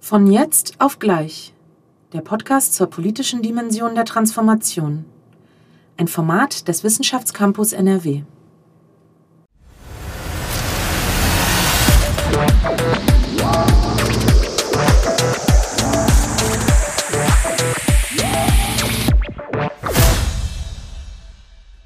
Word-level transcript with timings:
Von 0.00 0.30
jetzt 0.30 0.80
auf 0.80 0.98
gleich. 0.98 1.52
Der 2.12 2.20
Podcast 2.20 2.74
zur 2.74 2.88
politischen 2.88 3.42
Dimension 3.42 3.94
der 3.94 4.04
Transformation. 4.04 5.04
Ein 5.96 6.06
Format 6.06 6.68
des 6.68 6.84
Wissenschaftscampus 6.84 7.72
NRW. 7.72 8.22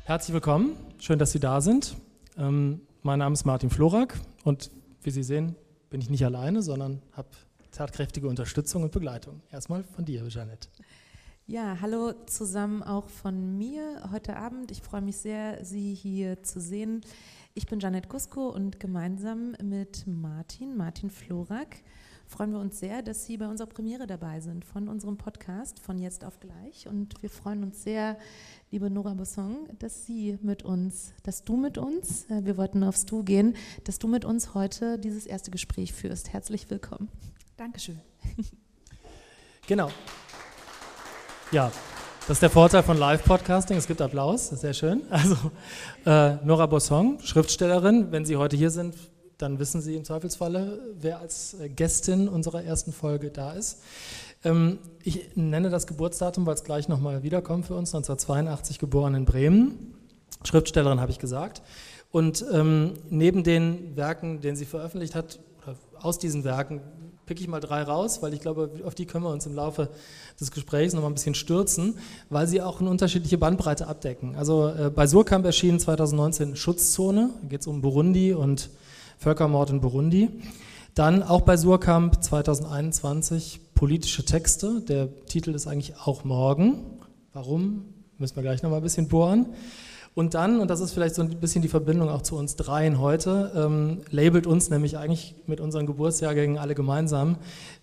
Herzlich 0.04 0.34
willkommen, 0.34 0.76
schön, 0.98 1.18
dass 1.18 1.32
Sie 1.32 1.40
da 1.40 1.60
sind. 1.60 1.96
Ähm, 2.36 2.80
mein 3.02 3.20
Name 3.20 3.32
ist 3.32 3.46
Martin 3.46 3.70
Florak 3.70 4.18
und 4.44 4.70
wie 5.02 5.10
Sie 5.10 5.22
sehen, 5.22 5.54
bin 5.88 6.00
ich 6.00 6.10
nicht 6.10 6.24
alleine, 6.24 6.62
sondern 6.62 7.00
habe 7.12 7.28
tatkräftige 7.70 8.28
Unterstützung 8.28 8.82
und 8.82 8.92
Begleitung. 8.92 9.40
Erstmal 9.50 9.84
von 9.84 10.04
dir, 10.04 10.26
Jeanette. 10.28 10.68
Ja, 11.46 11.78
hallo 11.80 12.12
zusammen 12.26 12.82
auch 12.82 13.08
von 13.08 13.58
mir 13.58 14.08
heute 14.12 14.36
Abend. 14.36 14.70
Ich 14.70 14.82
freue 14.82 15.00
mich 15.00 15.16
sehr, 15.16 15.64
Sie 15.64 15.94
hier 15.94 16.42
zu 16.42 16.60
sehen. 16.60 17.00
Ich 17.54 17.66
bin 17.66 17.80
Janet 17.80 18.08
Gusko 18.08 18.48
und 18.48 18.78
gemeinsam 18.78 19.56
mit 19.60 20.06
Martin, 20.06 20.76
Martin 20.76 21.10
Florak, 21.10 21.82
freuen 22.30 22.52
wir 22.52 22.60
uns 22.60 22.78
sehr, 22.78 23.02
dass 23.02 23.26
Sie 23.26 23.36
bei 23.36 23.48
unserer 23.48 23.66
Premiere 23.66 24.06
dabei 24.06 24.40
sind 24.40 24.64
von 24.64 24.88
unserem 24.88 25.16
Podcast 25.16 25.80
von 25.80 25.98
jetzt 25.98 26.24
auf 26.24 26.38
gleich. 26.38 26.86
Und 26.86 27.20
wir 27.22 27.28
freuen 27.28 27.64
uns 27.64 27.82
sehr, 27.82 28.16
liebe 28.70 28.88
Nora 28.88 29.14
Bosson, 29.14 29.68
dass 29.80 30.06
Sie 30.06 30.38
mit 30.40 30.62
uns, 30.62 31.12
dass 31.24 31.42
du 31.42 31.56
mit 31.56 31.76
uns, 31.76 32.30
äh, 32.30 32.44
wir 32.44 32.56
wollten 32.56 32.84
aufs 32.84 33.04
Du 33.04 33.24
gehen, 33.24 33.56
dass 33.84 33.98
du 33.98 34.06
mit 34.06 34.24
uns 34.24 34.54
heute 34.54 34.98
dieses 34.98 35.26
erste 35.26 35.50
Gespräch 35.50 35.92
führst. 35.92 36.32
Herzlich 36.32 36.70
willkommen. 36.70 37.08
Dankeschön. 37.60 38.00
Genau. 39.66 39.90
Ja, 41.52 41.70
das 42.20 42.30
ist 42.30 42.42
der 42.42 42.48
Vorteil 42.48 42.82
von 42.82 42.96
Live-Podcasting. 42.96 43.76
Es 43.76 43.86
gibt 43.86 44.00
Applaus, 44.00 44.48
sehr 44.48 44.72
schön. 44.72 45.02
Also, 45.10 45.36
äh, 46.06 46.36
Nora 46.42 46.64
Bosson, 46.64 47.18
Schriftstellerin. 47.20 48.12
Wenn 48.12 48.24
Sie 48.24 48.38
heute 48.38 48.56
hier 48.56 48.70
sind, 48.70 48.96
dann 49.36 49.58
wissen 49.58 49.82
Sie 49.82 49.94
im 49.94 50.04
Zweifelsfalle, 50.04 50.80
wer 50.98 51.18
als 51.20 51.52
äh, 51.60 51.68
Gästin 51.68 52.30
unserer 52.30 52.64
ersten 52.64 52.94
Folge 52.94 53.30
da 53.30 53.52
ist. 53.52 53.82
Ähm, 54.42 54.78
ich 55.02 55.36
nenne 55.36 55.68
das 55.68 55.86
Geburtsdatum, 55.86 56.46
weil 56.46 56.54
es 56.54 56.64
gleich 56.64 56.88
nochmal 56.88 57.22
wiederkommt 57.22 57.66
für 57.66 57.74
uns. 57.74 57.94
1982 57.94 58.78
geboren 58.78 59.14
in 59.14 59.26
Bremen. 59.26 59.94
Schriftstellerin 60.44 60.98
habe 60.98 61.12
ich 61.12 61.18
gesagt. 61.18 61.60
Und 62.10 62.42
ähm, 62.50 62.94
neben 63.10 63.44
den 63.44 63.96
Werken, 63.96 64.40
den 64.40 64.56
sie 64.56 64.64
veröffentlicht 64.64 65.14
hat, 65.14 65.40
oder 65.62 65.76
aus 66.00 66.18
diesen 66.18 66.44
Werken 66.44 66.80
pick 67.30 67.40
ich 67.40 67.46
mal 67.46 67.60
drei 67.60 67.84
raus, 67.84 68.22
weil 68.22 68.34
ich 68.34 68.40
glaube, 68.40 68.70
auf 68.84 68.96
die 68.96 69.06
können 69.06 69.22
wir 69.22 69.30
uns 69.30 69.46
im 69.46 69.54
Laufe 69.54 69.88
des 70.40 70.50
Gesprächs 70.50 70.94
noch 70.94 71.02
mal 71.02 71.06
ein 71.06 71.14
bisschen 71.14 71.36
stürzen, 71.36 71.96
weil 72.28 72.48
sie 72.48 72.60
auch 72.60 72.80
eine 72.80 72.90
unterschiedliche 72.90 73.38
Bandbreite 73.38 73.86
abdecken. 73.86 74.34
Also 74.34 74.66
äh, 74.66 74.90
bei 74.92 75.06
Surkamp 75.06 75.46
erschien 75.46 75.78
2019 75.78 76.56
Schutzzone, 76.56 77.30
da 77.40 77.46
geht 77.46 77.60
es 77.60 77.68
um 77.68 77.82
Burundi 77.82 78.34
und 78.34 78.70
Völkermord 79.18 79.70
in 79.70 79.80
Burundi. 79.80 80.28
Dann 80.96 81.22
auch 81.22 81.42
bei 81.42 81.56
Surkamp 81.56 82.20
2021 82.20 83.60
politische 83.76 84.24
Texte. 84.24 84.80
Der 84.80 85.08
Titel 85.26 85.54
ist 85.54 85.68
eigentlich 85.68 86.00
auch 86.04 86.24
morgen. 86.24 86.82
Warum? 87.32 87.84
Müssen 88.18 88.34
wir 88.34 88.42
gleich 88.42 88.64
noch 88.64 88.70
mal 88.70 88.78
ein 88.78 88.82
bisschen 88.82 89.06
bohren. 89.06 89.46
Und 90.14 90.34
dann, 90.34 90.60
und 90.60 90.68
das 90.68 90.80
ist 90.80 90.92
vielleicht 90.92 91.14
so 91.14 91.22
ein 91.22 91.28
bisschen 91.38 91.62
die 91.62 91.68
Verbindung 91.68 92.08
auch 92.08 92.22
zu 92.22 92.36
uns 92.36 92.56
dreien 92.56 92.98
heute, 92.98 93.52
ähm, 93.54 94.02
labelt 94.10 94.46
uns 94.46 94.68
nämlich 94.68 94.98
eigentlich 94.98 95.36
mit 95.46 95.60
unseren 95.60 95.86
Geburtsjahrgängen 95.86 96.58
alle 96.58 96.74
gemeinsam. 96.74 97.36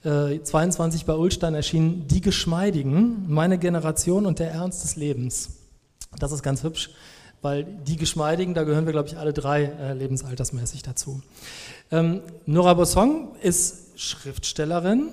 Äh, 0.04 0.42
22 0.42 1.06
bei 1.06 1.14
Ulstein 1.14 1.56
erschienen 1.56 2.08
Die 2.08 2.20
Geschmeidigen, 2.20 3.26
meine 3.28 3.58
Generation 3.58 4.26
und 4.26 4.40
der 4.40 4.52
Ernst 4.52 4.84
des 4.84 4.98
Lebens. 4.98 5.52
Das 6.20 6.34
ist 6.34 6.44
ganz 6.44 6.64
hübsch, 6.64 6.90
weil 7.42 7.64
die 7.64 7.96
Geschmeidigen, 7.96 8.54
da 8.54 8.64
gehören 8.64 8.86
wir, 8.86 8.94
glaube 8.94 9.08
ich, 9.08 9.18
alle 9.18 9.32
drei 9.32 9.64
äh, 9.64 9.94
lebensaltersmäßig 9.94 10.84
dazu. 10.84 11.22
Ähm, 11.92 12.22
Nora 12.46 12.74
Bossong 12.74 13.36
ist 13.42 13.98
Schriftstellerin, 14.00 15.10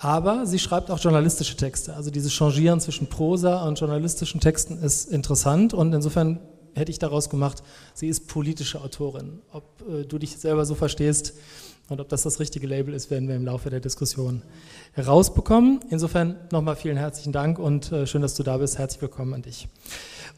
aber 0.00 0.46
sie 0.46 0.58
schreibt 0.58 0.90
auch 0.90 0.98
journalistische 0.98 1.56
Texte. 1.56 1.94
Also 1.94 2.10
dieses 2.10 2.32
Changieren 2.32 2.80
zwischen 2.80 3.08
Prosa 3.08 3.66
und 3.68 3.78
journalistischen 3.78 4.40
Texten 4.40 4.78
ist 4.78 5.10
interessant 5.10 5.74
und 5.74 5.92
insofern 5.92 6.40
hätte 6.74 6.90
ich 6.90 6.98
daraus 6.98 7.28
gemacht, 7.28 7.62
sie 7.92 8.08
ist 8.08 8.26
politische 8.26 8.80
Autorin. 8.80 9.40
Ob 9.52 9.64
äh, 9.88 10.04
du 10.04 10.18
dich 10.18 10.38
selber 10.38 10.64
so 10.64 10.74
verstehst 10.74 11.34
und 11.90 12.00
ob 12.00 12.08
das 12.08 12.22
das 12.22 12.40
richtige 12.40 12.66
Label 12.66 12.94
ist, 12.94 13.10
werden 13.10 13.28
wir 13.28 13.36
im 13.36 13.44
Laufe 13.44 13.68
der 13.68 13.80
Diskussion 13.80 14.42
herausbekommen. 14.92 15.80
Insofern 15.90 16.36
nochmal 16.50 16.76
vielen 16.76 16.96
herzlichen 16.96 17.32
Dank 17.32 17.58
und 17.58 17.92
äh, 17.92 18.06
schön, 18.06 18.22
dass 18.22 18.34
du 18.34 18.42
da 18.42 18.56
bist. 18.56 18.78
Herzlich 18.78 19.02
willkommen 19.02 19.34
an 19.34 19.42
dich. 19.42 19.68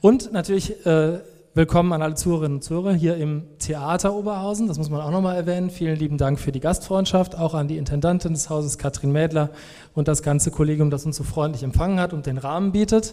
Und 0.00 0.32
natürlich 0.32 0.84
äh, 0.84 1.20
Willkommen 1.54 1.92
an 1.92 2.00
alle 2.00 2.14
Zuhörerinnen 2.14 2.56
und 2.56 2.62
Zuhörer 2.62 2.94
hier 2.94 3.18
im 3.18 3.42
Theater 3.58 4.14
Oberhausen. 4.14 4.68
Das 4.68 4.78
muss 4.78 4.88
man 4.88 5.02
auch 5.02 5.10
nochmal 5.10 5.36
erwähnen. 5.36 5.68
Vielen 5.68 5.98
lieben 5.98 6.16
Dank 6.16 6.40
für 6.40 6.50
die 6.50 6.60
Gastfreundschaft, 6.60 7.36
auch 7.36 7.52
an 7.52 7.68
die 7.68 7.76
Intendantin 7.76 8.32
des 8.32 8.48
Hauses, 8.48 8.78
Katrin 8.78 9.12
Mädler, 9.12 9.50
und 9.92 10.08
das 10.08 10.22
ganze 10.22 10.50
Kollegium, 10.50 10.88
das 10.88 11.04
uns 11.04 11.16
so 11.16 11.24
freundlich 11.24 11.62
empfangen 11.62 12.00
hat 12.00 12.14
und 12.14 12.24
den 12.24 12.38
Rahmen 12.38 12.72
bietet. 12.72 13.12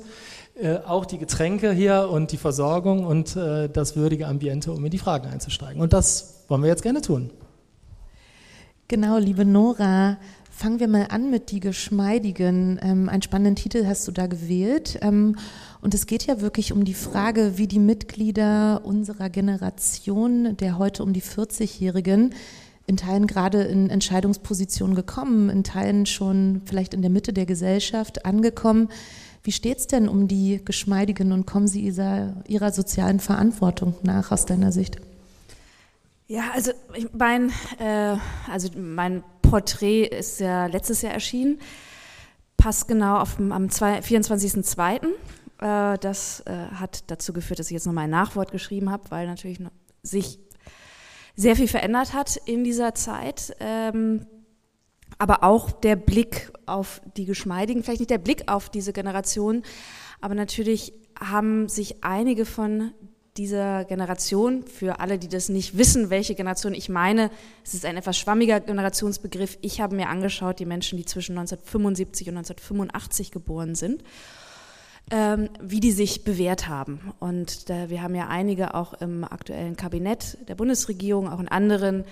Äh, 0.55 0.77
auch 0.87 1.05
die 1.05 1.17
Getränke 1.17 1.73
hier 1.73 2.07
und 2.09 2.31
die 2.31 2.37
Versorgung 2.37 3.05
und 3.05 3.35
äh, 3.35 3.67
das 3.67 3.97
würdige 3.97 4.25
Ambiente, 4.25 4.71
um 4.71 4.85
in 4.85 4.91
die 4.91 4.99
Fragen 4.99 5.27
einzusteigen. 5.27 5.81
Und 5.81 5.91
das 5.91 6.45
wollen 6.47 6.61
wir 6.61 6.69
jetzt 6.69 6.83
gerne 6.83 7.01
tun. 7.01 7.31
Genau, 8.87 9.17
liebe 9.17 9.43
Nora, 9.43 10.15
fangen 10.59 10.81
wir 10.81 10.89
mal 10.89 11.07
an 11.09 11.29
mit 11.29 11.51
Die 11.51 11.61
Geschmeidigen. 11.61 12.79
Ähm, 12.83 13.07
einen 13.07 13.21
spannenden 13.21 13.55
Titel 13.55 13.85
hast 13.85 14.05
du 14.09 14.11
da 14.11 14.27
gewählt. 14.27 14.99
Ähm, 15.01 15.37
und 15.79 15.93
es 15.93 16.05
geht 16.05 16.25
ja 16.25 16.41
wirklich 16.41 16.73
um 16.73 16.83
die 16.83 16.93
Frage, 16.93 17.53
wie 17.55 17.65
die 17.65 17.79
Mitglieder 17.79 18.81
unserer 18.83 19.29
Generation, 19.29 20.57
der 20.57 20.77
heute 20.77 21.03
um 21.03 21.13
die 21.13 21.21
40-Jährigen, 21.21 22.33
in 22.87 22.97
Teilen 22.97 23.25
gerade 23.25 23.61
in 23.61 23.89
Entscheidungspositionen 23.89 24.95
gekommen, 24.95 25.49
in 25.49 25.63
Teilen 25.63 26.05
schon 26.05 26.61
vielleicht 26.65 26.93
in 26.93 27.01
der 27.01 27.11
Mitte 27.11 27.31
der 27.31 27.45
Gesellschaft 27.45 28.25
angekommen. 28.25 28.89
Wie 29.43 29.53
steht 29.53 29.77
es 29.77 29.87
denn 29.87 30.09
um 30.09 30.27
die 30.27 30.59
Geschmeidigen 30.65 31.31
und 31.31 31.45
kommen 31.45 31.69
sie 31.69 31.83
ihrer, 31.83 32.33
ihrer 32.49 32.73
sozialen 32.73 33.21
Verantwortung 33.21 33.95
nach 34.03 34.33
aus 34.33 34.45
deiner 34.45 34.73
Sicht? 34.73 34.97
Ja, 36.31 36.51
also 36.53 36.73
mein, 37.17 37.51
äh, 37.79 38.15
also 38.47 38.69
mein 38.77 39.23
Porträt 39.41 40.03
ist 40.03 40.39
ja 40.39 40.67
letztes 40.67 41.01
Jahr 41.01 41.11
erschienen, 41.11 41.57
passt 42.55 42.87
genau 42.87 43.17
auf, 43.17 43.39
am 43.39 43.65
24.02. 43.65 45.07
Äh, 45.07 45.97
das 45.97 46.41
äh, 46.41 46.53
hat 46.75 47.09
dazu 47.09 47.33
geführt, 47.33 47.57
dass 47.57 47.65
ich 47.65 47.73
jetzt 47.73 47.87
nochmal 47.87 48.03
ein 48.03 48.11
Nachwort 48.11 48.51
geschrieben 48.51 48.91
habe, 48.91 49.09
weil 49.09 49.25
natürlich 49.25 49.59
sich 50.03 50.37
sehr 51.35 51.55
viel 51.55 51.67
verändert 51.67 52.13
hat 52.13 52.37
in 52.45 52.63
dieser 52.63 52.93
Zeit. 52.93 53.55
Ähm, 53.59 54.27
aber 55.17 55.43
auch 55.43 55.71
der 55.71 55.95
Blick 55.95 56.51
auf 56.67 57.01
die 57.17 57.25
Geschmeidigen, 57.25 57.81
vielleicht 57.81 58.01
nicht 58.01 58.11
der 58.11 58.19
Blick 58.19 58.43
auf 58.51 58.69
diese 58.69 58.93
Generation, 58.93 59.63
aber 60.21 60.35
natürlich 60.35 60.93
haben 61.19 61.67
sich 61.69 62.03
einige 62.03 62.45
von 62.45 62.93
dieser 63.39 63.85
Generation, 63.85 64.63
für 64.63 64.99
alle, 64.99 65.17
die 65.17 65.29
das 65.29 65.47
nicht 65.47 65.77
wissen, 65.77 66.09
welche 66.09 66.35
Generation 66.35 66.73
ich 66.73 66.89
meine, 66.89 67.31
es 67.63 67.73
ist 67.73 67.85
ein 67.85 67.95
etwas 67.95 68.17
schwammiger 68.17 68.59
Generationsbegriff. 68.59 69.57
Ich 69.61 69.79
habe 69.79 69.95
mir 69.95 70.09
angeschaut, 70.09 70.59
die 70.59 70.65
Menschen, 70.65 70.97
die 70.97 71.05
zwischen 71.05 71.37
1975 71.37 72.27
und 72.27 72.37
1985 72.37 73.31
geboren 73.31 73.75
sind 73.75 74.03
ähm, 75.11 75.49
wie 75.61 75.79
die 75.79 75.91
sich 75.91 76.23
bewährt 76.23 76.67
haben. 76.67 77.13
Und 77.19 77.69
äh, 77.69 77.89
wir 77.89 78.03
haben 78.03 78.13
ja 78.13 78.27
einige 78.27 78.75
auch 78.75 78.93
im 78.93 79.23
aktuellen 79.23 79.75
Kabinett 79.75 80.37
der 80.47 80.55
Bundesregierung, 80.55 81.29
auch 81.29 81.39
in 81.39 81.47
anderen 81.47 82.03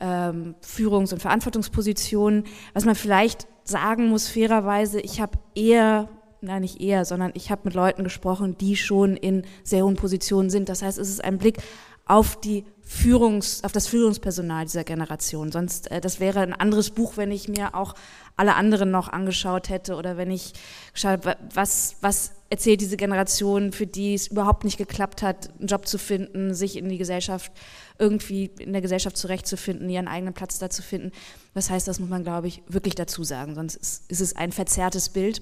ähm, 0.00 0.54
Führungs- 0.60 1.12
und 1.12 1.20
Verantwortungspositionen. 1.20 2.44
Was 2.72 2.84
man 2.84 2.94
vielleicht 2.94 3.46
sagen 3.64 4.08
muss, 4.08 4.28
fairerweise, 4.28 5.00
ich 5.00 5.20
habe 5.20 5.38
eher 5.54 6.08
nein, 6.42 6.62
nicht 6.62 6.80
eher, 6.80 7.04
sondern 7.04 7.32
ich 7.34 7.50
habe 7.50 7.62
mit 7.64 7.74
Leuten 7.74 8.04
gesprochen, 8.04 8.56
die 8.58 8.76
schon 8.76 9.16
in 9.16 9.44
sehr 9.64 9.84
hohen 9.84 9.96
Positionen 9.96 10.50
sind. 10.50 10.68
Das 10.68 10.82
heißt, 10.82 10.98
es 10.98 11.08
ist 11.08 11.24
ein 11.24 11.38
Blick 11.38 11.58
auf 12.06 12.38
die 12.40 12.64
Führungs, 12.80 13.64
auf 13.64 13.72
das 13.72 13.86
Führungspersonal 13.86 14.64
dieser 14.64 14.84
Generation. 14.84 15.52
Sonst, 15.52 15.90
äh, 15.90 16.00
das 16.00 16.20
wäre 16.20 16.40
ein 16.40 16.52
anderes 16.52 16.90
Buch, 16.90 17.16
wenn 17.16 17.30
ich 17.30 17.48
mir 17.48 17.74
auch 17.74 17.94
alle 18.36 18.54
anderen 18.54 18.90
noch 18.90 19.08
angeschaut 19.08 19.68
hätte 19.68 19.94
oder 19.94 20.16
wenn 20.16 20.30
ich 20.30 20.52
geschaut 20.92 21.20
was, 21.54 21.96
was 22.00 22.32
erzählt 22.50 22.80
diese 22.80 22.96
Generation, 22.96 23.72
für 23.72 23.86
die 23.86 24.14
es 24.14 24.26
überhaupt 24.26 24.64
nicht 24.64 24.78
geklappt 24.78 25.22
hat, 25.22 25.50
einen 25.58 25.68
Job 25.68 25.86
zu 25.86 25.96
finden, 25.96 26.54
sich 26.54 26.76
in 26.76 26.88
die 26.88 26.98
Gesellschaft, 26.98 27.52
irgendwie 27.98 28.50
in 28.58 28.72
der 28.72 28.82
Gesellschaft 28.82 29.16
zurechtzufinden, 29.16 29.88
ihren 29.88 30.08
eigenen 30.08 30.34
Platz 30.34 30.58
da 30.58 30.68
zu 30.68 30.82
finden. 30.82 31.12
Das 31.54 31.70
heißt, 31.70 31.86
das 31.88 32.00
muss 32.00 32.10
man, 32.10 32.24
glaube 32.24 32.48
ich, 32.48 32.62
wirklich 32.68 32.94
dazu 32.94 33.22
sagen, 33.22 33.54
sonst 33.54 33.76
ist, 33.76 34.10
ist 34.10 34.20
es 34.20 34.36
ein 34.36 34.52
verzerrtes 34.52 35.10
Bild. 35.10 35.40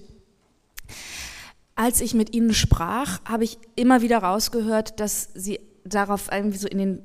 Als 1.75 2.01
ich 2.01 2.15
mit 2.15 2.35
ihnen 2.35 2.53
sprach, 2.53 3.21
habe 3.25 3.45
ich 3.45 3.59
immer 3.77 4.03
wieder 4.03 4.19
rausgehört, 4.19 5.01
dass 5.01 5.31
sie 5.35 5.61
darauf 5.85 6.31
irgendwie 6.31 6.59
so 6.59 6.69
in 6.69 6.79
den 6.79 7.03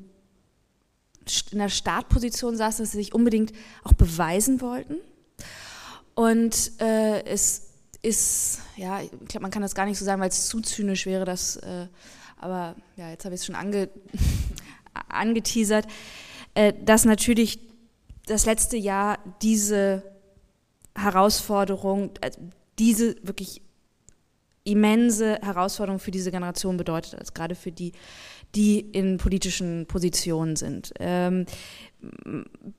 in 1.52 1.58
der 1.58 1.70
Startposition 1.70 2.56
saßen, 2.56 2.84
dass 2.84 2.92
sie 2.92 3.00
sich 3.00 3.16
unbedingt 3.16 3.52
auch 3.84 3.94
beweisen 3.94 4.62
wollten. 4.62 4.98
Und 6.14 6.72
äh, 6.80 7.24
es 7.26 7.70
ist, 8.02 8.60
ja, 8.78 9.02
ich 9.02 9.10
glaube, 9.10 9.42
man 9.42 9.52
kann 9.52 9.62
das 9.62 9.76
gar 9.76 9.86
nicht 9.86 9.98
so 9.98 10.06
sagen, 10.06 10.22
weil 10.22 10.30
es 10.30 10.48
zu 10.48 10.62
zynisch 10.62 11.06
wäre, 11.06 11.26
das, 11.26 11.58
äh, 11.58 11.88
aber 12.38 12.76
ja, 12.96 13.10
jetzt 13.10 13.26
habe 13.26 13.34
ich 13.34 13.42
es 13.42 13.46
schon 13.46 13.56
ange, 13.56 13.90
angeteasert, 15.10 15.88
äh, 16.54 16.74
dass 16.84 17.06
natürlich 17.06 17.60
das 18.28 18.46
letzte 18.46 18.78
Jahr 18.78 19.18
diese 19.42 20.04
Herausforderung, 20.96 22.12
äh, 22.22 22.32
diese 22.78 23.16
wirklich 23.24 23.62
immense 24.66 25.40
Herausforderung 25.42 26.00
für 26.00 26.12
diese 26.12 26.32
Generation 26.32 26.76
bedeutet, 26.76 27.16
als 27.16 27.34
gerade 27.34 27.56
für 27.56 27.72
die, 27.72 27.94
die 28.56 28.80
in 28.80 29.18
politischen 29.18 29.86
Positionen 29.86 30.56
sind. 30.56 30.92
Ähm, 31.00 31.46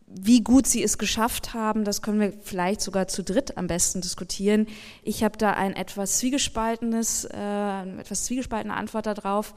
wie 0.06 0.42
gut 0.42 0.66
sie 0.66 0.82
es 0.82 0.98
geschafft 0.98 1.54
haben, 1.54 1.84
das 1.84 2.02
können 2.02 2.20
wir 2.20 2.32
vielleicht 2.42 2.80
sogar 2.80 3.08
zu 3.08 3.22
dritt 3.22 3.56
am 3.56 3.66
besten 3.66 4.00
diskutieren. 4.00 4.66
Ich 5.02 5.24
habe 5.24 5.38
da 5.38 5.52
ein 5.52 5.74
etwas 5.74 6.18
zwiegespaltenes, 6.18 7.24
äh, 7.24 7.98
etwas 8.00 8.24
zwiegespaltene 8.24 8.74
Antwort 8.74 9.06
darauf. 9.06 9.54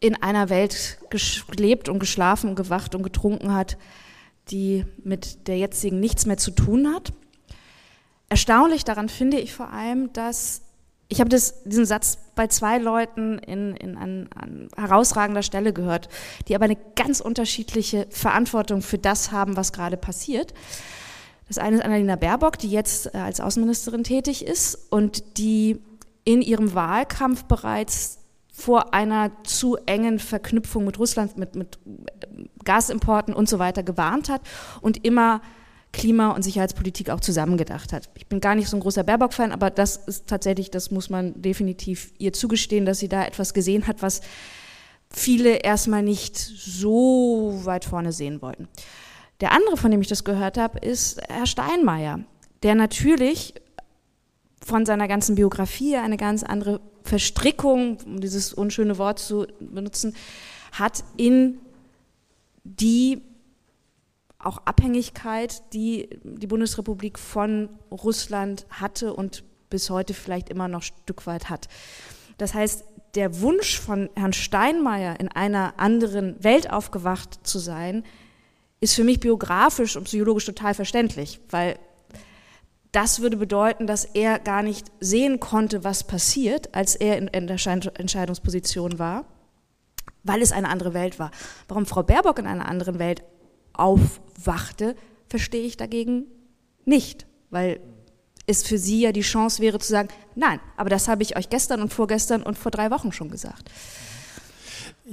in 0.00 0.22
einer 0.22 0.48
Welt 0.48 0.98
gelebt 1.10 1.88
und 1.88 1.98
geschlafen 1.98 2.50
und 2.50 2.56
gewacht 2.56 2.94
und 2.94 3.02
getrunken 3.02 3.54
hat, 3.54 3.76
die 4.50 4.84
mit 5.04 5.46
der 5.46 5.58
jetzigen 5.58 6.00
nichts 6.00 6.26
mehr 6.26 6.38
zu 6.38 6.50
tun 6.50 6.92
hat. 6.92 7.12
Erstaunlich 8.30 8.84
daran 8.84 9.08
finde 9.08 9.38
ich 9.38 9.52
vor 9.52 9.70
allem, 9.70 10.12
dass 10.12 10.62
ich 11.10 11.20
habe 11.20 11.28
diesen 11.28 11.84
Satz 11.84 12.18
bei 12.36 12.46
zwei 12.46 12.78
Leuten 12.78 13.38
in, 13.40 13.74
in 13.76 13.96
an, 13.96 14.28
an 14.34 14.68
herausragender 14.76 15.42
Stelle 15.42 15.72
gehört, 15.72 16.08
die 16.46 16.54
aber 16.54 16.64
eine 16.64 16.78
ganz 16.94 17.20
unterschiedliche 17.20 18.06
Verantwortung 18.10 18.80
für 18.80 18.96
das 18.96 19.32
haben, 19.32 19.56
was 19.56 19.72
gerade 19.72 19.96
passiert. 19.96 20.54
Das 21.48 21.58
eine 21.58 21.76
ist 21.76 21.84
Annalena 21.84 22.14
Baerbock, 22.14 22.58
die 22.58 22.70
jetzt 22.70 23.12
äh, 23.12 23.18
als 23.18 23.40
Außenministerin 23.40 24.04
tätig 24.04 24.46
ist 24.46 24.78
und 24.90 25.36
die 25.36 25.80
in 26.24 26.42
ihrem 26.42 26.74
Wahlkampf 26.74 27.44
bereits 27.44 28.18
vor 28.52 28.94
einer 28.94 29.32
zu 29.42 29.76
engen 29.86 30.20
Verknüpfung 30.20 30.84
mit 30.84 31.00
Russland, 31.00 31.36
mit, 31.36 31.56
mit 31.56 31.80
Gasimporten 32.64 33.34
und 33.34 33.48
so 33.48 33.58
weiter 33.58 33.82
gewarnt 33.82 34.28
hat 34.28 34.42
und 34.80 35.04
immer 35.04 35.40
Klima- 35.92 36.30
und 36.30 36.42
Sicherheitspolitik 36.42 37.10
auch 37.10 37.20
zusammengedacht 37.20 37.92
hat. 37.92 38.08
Ich 38.14 38.26
bin 38.26 38.40
gar 38.40 38.54
nicht 38.54 38.68
so 38.68 38.76
ein 38.76 38.80
großer 38.80 39.02
Baerbock-Fan, 39.02 39.52
aber 39.52 39.70
das 39.70 39.96
ist 39.96 40.28
tatsächlich, 40.28 40.70
das 40.70 40.90
muss 40.90 41.10
man 41.10 41.40
definitiv 41.42 42.12
ihr 42.18 42.32
zugestehen, 42.32 42.86
dass 42.86 43.00
sie 43.00 43.08
da 43.08 43.24
etwas 43.24 43.54
gesehen 43.54 43.86
hat, 43.86 44.02
was 44.02 44.20
viele 45.12 45.56
erstmal 45.56 46.02
nicht 46.02 46.36
so 46.36 47.60
weit 47.64 47.84
vorne 47.84 48.12
sehen 48.12 48.40
wollten. 48.40 48.68
Der 49.40 49.52
andere, 49.52 49.76
von 49.76 49.90
dem 49.90 50.00
ich 50.00 50.08
das 50.08 50.24
gehört 50.24 50.58
habe, 50.58 50.78
ist 50.78 51.20
Herr 51.28 51.46
Steinmeier, 51.46 52.20
der 52.62 52.74
natürlich 52.74 53.54
von 54.64 54.86
seiner 54.86 55.08
ganzen 55.08 55.34
Biografie 55.34 55.96
eine 55.96 56.18
ganz 56.18 56.42
andere 56.42 56.80
Verstrickung, 57.02 57.98
um 58.04 58.20
dieses 58.20 58.52
unschöne 58.52 58.98
Wort 58.98 59.18
zu 59.18 59.46
benutzen, 59.58 60.14
hat 60.72 61.02
in 61.16 61.58
die 62.62 63.22
auch 64.42 64.58
Abhängigkeit, 64.64 65.62
die 65.72 66.08
die 66.24 66.46
Bundesrepublik 66.46 67.18
von 67.18 67.68
Russland 67.90 68.66
hatte 68.70 69.12
und 69.12 69.44
bis 69.68 69.90
heute 69.90 70.14
vielleicht 70.14 70.48
immer 70.48 70.68
noch 70.68 70.80
ein 70.80 71.02
Stück 71.02 71.26
weit 71.26 71.48
hat. 71.50 71.68
Das 72.38 72.54
heißt, 72.54 72.84
der 73.14 73.40
Wunsch 73.40 73.78
von 73.78 74.08
Herrn 74.16 74.32
Steinmeier, 74.32 75.18
in 75.18 75.28
einer 75.28 75.74
anderen 75.78 76.42
Welt 76.42 76.72
aufgewacht 76.72 77.46
zu 77.46 77.58
sein, 77.58 78.04
ist 78.80 78.94
für 78.94 79.04
mich 79.04 79.20
biografisch 79.20 79.96
und 79.96 80.04
psychologisch 80.04 80.46
total 80.46 80.74
verständlich, 80.74 81.40
weil 81.50 81.78
das 82.92 83.20
würde 83.20 83.36
bedeuten, 83.36 83.86
dass 83.86 84.04
er 84.04 84.38
gar 84.38 84.62
nicht 84.62 84.90
sehen 85.00 85.38
konnte, 85.38 85.84
was 85.84 86.04
passiert, 86.04 86.74
als 86.74 86.96
er 86.96 87.18
in, 87.18 87.46
der 87.46 87.56
Entscheidungsposition 87.94 88.98
war, 88.98 89.26
weil 90.24 90.42
es 90.42 90.50
eine 90.50 90.68
andere 90.68 90.92
Welt 90.92 91.18
war. 91.18 91.30
Warum 91.68 91.86
Frau 91.86 92.02
Baerbock 92.02 92.38
in 92.38 92.46
einer 92.46 92.68
anderen 92.68 92.98
Welt 92.98 93.22
aufwachte, 93.80 94.94
verstehe 95.28 95.64
ich 95.64 95.76
dagegen 95.76 96.26
nicht, 96.84 97.26
weil 97.50 97.80
es 98.46 98.62
für 98.62 98.78
sie 98.78 99.00
ja 99.00 99.12
die 99.12 99.20
Chance 99.20 99.62
wäre 99.62 99.78
zu 99.78 99.88
sagen, 99.88 100.08
nein, 100.34 100.60
aber 100.76 100.90
das 100.90 101.08
habe 101.08 101.22
ich 101.22 101.36
euch 101.36 101.48
gestern 101.48 101.80
und 101.80 101.92
vorgestern 101.92 102.42
und 102.42 102.58
vor 102.58 102.70
drei 102.70 102.90
Wochen 102.90 103.12
schon 103.12 103.30
gesagt. 103.30 103.70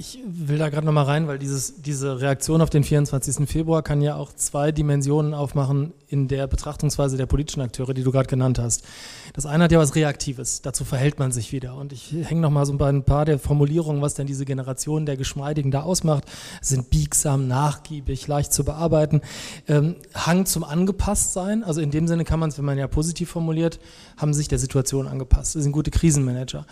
Ich 0.00 0.20
will 0.24 0.58
da 0.58 0.68
gerade 0.68 0.86
nochmal 0.86 1.06
rein, 1.06 1.26
weil 1.26 1.40
dieses, 1.40 1.82
diese 1.82 2.20
Reaktion 2.20 2.60
auf 2.60 2.70
den 2.70 2.84
24. 2.84 3.48
Februar 3.48 3.82
kann 3.82 4.00
ja 4.00 4.14
auch 4.14 4.32
zwei 4.32 4.70
Dimensionen 4.70 5.34
aufmachen 5.34 5.92
in 6.06 6.28
der 6.28 6.46
Betrachtungsweise 6.46 7.16
der 7.16 7.26
politischen 7.26 7.62
Akteure, 7.62 7.94
die 7.94 8.04
du 8.04 8.12
gerade 8.12 8.28
genannt 8.28 8.60
hast. 8.60 8.84
Das 9.32 9.44
eine 9.44 9.64
hat 9.64 9.72
ja 9.72 9.80
was 9.80 9.96
Reaktives, 9.96 10.62
dazu 10.62 10.84
verhält 10.84 11.18
man 11.18 11.32
sich 11.32 11.50
wieder. 11.50 11.74
Und 11.74 11.92
ich 11.92 12.12
hänge 12.12 12.40
nochmal 12.40 12.64
so 12.64 12.74
bei 12.74 12.88
ein 12.88 13.02
paar 13.02 13.24
der 13.24 13.40
Formulierungen, 13.40 14.00
was 14.00 14.14
denn 14.14 14.28
diese 14.28 14.44
Generation 14.44 15.04
der 15.04 15.16
Geschmeidigen 15.16 15.72
da 15.72 15.82
ausmacht. 15.82 16.22
Sind 16.62 16.90
biegsam, 16.90 17.48
nachgiebig, 17.48 18.28
leicht 18.28 18.52
zu 18.52 18.62
bearbeiten. 18.62 19.20
Ähm, 19.66 19.96
Hang 20.14 20.46
zum 20.46 20.62
Angepasstsein, 20.62 21.64
also 21.64 21.80
in 21.80 21.90
dem 21.90 22.06
Sinne 22.06 22.22
kann 22.22 22.38
man 22.38 22.50
es, 22.50 22.58
wenn 22.58 22.64
man 22.64 22.78
ja 22.78 22.86
positiv 22.86 23.30
formuliert, 23.30 23.80
haben 24.16 24.32
sich 24.32 24.46
der 24.46 24.60
Situation 24.60 25.08
angepasst. 25.08 25.54
Sie 25.54 25.62
sind 25.62 25.72
gute 25.72 25.90
Krisenmanager. 25.90 26.66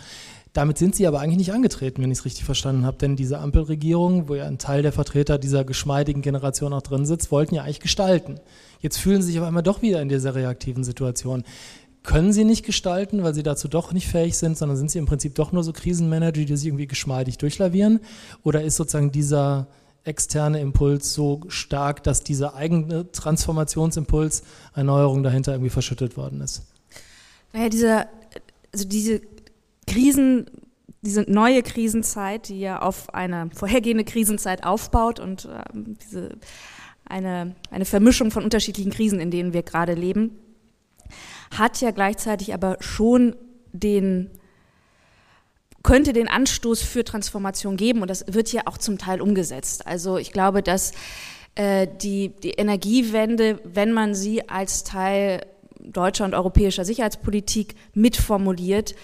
Damit 0.57 0.79
sind 0.79 0.95
sie 0.95 1.05
aber 1.05 1.19
eigentlich 1.19 1.37
nicht 1.37 1.53
angetreten, 1.53 2.01
wenn 2.01 2.09
ich 2.09 2.17
es 2.17 2.25
richtig 2.25 2.43
verstanden 2.43 2.83
habe. 2.83 2.97
Denn 2.97 3.15
diese 3.15 3.37
Ampelregierung, 3.37 4.27
wo 4.27 4.33
ja 4.33 4.47
ein 4.47 4.57
Teil 4.57 4.81
der 4.81 4.91
Vertreter 4.91 5.37
dieser 5.37 5.63
geschmeidigen 5.63 6.23
Generation 6.23 6.73
auch 6.73 6.81
drin 6.81 7.05
sitzt, 7.05 7.31
wollten 7.31 7.53
ja 7.53 7.61
eigentlich 7.61 7.79
gestalten. 7.79 8.39
Jetzt 8.79 8.97
fühlen 8.97 9.21
sie 9.21 9.27
sich 9.27 9.37
aber 9.37 9.47
immer 9.47 9.61
doch 9.61 9.83
wieder 9.83 10.01
in 10.01 10.09
dieser 10.09 10.33
reaktiven 10.33 10.83
Situation. 10.83 11.43
Können 12.01 12.33
sie 12.33 12.43
nicht 12.43 12.65
gestalten, 12.65 13.21
weil 13.21 13.35
sie 13.35 13.43
dazu 13.43 13.67
doch 13.67 13.93
nicht 13.93 14.07
fähig 14.07 14.35
sind, 14.35 14.57
sondern 14.57 14.77
sind 14.77 14.89
sie 14.89 14.97
im 14.97 15.05
Prinzip 15.05 15.35
doch 15.35 15.51
nur 15.51 15.63
so 15.63 15.73
Krisenmanager, 15.73 16.43
die 16.43 16.57
sich 16.57 16.65
irgendwie 16.65 16.87
geschmeidig 16.87 17.37
durchlavieren? 17.37 17.99
Oder 18.41 18.63
ist 18.63 18.77
sozusagen 18.77 19.11
dieser 19.11 19.67
externe 20.05 20.59
Impuls 20.59 21.13
so 21.13 21.41
stark, 21.49 22.01
dass 22.01 22.23
dieser 22.23 22.55
eigene 22.55 23.11
Transformationsimpuls, 23.11 24.41
Erneuerung 24.73 25.21
dahinter 25.21 25.51
irgendwie 25.51 25.69
verschüttet 25.69 26.17
worden 26.17 26.41
ist? 26.41 26.63
Naja, 27.53 27.69
dieser, 27.69 28.07
also 28.73 28.87
diese 28.87 29.21
Krisen, 29.87 30.45
diese 31.01 31.21
neue 31.21 31.63
Krisenzeit, 31.63 32.49
die 32.49 32.59
ja 32.59 32.81
auf 32.81 33.13
eine 33.13 33.49
vorhergehende 33.53 34.03
Krisenzeit 34.03 34.63
aufbaut 34.63 35.19
und 35.19 35.45
äh, 35.45 35.63
diese, 35.73 36.37
eine, 37.05 37.55
eine 37.71 37.85
Vermischung 37.85 38.31
von 38.31 38.43
unterschiedlichen 38.43 38.91
Krisen, 38.91 39.19
in 39.19 39.31
denen 39.31 39.53
wir 39.53 39.63
gerade 39.63 39.93
leben, 39.93 40.37
hat 41.57 41.79
ja 41.81 41.91
gleichzeitig 41.91 42.53
aber 42.53 42.77
schon 42.79 43.35
den 43.71 44.29
könnte 45.83 46.11
den 46.11 46.27
Anstoß 46.27 46.81
für 46.81 47.05
Transformation 47.05 47.77
geben 47.77 48.01
und 48.01 48.09
das 48.09 48.25
wird 48.27 48.51
ja 48.51 48.63
auch 48.65 48.77
zum 48.77 48.97
Teil 48.97 49.21
umgesetzt. 49.21 49.87
Also 49.87 50.17
ich 50.17 50.33
glaube, 50.33 50.61
dass 50.61 50.91
äh, 51.55 51.87
die, 52.01 52.29
die 52.43 52.51
Energiewende, 52.51 53.59
wenn 53.63 53.93
man 53.93 54.13
sie 54.13 54.49
als 54.49 54.83
Teil 54.83 55.45
deutscher 55.79 56.25
und 56.25 56.33
europäischer 56.33 56.83
Sicherheitspolitik 56.83 57.75
mitformuliert, 57.93 58.95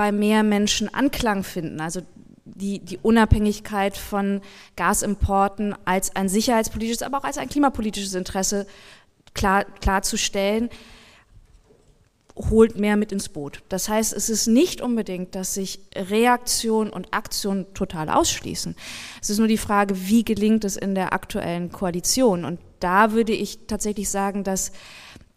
bei 0.00 0.12
mehr 0.12 0.42
Menschen 0.42 0.88
Anklang 0.94 1.44
finden. 1.44 1.78
Also 1.78 2.00
die, 2.46 2.78
die 2.78 2.96
Unabhängigkeit 3.02 3.98
von 3.98 4.40
Gasimporten 4.74 5.74
als 5.84 6.16
ein 6.16 6.30
sicherheitspolitisches, 6.30 7.02
aber 7.02 7.18
auch 7.18 7.24
als 7.24 7.36
ein 7.36 7.50
klimapolitisches 7.50 8.14
Interesse 8.14 8.66
klar, 9.34 9.66
klarzustellen, 9.82 10.70
holt 12.34 12.78
mehr 12.78 12.96
mit 12.96 13.12
ins 13.12 13.28
Boot. 13.28 13.62
Das 13.68 13.90
heißt, 13.90 14.14
es 14.14 14.30
ist 14.30 14.46
nicht 14.46 14.80
unbedingt, 14.80 15.34
dass 15.34 15.52
sich 15.52 15.80
Reaktion 15.94 16.88
und 16.88 17.12
Aktion 17.12 17.66
total 17.74 18.08
ausschließen. 18.08 18.76
Es 19.20 19.28
ist 19.28 19.36
nur 19.36 19.48
die 19.48 19.58
Frage, 19.58 20.08
wie 20.08 20.24
gelingt 20.24 20.64
es 20.64 20.78
in 20.78 20.94
der 20.94 21.12
aktuellen 21.12 21.70
Koalition. 21.72 22.46
Und 22.46 22.58
da 22.78 23.12
würde 23.12 23.34
ich 23.34 23.66
tatsächlich 23.66 24.08
sagen, 24.08 24.44
dass 24.44 24.72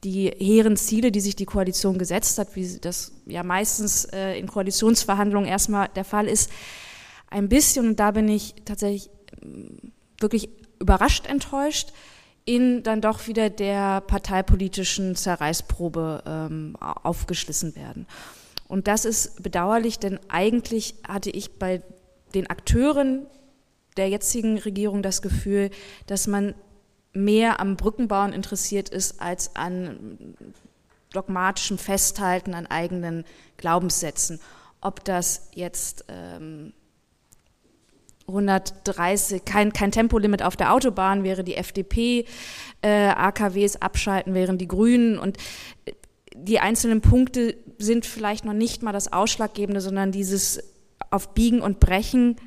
die 0.03 0.31
hehren 0.37 0.77
Ziele, 0.77 1.11
die 1.11 1.21
sich 1.21 1.35
die 1.35 1.45
Koalition 1.45 1.97
gesetzt 1.97 2.37
hat, 2.37 2.55
wie 2.55 2.79
das 2.79 3.11
ja 3.25 3.43
meistens 3.43 4.05
äh, 4.05 4.37
in 4.37 4.47
Koalitionsverhandlungen 4.47 5.49
erstmal 5.49 5.89
der 5.89 6.05
Fall 6.05 6.27
ist, 6.27 6.51
ein 7.29 7.49
bisschen, 7.49 7.89
und 7.89 7.99
da 7.99 8.11
bin 8.11 8.27
ich 8.27 8.53
tatsächlich 8.65 9.09
mm, 9.41 9.87
wirklich 10.19 10.49
überrascht 10.79 11.25
enttäuscht, 11.27 11.93
in 12.45 12.83
dann 12.83 13.01
doch 13.01 13.27
wieder 13.27 13.49
der 13.49 14.01
parteipolitischen 14.01 15.15
Zerreißprobe 15.15 16.23
ähm, 16.25 16.75
aufgeschlissen 16.79 17.75
werden. 17.75 18.05
Und 18.67 18.87
das 18.87 19.05
ist 19.05 19.41
bedauerlich, 19.41 19.99
denn 19.99 20.19
eigentlich 20.27 20.95
hatte 21.07 21.29
ich 21.29 21.57
bei 21.57 21.81
den 22.33 22.49
Akteuren 22.49 23.25
der 23.97 24.09
jetzigen 24.09 24.57
Regierung 24.57 25.03
das 25.03 25.21
Gefühl, 25.21 25.69
dass 26.07 26.27
man 26.27 26.55
mehr 27.13 27.59
am 27.59 27.77
Brückenbauen 27.77 28.33
interessiert 28.33 28.89
ist 28.89 29.21
als 29.21 29.55
an 29.55 30.35
dogmatischem 31.11 31.77
Festhalten 31.77 32.53
an 32.53 32.65
eigenen 32.67 33.23
Glaubenssätzen. 33.57 34.39
Ob 34.81 35.03
das 35.05 35.49
jetzt 35.53 36.05
ähm, 36.09 36.73
130, 38.27 39.45
kein, 39.45 39.73
kein 39.73 39.91
Tempolimit 39.91 40.43
auf 40.43 40.55
der 40.55 40.73
Autobahn 40.73 41.23
wäre 41.23 41.43
die 41.43 41.55
FDP, 41.55 42.25
äh, 42.81 43.07
AKWs 43.09 43.77
abschalten 43.77 44.33
wären 44.33 44.57
die 44.57 44.67
Grünen 44.67 45.19
und 45.19 45.37
äh, 45.85 45.93
die 46.35 46.59
einzelnen 46.59 47.01
Punkte 47.01 47.55
sind 47.77 48.07
vielleicht 48.07 48.43
noch 48.43 48.53
nicht 48.53 48.81
mal 48.81 48.91
das 48.91 49.13
Ausschlaggebende, 49.13 49.81
sondern 49.81 50.11
dieses 50.11 50.63
auf 51.11 51.35
Biegen 51.35 51.61
und 51.61 51.79
Brechen 51.79 52.37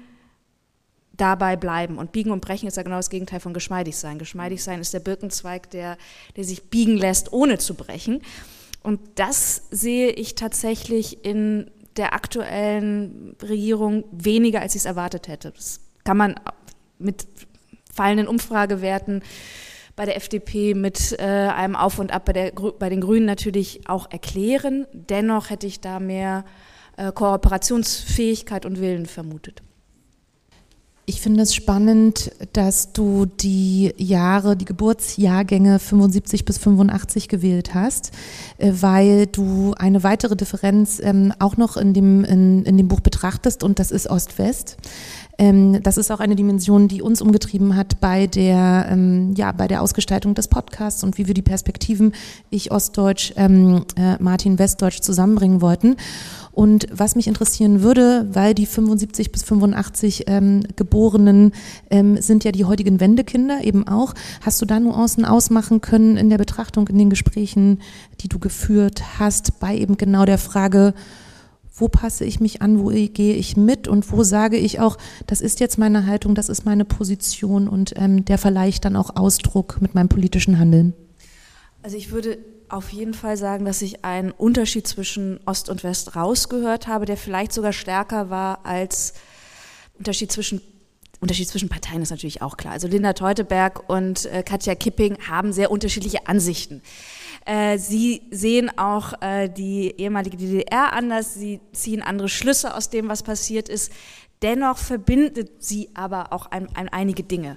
dabei 1.17 1.57
bleiben. 1.57 1.99
Und 1.99 2.13
Biegen 2.13 2.31
und 2.31 2.41
Brechen 2.41 2.69
ist 2.69 2.77
ja 2.77 2.83
genau 2.83 2.97
das 2.97 3.11
Gegenteil 3.11 3.41
von 3.41 3.55
geschmeidig 3.55 3.97
sein. 3.97 4.19
Geschmeidig 4.19 4.63
sein 4.63 4.81
ist 4.81 4.95
der 4.95 5.01
Birkenzweig, 5.01 5.71
der, 5.71 5.97
der 6.37 6.45
sich 6.45 6.71
biegen 6.71 6.97
lässt, 6.97 7.33
ohne 7.33 7.59
zu 7.59 7.75
brechen. 7.75 8.23
Und 8.83 9.01
das 9.17 9.63
sehe 9.71 10.11
ich 10.11 10.35
tatsächlich 10.35 11.25
in 11.25 11.71
der 11.97 12.13
aktuellen 12.13 13.37
Regierung 13.43 14.05
weniger, 14.13 14.61
als 14.61 14.75
ich 14.75 14.83
es 14.83 14.87
erwartet 14.87 15.29
hätte. 15.29 15.51
Das 15.51 15.81
kann 16.05 16.17
man 16.17 16.35
mit 16.99 17.27
fallenden 17.93 18.29
Umfragewerten 18.29 19.23
bei 19.97 20.05
der 20.05 20.17
FDP 20.17 20.75
mit 20.75 21.19
äh, 21.19 21.23
einem 21.23 21.75
Auf 21.75 21.99
und 21.99 22.13
Ab 22.13 22.27
bei, 22.27 22.33
der, 22.35 22.53
bei 22.53 22.91
den 22.91 23.01
Grünen 23.01 23.25
natürlich 23.25 23.89
auch 23.89 24.11
erklären. 24.11 24.87
Dennoch 24.93 25.49
hätte 25.49 25.67
ich 25.67 25.81
da 25.81 25.99
mehr 25.99 26.45
äh, 26.99 27.11
Kooperationsfähigkeit 27.13 28.67
und 28.67 28.79
Willen 28.81 29.07
vermutet. 29.07 29.63
Ich 31.09 31.21
finde 31.21 31.43
es 31.43 31.55
spannend, 31.55 32.33
dass 32.53 32.93
du 32.93 33.27
die 33.27 33.95
Jahre, 33.97 34.57
die 34.57 34.65
Geburtsjahrgänge 34.65 35.79
75 35.79 36.45
bis 36.45 36.59
85 36.59 37.29
gewählt 37.29 37.75
hast, 37.75 38.11
äh, 38.59 38.73
weil 38.81 39.29
du 39.29 39.73
eine 39.79 40.03
weitere 40.03 40.35
Differenz 40.35 41.01
ähm, 41.01 41.33
auch 41.39 41.57
noch 41.57 41.77
in 41.77 41.95
dem, 41.95 42.25
in, 42.25 42.65
in 42.65 42.77
dem 42.77 42.89
Buch 42.89 42.99
betrachtest 42.99 43.63
und 43.63 43.79
das 43.79 43.93
ist 43.93 44.11
Ost-West. 44.11 44.79
Ähm, 45.39 45.81
das 45.81 45.97
ist 45.97 46.11
auch 46.11 46.19
eine 46.19 46.35
Dimension, 46.35 46.89
die 46.89 47.03
uns 47.03 47.23
umgetrieben 47.23 47.77
hat 47.77 48.01
bei 48.01 48.27
der, 48.27 48.89
ähm, 48.91 49.33
ja, 49.37 49.53
bei 49.53 49.69
der 49.69 49.83
Ausgestaltung 49.83 50.35
des 50.35 50.49
Podcasts 50.49 51.05
und 51.05 51.19
wie 51.19 51.29
wir 51.29 51.35
die 51.35 51.43
Perspektiven, 51.43 52.15
ich 52.51 52.73
Ostdeutsch, 52.73 53.33
äh, 53.37 53.49
Martin 54.19 54.59
Westdeutsch 54.59 55.03
zusammenbringen 55.03 55.61
wollten. 55.61 55.97
Und 56.57 56.87
was 56.91 57.17
mich 57.17 57.27
interessieren 57.27 57.83
würde, 57.83 58.29
weil 58.33 58.55
die 58.55 58.65
75 58.65 59.31
bis 59.31 59.43
85 59.43 60.25
ähm, 60.27 60.63
Geborenen 60.75 61.53
ähm, 61.91 62.19
sind 62.23 62.45
ja 62.45 62.51
die 62.51 62.65
heutigen 62.65 62.99
Wendekinder 62.99 63.63
eben 63.63 63.87
auch, 63.87 64.15
hast 64.41 64.63
du 64.63 64.65
da 64.65 64.81
Nuancen 64.81 65.27
ausmachen 65.27 65.83
können 65.83 66.17
in 66.17 66.31
der 66.31 66.39
Betrachtung, 66.39 66.89
in 66.89 66.97
den 66.97 67.11
Gesprächen, 67.11 67.83
die 68.23 68.29
du 68.29 68.39
geführt 68.39 69.19
hast, 69.19 69.61
bei 69.61 69.77
eben 69.77 69.99
genau 69.99 70.25
der 70.25 70.39
Frage, 70.39 70.95
wo 71.75 71.89
passe 71.89 72.25
ich 72.25 72.41
mich 72.41 72.63
an, 72.63 72.81
wo 72.81 72.89
gehe 72.89 73.35
ich 73.35 73.59
mit 73.59 73.87
und 73.87 74.11
wo 74.11 74.23
sage 74.23 74.57
ich 74.57 74.81
auch, 74.81 74.97
das 75.27 75.43
ist 75.43 75.61
jetzt 75.61 75.77
meine 75.77 76.07
Haltung, 76.07 76.35
das 76.35 76.49
ist 76.49 76.65
meine 76.65 76.87
Position 76.87 77.69
und 77.69 77.93
ähm, 77.97 78.25
der 78.25 78.39
verleihe 78.39 78.71
ich 78.71 78.81
dann 78.81 78.97
auch 78.97 79.15
Ausdruck 79.15 79.83
mit 79.83 79.95
meinem 79.95 80.09
politischen 80.09 80.59
Handeln? 80.59 80.95
Also 81.83 81.99
ich 81.99 82.13
würde 82.13 82.39
auf 82.69 82.91
jeden 82.91 83.15
Fall 83.15 83.37
sagen, 83.37 83.65
dass 83.65 83.83
ich 83.83 84.05
einen 84.05 84.31
Unterschied 84.31 84.87
zwischen 84.87 85.41
Ost 85.47 85.69
und 85.69 85.85
West 85.85 86.17
rausgehört 86.17 86.87
habe, 86.87 87.07
der 87.07 87.17
vielleicht 87.17 87.53
sogar 87.53 87.73
stärker 87.73 88.31
war 88.31 88.65
als 88.65 89.15
Unterschied 89.99 90.33
zwischen 90.33 90.61
Unterschied 91.21 91.49
zwischen 91.49 91.71
Parteien 91.71 92.03
ist 92.03 92.11
natürlich 92.11 92.43
auch 92.43 92.57
klar. 92.59 92.75
Also 92.75 92.89
Linda 92.89 93.15
Teuteberg 93.15 93.89
und 93.89 94.27
äh, 94.27 94.43
Katja 94.43 94.75
Kipping 94.75 95.17
haben 95.27 95.53
sehr 95.53 95.71
unterschiedliche 95.71 96.27
Ansichten. 96.27 96.83
Äh, 97.47 97.79
sie 97.79 98.23
sehen 98.31 98.77
auch 98.77 99.15
äh, 99.23 99.49
die 99.49 99.95
ehemalige 99.99 100.37
DDR 100.37 100.93
anders, 100.93 101.35
sie 101.35 101.61
ziehen 101.73 102.03
andere 102.03 102.29
Schlüsse 102.29 102.75
aus 102.75 102.91
dem, 102.91 103.09
was 103.09 103.23
passiert 103.23 103.69
ist. 103.69 103.93
Dennoch 104.43 104.77
verbindet 104.77 105.63
sie 105.63 105.89
aber 105.95 106.33
auch 106.33 106.47
ein, 106.47 106.69
ein, 106.77 106.91
einige 106.91 107.23
Dinge. 107.23 107.57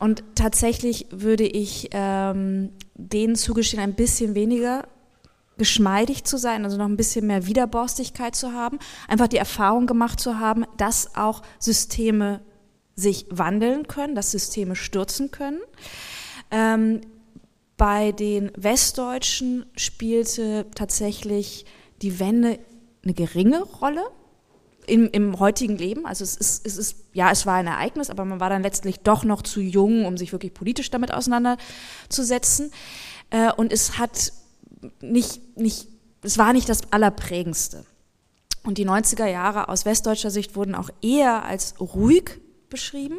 Und 0.00 0.24
tatsächlich 0.34 1.06
würde 1.10 1.44
ich 1.44 1.90
ähm, 1.92 2.72
denen 2.94 3.36
zugestehen, 3.36 3.82
ein 3.82 3.94
bisschen 3.94 4.34
weniger 4.34 4.88
geschmeidig 5.58 6.24
zu 6.24 6.38
sein, 6.38 6.64
also 6.64 6.78
noch 6.78 6.86
ein 6.86 6.96
bisschen 6.96 7.26
mehr 7.26 7.46
Widerborstigkeit 7.46 8.34
zu 8.34 8.54
haben, 8.54 8.78
einfach 9.08 9.28
die 9.28 9.36
Erfahrung 9.36 9.86
gemacht 9.86 10.18
zu 10.18 10.38
haben, 10.38 10.64
dass 10.78 11.14
auch 11.16 11.42
Systeme 11.58 12.40
sich 12.96 13.26
wandeln 13.28 13.86
können, 13.88 14.14
dass 14.14 14.30
Systeme 14.30 14.74
stürzen 14.74 15.30
können. 15.30 15.60
Ähm, 16.50 17.02
bei 17.76 18.12
den 18.12 18.50
Westdeutschen 18.56 19.66
spielte 19.76 20.66
tatsächlich 20.74 21.66
die 22.00 22.18
Wende 22.20 22.58
eine 23.02 23.12
geringe 23.12 23.62
Rolle 23.62 24.02
im, 24.90 25.08
im 25.10 25.38
heutigen 25.38 25.78
Leben. 25.78 26.04
Also 26.04 26.24
es 26.24 26.36
ist, 26.36 26.66
es 26.66 26.76
ist, 26.76 26.96
ja, 27.12 27.30
es 27.30 27.46
war 27.46 27.54
ein 27.54 27.66
Ereignis, 27.66 28.10
aber 28.10 28.24
man 28.24 28.40
war 28.40 28.50
dann 28.50 28.62
letztlich 28.62 29.00
doch 29.00 29.24
noch 29.24 29.42
zu 29.42 29.60
jung, 29.60 30.04
um 30.04 30.16
sich 30.16 30.32
wirklich 30.32 30.52
politisch 30.52 30.90
damit 30.90 31.12
auseinanderzusetzen. 31.12 32.72
Äh, 33.30 33.52
und 33.52 33.72
es 33.72 33.98
hat 33.98 34.32
nicht, 35.00 35.56
nicht, 35.56 35.88
es 36.22 36.36
war 36.38 36.52
nicht 36.52 36.68
das 36.68 36.92
Allerprägendste. 36.92 37.84
Und 38.62 38.78
die 38.78 38.86
90er 38.86 39.26
Jahre 39.26 39.68
aus 39.68 39.86
westdeutscher 39.86 40.30
Sicht 40.30 40.56
wurden 40.56 40.74
auch 40.74 40.90
eher 41.00 41.44
als 41.44 41.74
ruhig 41.80 42.40
beschrieben. 42.68 43.18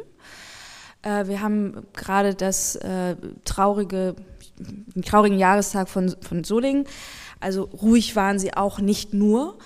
Äh, 1.01 1.27
wir 1.27 1.41
haben 1.41 1.87
gerade 1.93 2.35
das 2.35 2.75
äh, 2.75 3.15
traurige, 3.45 4.15
den 4.59 5.03
traurigen 5.03 5.39
Jahrestag 5.39 5.89
von, 5.89 6.15
von 6.21 6.43
Solingen. 6.43 6.85
Also 7.39 7.63
ruhig 7.63 8.15
waren 8.15 8.37
sie 8.37 8.53
auch 8.53 8.79
nicht 8.79 9.13
nur, 9.13 9.57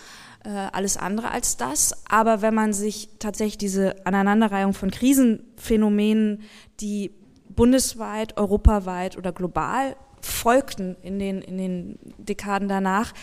äh, 0.45 0.69
alles 0.71 0.97
andere 0.97 1.31
als 1.31 1.57
das. 1.57 2.05
Aber 2.09 2.41
wenn 2.41 2.53
man 2.53 2.73
sich 2.73 3.09
tatsächlich 3.19 3.57
diese 3.57 4.05
Aneinanderreihung 4.05 4.73
von 4.73 4.91
Krisenphänomenen, 4.91 6.41
die 6.79 7.11
bundesweit, 7.49 8.37
europaweit 8.37 9.17
oder 9.17 9.31
global 9.31 9.95
folgten 10.21 10.95
in 11.01 11.19
den, 11.19 11.41
in 11.41 11.57
den 11.57 11.99
Dekaden 12.17 12.67
danach, 12.67 13.13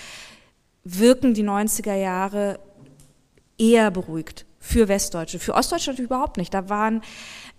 wirken 0.85 1.35
die 1.35 1.45
90er 1.45 1.95
Jahre 1.95 2.59
eher 3.59 3.91
beruhigt 3.91 4.47
für 4.59 4.89
Westdeutsche. 4.89 5.39
Für 5.39 5.55
Ostdeutsche 5.55 5.93
überhaupt 5.93 6.37
nicht. 6.37 6.55
Da 6.55 6.69
waren 6.69 7.03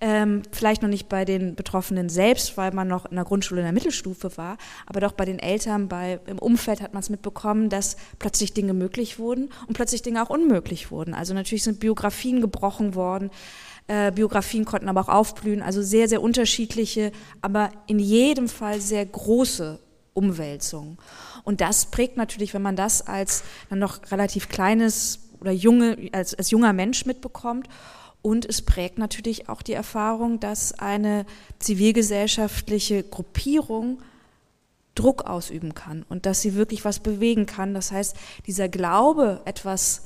ähm, 0.06 0.42
vielleicht 0.52 0.82
noch 0.82 0.90
nicht 0.90 1.08
bei 1.08 1.24
den 1.24 1.56
Betroffenen 1.56 2.10
selbst, 2.10 2.58
weil 2.58 2.74
man 2.74 2.90
noch 2.90 3.06
in 3.06 3.16
der 3.16 3.24
Grundschule 3.24 3.62
in 3.62 3.66
der 3.66 3.72
Mittelstufe 3.72 4.36
war, 4.36 4.58
aber 4.86 5.00
doch 5.00 5.14
bei 5.14 5.24
den 5.24 5.40
Eltern, 5.40 5.88
bei, 5.88 6.20
im 6.26 6.40
Umfeld 6.40 6.82
hat 6.82 6.94
man 6.94 7.00
es 7.00 7.10
mitbekommen, 7.10 7.70
dass 7.70 7.96
plötzlich 8.20 8.54
Dinge 8.54 8.74
möglich 8.74 9.18
wurden 9.18 9.50
und 9.66 9.76
plötzlich 9.76 10.02
Dinge 10.02 10.22
auch 10.22 10.30
unmöglich 10.30 10.92
wurden. 10.92 11.14
Also 11.14 11.34
natürlich 11.34 11.64
sind 11.64 11.80
Biografien 11.80 12.42
gebrochen 12.42 12.96
worden. 12.96 13.32
Äh, 13.88 14.12
Biografien 14.12 14.66
konnten 14.66 14.90
aber 14.90 15.00
auch 15.00 15.08
aufblühen, 15.08 15.62
also 15.62 15.82
sehr, 15.82 16.10
sehr 16.10 16.22
unterschiedliche, 16.22 17.14
aber 17.42 17.70
in 17.88 18.00
jedem 18.00 18.50
Fall 18.50 18.82
sehr 18.82 19.06
große 19.06 19.80
Umwälzungen. 20.14 20.98
Und 21.46 21.62
das 21.62 21.86
prägt 21.86 22.18
natürlich, 22.18 22.54
wenn 22.54 22.62
man 22.62 22.76
das 22.76 23.08
als 23.08 23.46
dann 23.70 23.80
noch 23.80 24.12
relativ 24.12 24.50
kleines 24.50 25.30
oder 25.40 25.52
junge, 25.52 26.10
als, 26.12 26.34
als 26.36 26.52
junger 26.52 26.74
Mensch 26.74 27.06
mitbekommt. 27.06 27.70
Und 28.24 28.46
es 28.46 28.62
prägt 28.62 28.98
natürlich 28.98 29.50
auch 29.50 29.62
die 29.62 29.74
Erfahrung, 29.74 30.40
dass 30.40 30.80
eine 30.80 31.26
zivilgesellschaftliche 31.60 33.04
Gruppierung 33.04 34.02
Druck 34.96 35.26
ausüben 35.26 35.74
kann 35.74 36.06
und 36.08 36.26
dass 36.26 36.42
sie 36.42 36.56
wirklich 36.56 36.86
was 36.86 37.00
bewegen 37.00 37.46
kann. 37.46 37.74
Das 37.74 37.92
heißt, 37.92 38.16
dieser 38.48 38.70
Glaube, 38.70 39.42
etwas 39.46 40.04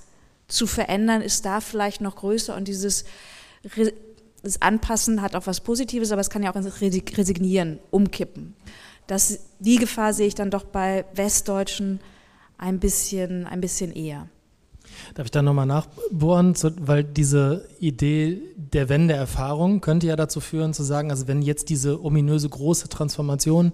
zu 0.48 0.66
verändern, 0.66 1.22
ist 1.22 1.46
da 1.46 1.62
vielleicht 1.62 2.02
noch 2.02 2.16
größer 2.16 2.56
und 2.56 2.68
dieses 2.68 3.06
Anpassen 4.62 5.22
hat 5.22 5.36
auch 5.36 5.46
was 5.46 5.62
Positives, 5.62 6.12
aber 6.12 6.22
es 6.22 6.30
kann 6.30 6.42
ja 6.42 6.52
auch 6.52 6.56
Resignieren 6.56 7.80
umkippen. 7.92 8.56
Das, 9.08 9.40
die 9.60 9.78
Gefahr 9.78 10.14
sehe 10.14 10.28
ich 10.28 10.36
dann 10.36 10.52
doch 10.52 10.64
bei 10.64 11.06
Westdeutschen 11.14 12.00
ein 12.58 12.80
bisschen, 12.80 13.46
ein 13.46 13.62
bisschen 13.62 13.94
eher. 13.94 14.28
Darf 15.16 15.26
ich 15.26 15.32
da 15.32 15.42
nochmal 15.42 15.66
nachbohren, 15.66 16.54
weil 16.82 17.04
diese 17.04 17.68
Idee 17.80 18.42
der 18.56 18.90
Wendeerfahrung 18.90 19.82
könnte 19.82 20.08
ja 20.08 20.16
dazu 20.16 20.40
führen, 20.40 20.74
zu 20.74 20.84
sagen, 20.84 21.12
also 21.12 21.28
wenn 21.28 21.42
jetzt 21.42 21.70
diese 21.70 22.04
ominöse 22.04 22.50
große 22.50 22.90
Transformation, 22.90 23.74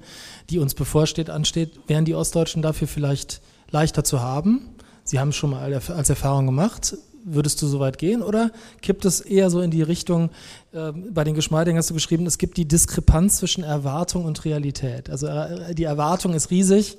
die 0.50 0.60
uns 0.60 0.74
bevorsteht, 0.74 1.30
ansteht, 1.30 1.80
wären 1.88 2.06
die 2.06 2.16
Ostdeutschen 2.16 2.62
dafür 2.62 2.88
vielleicht 2.88 3.42
leichter 3.72 4.04
zu 4.04 4.22
haben. 4.22 4.70
Sie 5.04 5.20
haben 5.20 5.30
es 5.30 5.36
schon 5.36 5.52
mal 5.52 5.74
als 5.74 6.10
Erfahrung 6.10 6.46
gemacht. 6.46 6.98
würdest 7.26 7.62
du 7.62 7.68
so 7.68 7.80
weit 7.80 7.98
gehen 7.98 8.22
oder 8.22 8.52
kippt 8.82 9.06
es 9.06 9.22
eher 9.22 9.50
so 9.50 9.62
in 9.62 9.72
die 9.72 9.82
Richtung, 9.82 10.30
äh, 10.74 10.92
bei 10.92 11.24
den 11.24 11.36
Geschmeidingen 11.36 11.78
hast 11.78 11.90
du 11.90 11.94
geschrieben, 11.94 12.26
es 12.26 12.38
gibt 12.38 12.58
die 12.58 12.68
Diskrepanz 12.68 13.38
zwischen 13.38 13.64
Erwartung 13.64 14.26
und 14.26 14.44
Realität. 14.44 15.10
Also 15.10 15.28
äh, 15.28 15.74
die 15.74 15.86
Erwartung 15.86 16.34
ist 16.34 16.52
riesig 16.52 16.98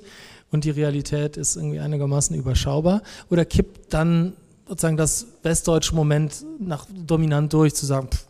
und 0.51 0.63
die 0.63 0.71
Realität 0.71 1.37
ist 1.37 1.55
irgendwie 1.55 1.79
einigermaßen 1.79 2.35
überschaubar. 2.35 3.01
Oder 3.29 3.45
kippt 3.45 3.93
dann 3.93 4.33
sozusagen 4.67 4.97
das 4.97 5.27
westdeutsche 5.43 5.95
Moment 5.95 6.45
nach 6.59 6.85
dominant 6.89 7.53
durch, 7.53 7.75
zu 7.75 7.85
sagen, 7.85 8.09
pff, 8.09 8.25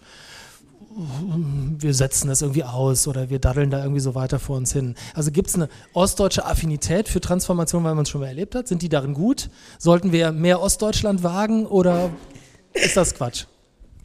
wir 1.77 1.93
setzen 1.93 2.29
das 2.29 2.41
irgendwie 2.41 2.63
aus 2.63 3.07
oder 3.07 3.29
wir 3.29 3.39
daddeln 3.39 3.69
da 3.69 3.81
irgendwie 3.81 3.99
so 3.99 4.15
weiter 4.15 4.39
vor 4.39 4.55
uns 4.55 4.71
hin. 4.71 4.95
Also 5.13 5.29
gibt 5.29 5.49
es 5.49 5.55
eine 5.55 5.67
ostdeutsche 5.93 6.45
Affinität 6.45 7.09
für 7.09 7.19
Transformation, 7.19 7.83
weil 7.83 7.95
man 7.95 8.03
es 8.03 8.09
schon 8.09 8.21
mal 8.21 8.27
erlebt 8.27 8.55
hat? 8.55 8.67
Sind 8.69 8.81
die 8.81 8.87
darin 8.87 9.13
gut? 9.13 9.49
Sollten 9.77 10.13
wir 10.13 10.31
mehr 10.31 10.61
Ostdeutschland 10.61 11.21
wagen 11.21 11.65
oder 11.65 12.11
ist 12.73 12.95
das 12.95 13.13
Quatsch? 13.13 13.45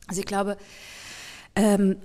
Also 0.08 0.20
ich 0.20 0.26
glaube, 0.26 0.56
ähm, 1.54 1.96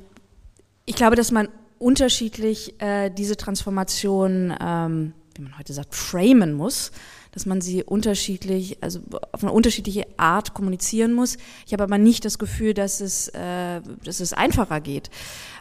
ich 0.85 0.95
glaube, 0.95 1.15
dass 1.15 1.31
man 1.31 1.47
unterschiedlich 1.79 2.79
äh, 2.79 3.09
diese 3.09 3.37
Transformation, 3.37 4.53
ähm, 4.61 5.13
wie 5.35 5.41
man 5.41 5.57
heute 5.57 5.73
sagt, 5.73 5.93
framen 5.95 6.53
muss 6.53 6.91
dass 7.35 7.45
man 7.45 7.59
sie 7.59 7.83
unterschiedlich, 7.83 8.77
also 8.81 9.01
auf 9.33 9.43
eine 9.43 9.51
unterschiedliche 9.51 10.07
Art 10.15 10.53
kommunizieren 10.53 11.11
muss. 11.11 11.35
Ich 11.67 11.73
habe 11.73 11.83
aber 11.83 11.97
nicht 11.97 12.23
das 12.23 12.39
Gefühl, 12.39 12.73
dass 12.73 13.01
es, 13.01 13.27
äh, 13.27 13.81
dass 14.05 14.21
es 14.21 14.31
einfacher 14.31 14.79
geht. 14.79 15.09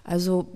Also 0.04 0.46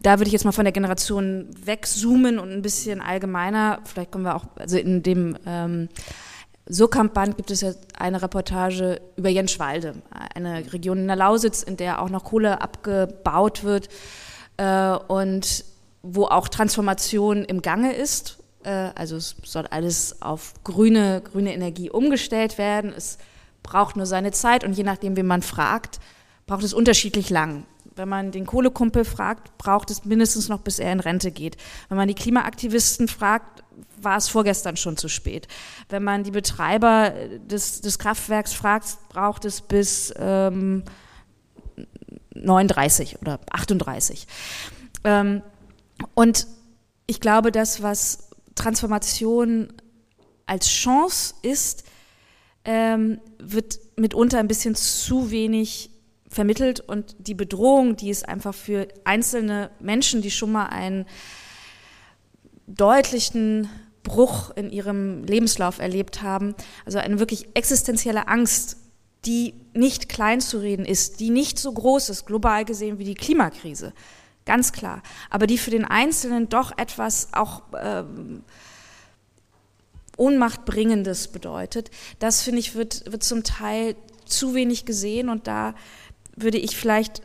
da 0.00 0.18
würde 0.18 0.26
ich 0.26 0.32
jetzt 0.32 0.44
mal 0.44 0.50
von 0.50 0.64
der 0.64 0.72
Generation 0.72 1.48
wegzoomen 1.64 2.40
und 2.40 2.50
ein 2.50 2.60
bisschen 2.60 3.00
allgemeiner, 3.00 3.78
vielleicht 3.84 4.10
kommen 4.10 4.24
wir 4.24 4.34
auch, 4.34 4.46
also 4.56 4.76
in 4.78 5.04
dem 5.04 5.38
ähm, 5.46 5.88
Surkamp-Band 6.66 7.36
gibt 7.36 7.52
es 7.52 7.60
ja 7.60 7.74
eine 7.96 8.20
Reportage 8.20 9.00
über 9.14 9.28
Jenschwalde, 9.28 9.94
eine 10.34 10.72
Region 10.72 10.98
in 10.98 11.06
der 11.06 11.16
Lausitz, 11.16 11.62
in 11.62 11.76
der 11.76 12.02
auch 12.02 12.10
noch 12.10 12.24
Kohle 12.24 12.60
abgebaut 12.60 13.62
wird 13.62 13.88
äh, 14.56 14.96
und 15.06 15.64
wo 16.02 16.26
auch 16.26 16.48
Transformation 16.48 17.44
im 17.44 17.62
Gange 17.62 17.94
ist 17.94 18.42
äh, 18.64 18.90
also 18.94 19.16
es 19.16 19.36
soll 19.44 19.66
alles 19.66 20.22
auf 20.22 20.54
grüne, 20.64 21.22
grüne 21.22 21.52
Energie 21.52 21.90
umgestellt 21.90 22.58
werden. 22.58 22.92
Es 22.96 23.18
braucht 23.62 23.96
nur 23.96 24.06
seine 24.06 24.32
Zeit 24.32 24.64
und 24.64 24.72
je 24.74 24.84
nachdem, 24.84 25.16
wen 25.16 25.26
man 25.26 25.42
fragt, 25.42 26.00
braucht 26.46 26.64
es 26.64 26.74
unterschiedlich 26.74 27.30
lang. 27.30 27.64
Wenn 27.94 28.08
man 28.08 28.30
den 28.32 28.46
Kohlekumpel 28.46 29.04
fragt, 29.04 29.56
braucht 29.58 29.90
es 29.90 30.04
mindestens 30.04 30.48
noch, 30.48 30.60
bis 30.60 30.78
er 30.78 30.92
in 30.92 31.00
Rente 31.00 31.30
geht. 31.30 31.56
Wenn 31.88 31.98
man 31.98 32.08
die 32.08 32.14
Klimaaktivisten 32.14 33.06
fragt, 33.06 33.62
war 34.00 34.16
es 34.16 34.28
vorgestern 34.28 34.76
schon 34.76 34.96
zu 34.96 35.08
spät. 35.08 35.46
Wenn 35.88 36.02
man 36.02 36.24
die 36.24 36.30
Betreiber 36.30 37.12
des, 37.38 37.82
des 37.82 37.98
Kraftwerks 37.98 38.52
fragt, 38.52 38.96
braucht 39.10 39.44
es 39.44 39.60
bis 39.60 40.12
ähm, 40.18 40.84
39 42.34 43.20
oder 43.20 43.40
38. 43.50 44.26
Ähm, 45.04 45.42
und 46.14 46.46
ich 47.06 47.20
glaube, 47.20 47.52
das, 47.52 47.82
was 47.82 48.30
Transformation 48.54 49.72
als 50.46 50.68
Chance 50.68 51.34
ist, 51.42 51.84
ähm, 52.64 53.20
wird 53.38 53.80
mitunter 53.96 54.38
ein 54.38 54.48
bisschen 54.48 54.74
zu 54.74 55.30
wenig 55.30 55.90
vermittelt. 56.28 56.80
Und 56.80 57.14
die 57.18 57.34
Bedrohung, 57.34 57.96
die 57.96 58.10
es 58.10 58.24
einfach 58.24 58.54
für 58.54 58.88
einzelne 59.04 59.70
Menschen, 59.80 60.22
die 60.22 60.30
schon 60.30 60.52
mal 60.52 60.66
einen 60.66 61.06
deutlichen 62.66 63.68
Bruch 64.02 64.50
in 64.56 64.70
ihrem 64.70 65.24
Lebenslauf 65.24 65.78
erlebt 65.78 66.22
haben, 66.22 66.54
also 66.84 66.98
eine 66.98 67.18
wirklich 67.18 67.48
existenzielle 67.54 68.28
Angst, 68.28 68.78
die 69.24 69.54
nicht 69.74 70.08
klein 70.08 70.40
zu 70.40 70.58
reden 70.58 70.84
ist, 70.84 71.20
die 71.20 71.30
nicht 71.30 71.58
so 71.58 71.72
groß 71.72 72.08
ist, 72.08 72.26
global 72.26 72.64
gesehen, 72.64 72.98
wie 72.98 73.04
die 73.04 73.14
Klimakrise, 73.14 73.92
ganz 74.44 74.72
klar, 74.72 75.02
aber 75.30 75.46
die 75.46 75.58
für 75.58 75.70
den 75.70 75.84
Einzelnen 75.84 76.48
doch 76.48 76.76
etwas 76.76 77.28
auch 77.32 77.62
ähm, 77.80 78.42
Ohnmachtbringendes 80.16 81.28
bedeutet. 81.28 81.90
Das, 82.18 82.42
finde 82.42 82.60
ich, 82.60 82.74
wird, 82.74 83.10
wird 83.10 83.22
zum 83.22 83.44
Teil 83.44 83.96
zu 84.24 84.54
wenig 84.54 84.84
gesehen 84.84 85.28
und 85.28 85.46
da 85.46 85.74
würde 86.36 86.58
ich 86.58 86.76
vielleicht 86.76 87.22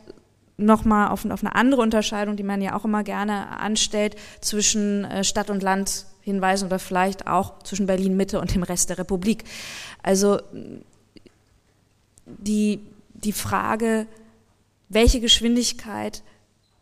nochmal 0.56 1.08
auf, 1.08 1.24
auf 1.24 1.44
eine 1.44 1.54
andere 1.54 1.82
Unterscheidung, 1.82 2.36
die 2.36 2.42
man 2.42 2.60
ja 2.60 2.74
auch 2.74 2.84
immer 2.84 3.04
gerne 3.04 3.58
anstellt, 3.58 4.16
zwischen 4.40 5.04
äh, 5.04 5.24
Stadt 5.24 5.50
und 5.50 5.62
Land 5.62 6.06
hinweisen 6.20 6.66
oder 6.66 6.78
vielleicht 6.78 7.26
auch 7.26 7.62
zwischen 7.62 7.86
Berlin 7.86 8.16
Mitte 8.16 8.40
und 8.40 8.54
dem 8.54 8.62
Rest 8.62 8.90
der 8.90 8.98
Republik. 8.98 9.44
Also 10.02 10.40
die, 12.26 12.80
die 13.14 13.32
Frage, 13.32 14.06
welche 14.88 15.20
Geschwindigkeit 15.20 16.22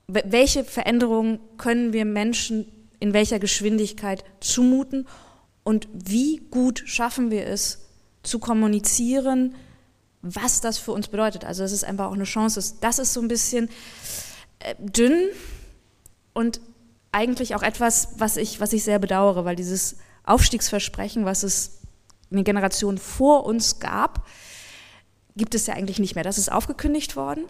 welche 0.08 0.64
Veränderungen 0.64 1.40
können 1.58 1.92
wir 1.92 2.04
Menschen 2.04 2.70
in 3.00 3.12
welcher 3.12 3.38
Geschwindigkeit 3.38 4.24
zumuten 4.40 5.06
und 5.64 5.88
wie 5.92 6.38
gut 6.50 6.82
schaffen 6.86 7.30
wir 7.30 7.46
es 7.46 7.88
zu 8.22 8.38
kommunizieren, 8.38 9.54
was 10.22 10.60
das 10.60 10.78
für 10.78 10.92
uns 10.92 11.08
bedeutet. 11.08 11.44
Also 11.44 11.62
das 11.62 11.72
ist 11.72 11.84
einfach 11.84 12.06
auch 12.06 12.14
eine 12.14 12.24
Chance. 12.24 12.74
Das 12.80 12.98
ist 12.98 13.12
so 13.12 13.20
ein 13.20 13.28
bisschen 13.28 13.68
äh, 14.60 14.74
dünn 14.78 15.28
und 16.32 16.60
eigentlich 17.12 17.54
auch 17.54 17.62
etwas, 17.62 18.10
was 18.18 18.36
ich, 18.36 18.60
was 18.60 18.72
ich 18.72 18.84
sehr 18.84 18.98
bedauere, 18.98 19.44
weil 19.44 19.56
dieses 19.56 19.96
Aufstiegsversprechen, 20.24 21.24
was 21.24 21.42
es 21.42 21.80
eine 22.30 22.44
Generation 22.44 22.98
vor 22.98 23.44
uns 23.44 23.78
gab, 23.78 24.26
gibt 25.36 25.54
es 25.54 25.66
ja 25.66 25.74
eigentlich 25.74 25.98
nicht 25.98 26.14
mehr. 26.14 26.24
Das 26.24 26.38
ist 26.38 26.50
aufgekündigt 26.50 27.16
worden 27.16 27.44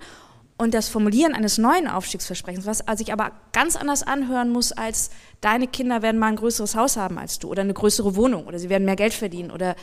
und 0.59 0.75
das 0.75 0.88
Formulieren 0.88 1.35
eines 1.35 1.59
neuen 1.59 1.87
Aufstiegsversprechens, 1.87 2.66
was 2.66 2.83
sich 2.99 3.12
aber 3.12 3.33
ganz 3.53 3.77
anders 3.77 4.03
anhören 4.03 4.51
muss 4.51 4.73
als 4.73 5.11
deine 5.40 5.66
Kinder 5.66 6.03
werden 6.03 6.19
mal 6.19 6.29
ein 6.29 6.37
größeres 6.37 6.75
Haus 6.75 6.97
haben 6.97 7.19
als 7.19 7.38
du 7.38 7.49
oder 7.49 7.62
eine 7.62 7.75
größere 7.75 8.16
Wohnung 8.16 8.47
oder 8.47 8.59
sie 8.59 8.71
werden 8.71 8.85
mehr 8.85 8.97
Geld 8.97 9.12
verdienen 9.14 9.51
oder 9.51 9.77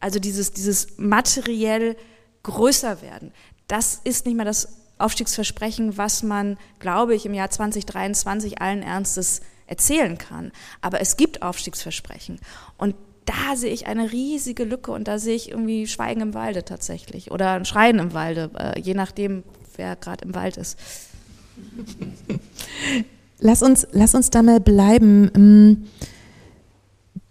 also 0.00 0.18
dieses, 0.18 0.52
dieses 0.52 0.98
materiell 0.98 1.96
größer 2.42 3.02
werden, 3.02 3.32
das 3.68 4.00
ist 4.02 4.26
nicht 4.26 4.34
mehr 4.34 4.46
das 4.46 4.80
Aufstiegsversprechen, 4.98 5.96
was 5.96 6.22
man, 6.22 6.58
glaube 6.78 7.14
ich, 7.14 7.24
im 7.24 7.34
Jahr 7.34 7.50
2023 7.50 8.60
allen 8.60 8.82
Ernstes 8.82 9.40
erzählen 9.66 10.18
kann. 10.18 10.52
Aber 10.80 11.00
es 11.00 11.16
gibt 11.16 11.42
Aufstiegsversprechen. 11.42 12.38
Und 12.76 12.94
da 13.24 13.56
sehe 13.56 13.72
ich 13.72 13.86
eine 13.86 14.12
riesige 14.12 14.64
Lücke 14.64 14.90
und 14.90 15.06
da 15.06 15.18
sehe 15.18 15.36
ich 15.36 15.50
irgendwie 15.50 15.86
Schweigen 15.86 16.20
im 16.20 16.34
Walde 16.34 16.64
tatsächlich 16.64 17.30
oder 17.30 17.52
ein 17.52 17.64
Schreien 17.64 17.98
im 17.98 18.12
Walde, 18.12 18.50
äh, 18.58 18.80
je 18.80 18.94
nachdem, 18.94 19.44
wer 19.80 19.96
gerade 19.96 20.26
im 20.26 20.34
Wald 20.34 20.58
ist. 20.58 20.78
Lass 23.42 23.62
uns, 23.62 23.86
lass 23.92 24.14
uns 24.14 24.28
da 24.28 24.42
mal 24.42 24.60
bleiben. 24.60 25.30
Ähm, 25.34 25.84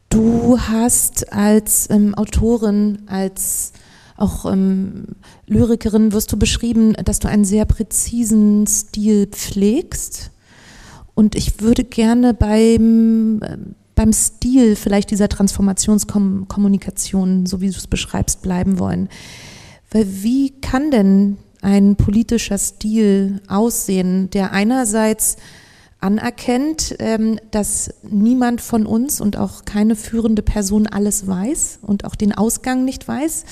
du 0.09 0.59
hast 0.59 1.31
als 1.31 1.87
ähm, 1.91 2.15
Autorin, 2.15 3.03
als 3.05 3.73
auch 4.17 4.51
ähm, 4.51 5.03
Lyrikerin 5.45 6.11
wirst 6.11 6.31
du 6.31 6.37
beschrieben, 6.37 6.93
dass 6.93 7.19
du 7.19 7.27
einen 7.27 7.45
sehr 7.45 7.65
präzisen 7.65 8.65
Stil 8.65 9.27
pflegst. 9.27 10.31
Und 11.13 11.35
ich 11.35 11.61
würde 11.61 11.83
gerne 11.83 12.33
beim, 12.33 13.43
äh, 13.43 13.57
beim 13.93 14.11
Stil 14.11 14.75
vielleicht 14.75 15.11
dieser 15.11 15.29
Transformationskommunikation, 15.29 17.45
so 17.45 17.61
wie 17.61 17.69
du 17.69 17.77
es 17.77 17.85
beschreibst, 17.85 18.41
bleiben 18.41 18.79
wollen. 18.79 19.09
Weil 19.91 20.07
wie 20.23 20.59
kann 20.59 20.89
denn 20.89 21.37
ein 21.61 21.95
politischer 21.95 22.57
Stil 22.57 23.41
aussehen, 23.47 24.29
der 24.29 24.51
einerseits 24.51 25.37
anerkennt, 26.01 26.95
ähm, 26.99 27.39
dass 27.51 27.93
niemand 28.03 28.61
von 28.61 28.85
uns 28.85 29.19
und 29.19 29.37
auch 29.37 29.65
keine 29.65 29.95
führende 29.95 30.41
Person 30.41 30.87
alles 30.87 31.27
weiß 31.27 31.79
und 31.81 32.05
auch 32.05 32.15
den 32.15 32.33
Ausgang 32.33 32.85
nicht 32.85 33.07
weiß 33.07 33.43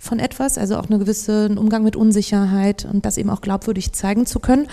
von 0.00 0.18
etwas, 0.18 0.58
also 0.58 0.78
auch 0.78 0.90
einen 0.90 0.98
gewissen 0.98 1.58
Umgang 1.58 1.84
mit 1.84 1.94
Unsicherheit 1.94 2.84
und 2.84 3.06
das 3.06 3.18
eben 3.18 3.30
auch 3.30 3.40
glaubwürdig 3.40 3.92
zeigen 3.92 4.26
zu 4.26 4.40
können 4.40 4.66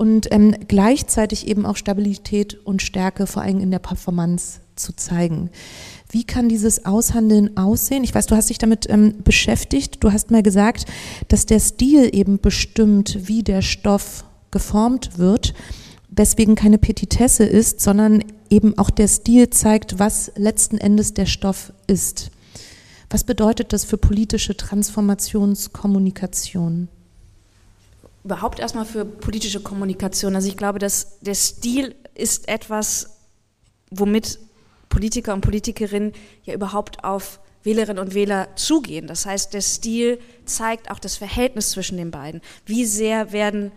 und 0.00 0.32
ähm, 0.32 0.56
gleichzeitig 0.66 1.46
eben 1.46 1.64
auch 1.66 1.76
Stabilität 1.76 2.58
und 2.64 2.80
Stärke 2.80 3.26
vor 3.26 3.42
allem 3.42 3.60
in 3.60 3.70
der 3.70 3.80
Performance 3.80 4.60
zu 4.74 4.96
zeigen. 4.96 5.50
Wie 6.08 6.24
kann 6.24 6.48
dieses 6.48 6.86
Aushandeln 6.86 7.58
aussehen? 7.58 8.02
Ich 8.02 8.14
weiß, 8.14 8.24
du 8.24 8.34
hast 8.34 8.48
dich 8.48 8.56
damit 8.56 8.88
ähm, 8.88 9.16
beschäftigt. 9.22 10.02
Du 10.02 10.10
hast 10.10 10.30
mal 10.30 10.42
gesagt, 10.42 10.86
dass 11.28 11.44
der 11.44 11.60
Stil 11.60 12.08
eben 12.16 12.40
bestimmt, 12.40 13.28
wie 13.28 13.42
der 13.42 13.60
Stoff 13.60 14.24
geformt 14.50 15.18
wird, 15.18 15.52
weswegen 16.08 16.54
keine 16.54 16.78
Petitesse 16.78 17.44
ist, 17.44 17.80
sondern 17.80 18.24
eben 18.48 18.78
auch 18.78 18.88
der 18.88 19.06
Stil 19.06 19.50
zeigt, 19.50 19.98
was 19.98 20.32
letzten 20.34 20.78
Endes 20.78 21.12
der 21.12 21.26
Stoff 21.26 21.74
ist. 21.86 22.30
Was 23.10 23.24
bedeutet 23.24 23.74
das 23.74 23.84
für 23.84 23.98
politische 23.98 24.56
Transformationskommunikation? 24.56 26.88
Überhaupt 28.24 28.58
erstmal 28.60 28.84
für 28.84 29.04
politische 29.04 29.60
Kommunikation. 29.60 30.34
Also 30.34 30.48
ich 30.48 30.56
glaube, 30.56 30.78
dass 30.78 31.20
der 31.20 31.34
Stil 31.34 31.94
ist 32.14 32.48
etwas, 32.48 33.18
womit 33.90 34.38
Politiker 34.88 35.32
und 35.32 35.40
Politikerinnen 35.40 36.12
ja 36.44 36.54
überhaupt 36.54 37.04
auf 37.04 37.40
Wählerinnen 37.62 38.02
und 38.02 38.14
Wähler 38.14 38.48
zugehen. 38.56 39.06
Das 39.06 39.26
heißt, 39.26 39.54
der 39.54 39.60
Stil 39.60 40.18
zeigt 40.44 40.90
auch 40.90 40.98
das 40.98 41.16
Verhältnis 41.16 41.70
zwischen 41.70 41.96
den 41.96 42.10
beiden. 42.10 42.40
Wie 42.66 42.84
sehr 42.84 43.32
werden, 43.32 43.72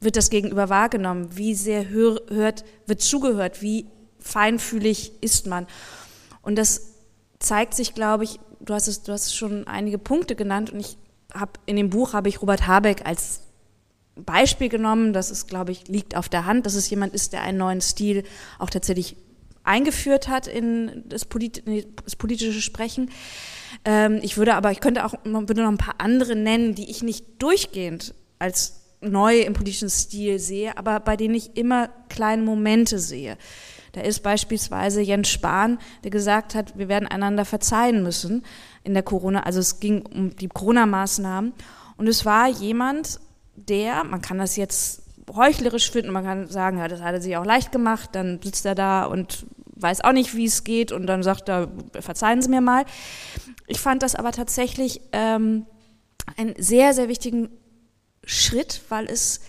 wird 0.00 0.16
das 0.16 0.30
Gegenüber 0.30 0.68
wahrgenommen? 0.68 1.36
Wie 1.36 1.54
sehr 1.54 1.88
hör, 1.88 2.20
hört, 2.28 2.64
wird 2.86 3.00
zugehört? 3.02 3.62
Wie 3.62 3.86
feinfühlig 4.18 5.12
ist 5.20 5.46
man? 5.46 5.66
Und 6.42 6.56
das 6.56 6.94
zeigt 7.38 7.74
sich, 7.74 7.94
glaube 7.94 8.24
ich, 8.24 8.40
du 8.60 8.74
hast 8.74 8.88
es, 8.88 9.02
du 9.02 9.12
hast 9.12 9.34
schon 9.34 9.66
einige 9.66 9.98
Punkte 9.98 10.34
genannt 10.34 10.70
und 10.70 10.80
ich 10.80 10.96
habe 11.34 11.52
in 11.66 11.76
dem 11.76 11.90
Buch 11.90 12.12
habe 12.12 12.28
ich 12.28 12.40
Robert 12.40 12.66
Habeck 12.66 13.06
als 13.06 13.42
Beispiel 14.16 14.68
genommen. 14.68 15.12
Das 15.12 15.30
ist, 15.30 15.46
glaube 15.46 15.72
ich, 15.72 15.88
liegt 15.88 16.16
auf 16.16 16.28
der 16.28 16.46
Hand, 16.46 16.66
dass 16.66 16.74
es 16.74 16.90
jemand 16.90 17.14
ist, 17.14 17.32
der 17.32 17.42
einen 17.42 17.58
neuen 17.58 17.80
Stil 17.80 18.24
auch 18.58 18.70
tatsächlich 18.70 19.16
eingeführt 19.64 20.28
hat 20.28 20.46
in 20.46 21.04
das, 21.06 21.26
Polit 21.26 21.62
das 22.04 22.16
politische 22.16 22.60
Sprechen. 22.62 23.10
Ähm, 23.84 24.18
ich 24.22 24.36
würde 24.36 24.54
aber, 24.54 24.72
ich 24.72 24.80
könnte 24.80 25.04
auch 25.04 25.14
würde 25.24 25.62
noch 25.62 25.70
ein 25.70 25.78
paar 25.78 25.96
andere 25.98 26.34
nennen, 26.34 26.74
die 26.74 26.90
ich 26.90 27.02
nicht 27.02 27.26
durchgehend 27.38 28.14
als 28.38 28.80
neu 29.00 29.40
im 29.40 29.52
politischen 29.52 29.90
Stil 29.90 30.38
sehe, 30.38 30.76
aber 30.76 31.00
bei 31.00 31.16
denen 31.16 31.34
ich 31.34 31.56
immer 31.56 31.88
kleine 32.08 32.42
Momente 32.42 32.98
sehe. 32.98 33.36
Da 33.92 34.00
ist 34.02 34.22
beispielsweise 34.22 35.00
Jens 35.00 35.28
Spahn, 35.28 35.78
der 36.04 36.10
gesagt 36.10 36.54
hat, 36.54 36.78
wir 36.78 36.88
werden 36.88 37.08
einander 37.08 37.44
verzeihen 37.44 38.02
müssen 38.02 38.44
in 38.84 38.94
der 38.94 39.02
Corona, 39.02 39.42
also 39.42 39.60
es 39.60 39.80
ging 39.80 40.04
um 40.06 40.36
die 40.36 40.48
Corona-Maßnahmen. 40.48 41.52
Und 41.96 42.06
es 42.06 42.24
war 42.24 42.48
jemand, 42.48 43.20
der, 43.54 44.04
man 44.04 44.22
kann 44.22 44.38
das 44.38 44.56
jetzt 44.56 45.02
heuchlerisch 45.34 45.90
finden, 45.90 46.12
man 46.12 46.24
kann 46.24 46.48
sagen, 46.48 46.78
ja, 46.78 46.88
das 46.88 47.02
hat 47.02 47.12
er 47.12 47.20
sich 47.20 47.36
auch 47.36 47.44
leicht 47.44 47.72
gemacht, 47.72 48.10
dann 48.12 48.40
sitzt 48.42 48.64
er 48.64 48.74
da 48.74 49.04
und 49.04 49.46
weiß 49.80 50.02
auch 50.02 50.12
nicht, 50.12 50.34
wie 50.34 50.46
es 50.46 50.64
geht 50.64 50.92
und 50.92 51.06
dann 51.06 51.22
sagt 51.22 51.48
er, 51.48 51.68
verzeihen 52.00 52.42
Sie 52.42 52.48
mir 52.48 52.60
mal. 52.60 52.84
Ich 53.66 53.80
fand 53.80 54.02
das 54.02 54.14
aber 54.14 54.32
tatsächlich 54.32 55.00
ähm, 55.12 55.66
einen 56.36 56.54
sehr, 56.58 56.94
sehr 56.94 57.08
wichtigen 57.08 57.50
Schritt, 58.24 58.82
weil 58.88 59.06
es 59.06 59.40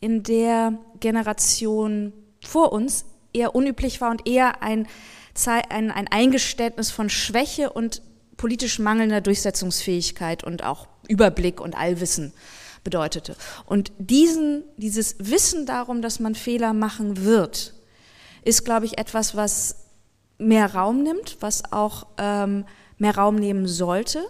in 0.00 0.22
der 0.22 0.74
Generation 1.00 2.12
vor 2.44 2.72
uns 2.72 3.04
eher 3.32 3.54
unüblich 3.54 4.00
war 4.00 4.10
und 4.10 4.26
eher 4.26 4.62
ein, 4.62 4.86
ein, 5.46 5.90
ein 5.90 6.08
Eingeständnis 6.08 6.90
von 6.90 7.10
Schwäche 7.10 7.70
und 7.70 8.02
politisch 8.36 8.78
mangelnder 8.78 9.20
Durchsetzungsfähigkeit 9.20 10.44
und 10.44 10.64
auch 10.64 10.86
Überblick 11.08 11.60
und 11.60 11.76
Allwissen 11.76 12.32
bedeutete. 12.84 13.36
Und 13.66 13.92
diesen, 13.98 14.64
dieses 14.76 15.16
Wissen 15.18 15.66
darum, 15.66 16.00
dass 16.00 16.20
man 16.20 16.34
Fehler 16.34 16.72
machen 16.72 17.24
wird, 17.24 17.74
ist, 18.44 18.64
glaube 18.64 18.86
ich, 18.86 18.98
etwas, 18.98 19.36
was 19.36 19.76
mehr 20.38 20.74
Raum 20.74 21.02
nimmt, 21.02 21.36
was 21.40 21.72
auch 21.72 22.06
ähm, 22.16 22.64
mehr 22.96 23.16
Raum 23.16 23.36
nehmen 23.36 23.66
sollte, 23.66 24.24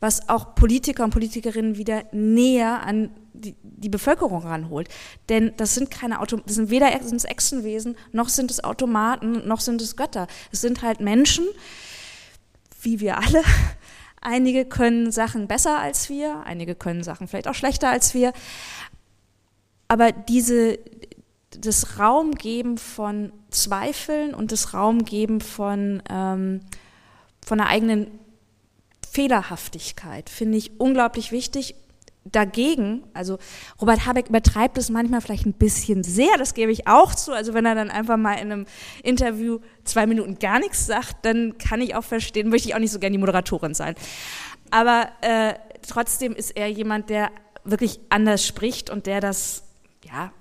was 0.00 0.28
auch 0.28 0.54
Politiker 0.54 1.04
und 1.04 1.10
Politikerinnen 1.10 1.76
wieder 1.76 2.04
näher 2.12 2.82
an 2.82 3.10
die, 3.34 3.56
die 3.62 3.88
Bevölkerung 3.88 4.42
ranholt. 4.42 4.88
Denn 5.28 5.52
das 5.56 5.74
sind 5.74 5.90
keine 5.90 6.20
Auto, 6.20 6.38
das 6.38 6.54
sind 6.54 6.70
weder 6.70 6.92
Echsenwesen, 6.92 7.96
noch 8.12 8.28
sind 8.28 8.50
es 8.50 8.62
Automaten, 8.64 9.46
noch 9.46 9.60
sind 9.60 9.82
es 9.82 9.96
Götter. 9.96 10.26
Es 10.52 10.60
sind 10.60 10.82
halt 10.82 11.00
Menschen, 11.00 11.44
wie 12.80 13.00
wir 13.00 13.18
alle. 13.18 13.42
Einige 14.20 14.64
können 14.64 15.12
Sachen 15.12 15.48
besser 15.48 15.78
als 15.78 16.08
wir, 16.08 16.46
einige 16.46 16.74
können 16.74 17.02
Sachen 17.02 17.28
vielleicht 17.28 17.46
auch 17.46 17.54
schlechter 17.54 17.90
als 17.90 18.14
wir. 18.14 18.32
Aber 19.86 20.12
diese, 20.12 20.78
das 21.50 21.98
Raumgeben 21.98 22.78
von 22.78 23.34
Zweifeln 23.50 24.32
und 24.32 24.50
das 24.50 24.72
Raumgeben 24.72 25.42
von, 25.42 26.02
ähm, 26.08 26.60
von 27.44 27.60
einer 27.60 27.68
eigenen 27.68 28.18
Fehlerhaftigkeit 29.10 30.30
finde 30.30 30.56
ich 30.56 30.80
unglaublich 30.80 31.30
wichtig. 31.30 31.74
Dagegen, 32.26 33.04
also 33.12 33.38
Robert 33.80 34.06
Habeck 34.06 34.30
übertreibt 34.30 34.78
es 34.78 34.88
manchmal 34.88 35.20
vielleicht 35.20 35.44
ein 35.44 35.52
bisschen 35.52 36.02
sehr, 36.02 36.38
das 36.38 36.54
gebe 36.54 36.72
ich 36.72 36.86
auch 36.86 37.14
zu. 37.14 37.32
Also 37.32 37.52
wenn 37.52 37.66
er 37.66 37.74
dann 37.74 37.90
einfach 37.90 38.16
mal 38.16 38.34
in 38.34 38.50
einem 38.50 38.66
Interview 39.02 39.58
zwei 39.84 40.06
Minuten 40.06 40.38
gar 40.38 40.58
nichts 40.58 40.86
sagt, 40.86 41.16
dann 41.22 41.58
kann 41.58 41.82
ich 41.82 41.94
auch 41.94 42.04
verstehen, 42.04 42.48
möchte 42.48 42.68
ich 42.68 42.74
auch 42.74 42.78
nicht 42.78 42.92
so 42.92 42.98
gerne 42.98 43.12
die 43.12 43.20
Moderatorin 43.20 43.74
sein. 43.74 43.94
Aber 44.70 45.08
äh, 45.20 45.54
trotzdem 45.86 46.34
ist 46.34 46.56
er 46.56 46.68
jemand, 46.68 47.10
der 47.10 47.30
wirklich 47.64 48.00
anders 48.08 48.46
spricht 48.46 48.88
und 48.88 49.06
der 49.06 49.20
das 49.20 49.63
ja, 50.04 50.32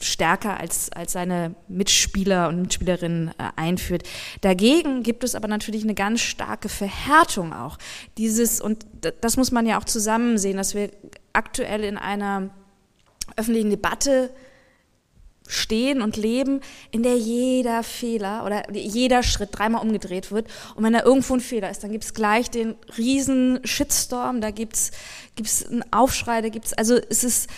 stärker 0.00 0.58
als, 0.58 0.90
als 0.92 1.12
seine 1.12 1.54
Mitspieler 1.68 2.48
und 2.48 2.62
Mitspielerinnen 2.62 3.28
äh, 3.28 3.50
einführt. 3.56 4.02
Dagegen 4.40 5.02
gibt 5.02 5.24
es 5.24 5.34
aber 5.34 5.48
natürlich 5.48 5.82
eine 5.82 5.94
ganz 5.94 6.20
starke 6.20 6.68
Verhärtung 6.68 7.52
auch. 7.52 7.78
Dieses, 8.18 8.60
und 8.60 8.86
das 9.20 9.36
muss 9.36 9.50
man 9.50 9.66
ja 9.66 9.78
auch 9.78 9.84
zusammen 9.84 10.38
sehen, 10.38 10.56
dass 10.56 10.74
wir 10.74 10.90
aktuell 11.32 11.84
in 11.84 11.98
einer 11.98 12.50
öffentlichen 13.36 13.70
Debatte 13.70 14.30
stehen 15.46 16.00
und 16.00 16.16
leben, 16.16 16.60
in 16.90 17.02
der 17.02 17.18
jeder 17.18 17.82
Fehler 17.82 18.44
oder 18.46 18.72
jeder 18.72 19.22
Schritt 19.22 19.50
dreimal 19.52 19.82
umgedreht 19.82 20.32
wird. 20.32 20.48
Und 20.74 20.84
wenn 20.84 20.94
da 20.94 21.02
irgendwo 21.02 21.34
ein 21.34 21.40
Fehler 21.40 21.70
ist, 21.70 21.84
dann 21.84 21.92
gibt 21.92 22.04
es 22.04 22.14
gleich 22.14 22.50
den 22.50 22.76
riesen 22.96 23.60
Shitstorm, 23.64 24.40
da 24.40 24.50
gibt 24.50 24.76
es 24.76 24.92
einen 25.66 25.84
Aufschrei, 25.92 26.40
da 26.40 26.48
gibt 26.48 26.66
es, 26.66 26.72
also 26.72 26.96
es 26.96 27.24
ist, 27.24 27.50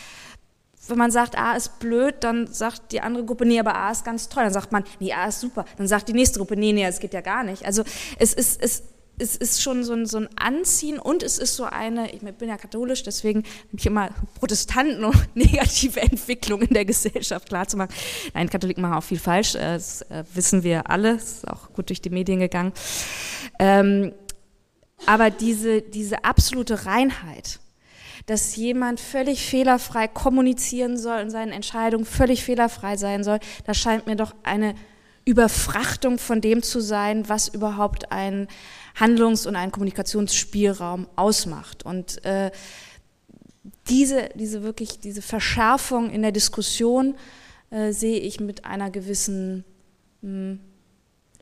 wenn 0.88 0.99
man 0.99 1.11
sagt, 1.11 1.38
A 1.38 1.55
ist 1.55 1.79
blöd, 1.79 2.16
dann 2.20 2.46
sagt 2.46 2.92
die 2.92 3.01
andere 3.01 3.25
Gruppe, 3.25 3.46
nee, 3.46 3.61
aber 3.61 3.77
A 3.77 3.90
ist 3.90 4.05
ganz 4.05 4.29
toll. 4.29 4.44
Dann 4.44 4.53
sagt 4.53 4.72
man, 4.72 4.85
nee, 5.01 5.12
A 5.12 5.27
ist 5.27 5.40
super. 5.40 5.64
Dann 5.77 5.87
sagt 5.87 6.09
die 6.09 6.12
nächste 6.12 6.38
Gruppe, 6.38 6.57
nee, 6.57 6.72
nee, 6.72 6.85
es 6.85 7.01
geht 7.01 7.14
ja 7.14 7.20
gar 7.20 7.42
nicht. 7.42 7.64
Also 7.64 7.83
es 8.18 8.33
ist, 8.33 8.62
es, 8.62 8.83
es 9.18 9.37
ist 9.37 9.62
schon 9.62 9.85
so 9.85 9.94
ein, 9.94 10.07
so 10.07 10.18
ein 10.18 10.29
Anziehen 10.37 10.99
und 10.99 11.22
es 11.22 11.38
ist 11.38 11.57
so 11.57 11.64
eine, 11.64 12.12
ich 12.12 12.20
bin 12.20 12.49
ja 12.49 12.57
katholisch, 12.57 13.03
deswegen 13.03 13.40
nehme 13.40 13.79
ich 13.79 13.87
immer 13.87 14.11
Protestanten 14.38 15.05
und 15.05 15.16
negative 15.35 16.01
Entwicklung 16.01 16.62
in 16.62 16.75
der 16.75 16.85
Gesellschaft 16.85 17.49
klarzumachen. 17.49 17.94
Nein, 18.35 18.51
Katholiken 18.51 18.83
machen 18.83 18.94
auch 18.94 19.05
viel 19.05 19.18
falsch, 19.18 19.55
äh, 19.55 19.75
das 19.75 20.03
äh, 20.03 20.25
wissen 20.35 20.62
wir 20.62 20.90
alle, 20.90 21.14
das 21.14 21.38
ist 21.38 21.49
auch 21.49 21.72
gut 21.72 21.88
durch 21.88 22.03
die 22.03 22.11
Medien 22.11 22.40
gegangen. 22.40 22.72
Ähm, 23.59 24.12
aber 25.07 25.31
diese, 25.31 25.83
diese 25.83 26.25
absolute 26.25 26.87
Reinheit, 26.87 27.61
dass 28.27 28.57
jemand 28.57 29.01
völlig 29.01 29.47
fehlerfrei 29.47 30.09
kommunizieren 30.09 30.97
soll 30.97 31.21
und 31.21 31.31
seinen 31.31 31.53
Entscheidungen 31.53 32.05
völlig 32.05 32.45
fehlerfrei 32.45 32.97
sein 32.97 33.25
soll, 33.25 33.39
das 33.65 33.77
scheint 33.77 34.07
mir 34.07 34.17
doch 34.17 34.35
eine 34.43 34.75
Überfrachtung 35.25 36.19
von 36.19 36.41
dem 36.41 36.62
zu 36.62 36.81
sein, 36.81 37.29
was 37.29 37.49
überhaupt 37.49 38.12
ein 38.12 38.49
Handlungs- 38.95 39.47
und 39.47 39.57
ein 39.57 39.73
Kommunikationsspielraum 39.73 41.09
ausmacht. 41.17 41.85
Und 41.85 42.25
äh, 42.25 42.51
diese, 43.89 44.29
diese 44.35 44.62
wirklich, 44.62 45.01
diese 45.01 45.23
Verschärfung 45.23 46.11
in 46.11 46.23
der 46.23 46.33
Diskussion 46.33 47.17
äh, 47.71 47.93
sehe 47.93 48.21
ich 48.21 48.41
mit 48.41 48.65
einer 48.65 48.91
gewissen, 48.91 49.65
mh, 50.23 50.29
hm, 50.31 50.61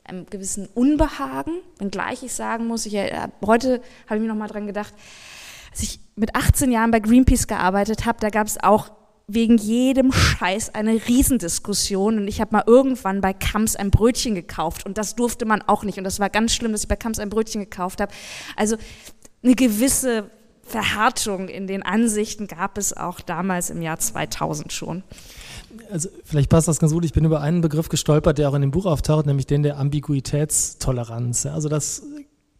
einem 0.03 0.25
gewissen 0.27 0.67
Unbehagen, 0.75 1.61
wenngleich 1.79 2.21
ich 2.21 2.33
sagen 2.33 2.67
muss, 2.67 2.85
ich, 2.85 2.93
äh, 2.93 3.27
heute 3.43 3.81
habe 4.05 4.15
ich 4.17 4.21
mir 4.21 4.27
noch 4.27 4.35
mal 4.35 4.47
dran 4.47 4.67
gedacht, 4.67 4.93
als 5.75 5.83
ich 5.83 5.99
mit 6.15 6.33
18 6.35 6.71
Jahren 6.71 6.91
bei 6.91 7.01
Greenpeace 7.01 7.47
gearbeitet 7.47 8.05
habe, 8.05 8.17
da 8.21 8.29
gab 8.29 8.47
es 8.47 8.57
auch 8.63 8.91
wegen 9.27 9.57
jedem 9.57 10.13
Scheiß 10.13 10.73
eine 10.73 10.93
Riesendiskussion 10.93 12.17
und 12.17 12.27
ich 12.29 12.39
habe 12.39 12.55
mal 12.55 12.63
irgendwann 12.65 13.19
bei 13.19 13.33
Kamps 13.33 13.75
ein 13.75 13.91
Brötchen 13.91 14.35
gekauft 14.35 14.85
und 14.85 14.97
das 14.97 15.15
durfte 15.15 15.45
man 15.45 15.61
auch 15.63 15.83
nicht 15.83 15.97
und 15.97 16.05
das 16.05 16.21
war 16.21 16.29
ganz 16.29 16.53
schlimm, 16.53 16.71
dass 16.71 16.83
ich 16.83 16.87
bei 16.87 16.95
Kamps 16.95 17.19
ein 17.19 17.29
Brötchen 17.29 17.59
gekauft 17.59 17.99
habe. 17.99 18.13
Also 18.55 18.77
eine 19.43 19.55
gewisse 19.55 20.29
Verhärtung 20.63 21.49
in 21.49 21.67
den 21.67 21.83
Ansichten 21.83 22.47
gab 22.47 22.77
es 22.77 22.95
auch 22.95 23.19
damals 23.19 23.69
im 23.69 23.81
Jahr 23.81 23.99
2000 23.99 24.71
schon. 24.71 25.03
Also 25.91 26.07
vielleicht 26.23 26.49
passt 26.49 26.69
das 26.69 26.79
ganz 26.79 26.93
gut. 26.93 27.03
Ich 27.03 27.11
bin 27.11 27.25
über 27.25 27.41
einen 27.41 27.59
Begriff 27.59 27.89
gestolpert, 27.89 28.37
der 28.37 28.49
auch 28.49 28.53
in 28.53 28.61
dem 28.61 28.71
Buch 28.71 28.85
auftaucht, 28.85 29.25
nämlich 29.25 29.45
den 29.45 29.61
der 29.61 29.77
Ambiguitätstoleranz. 29.77 31.47
Also 31.47 31.67
das 31.67 32.03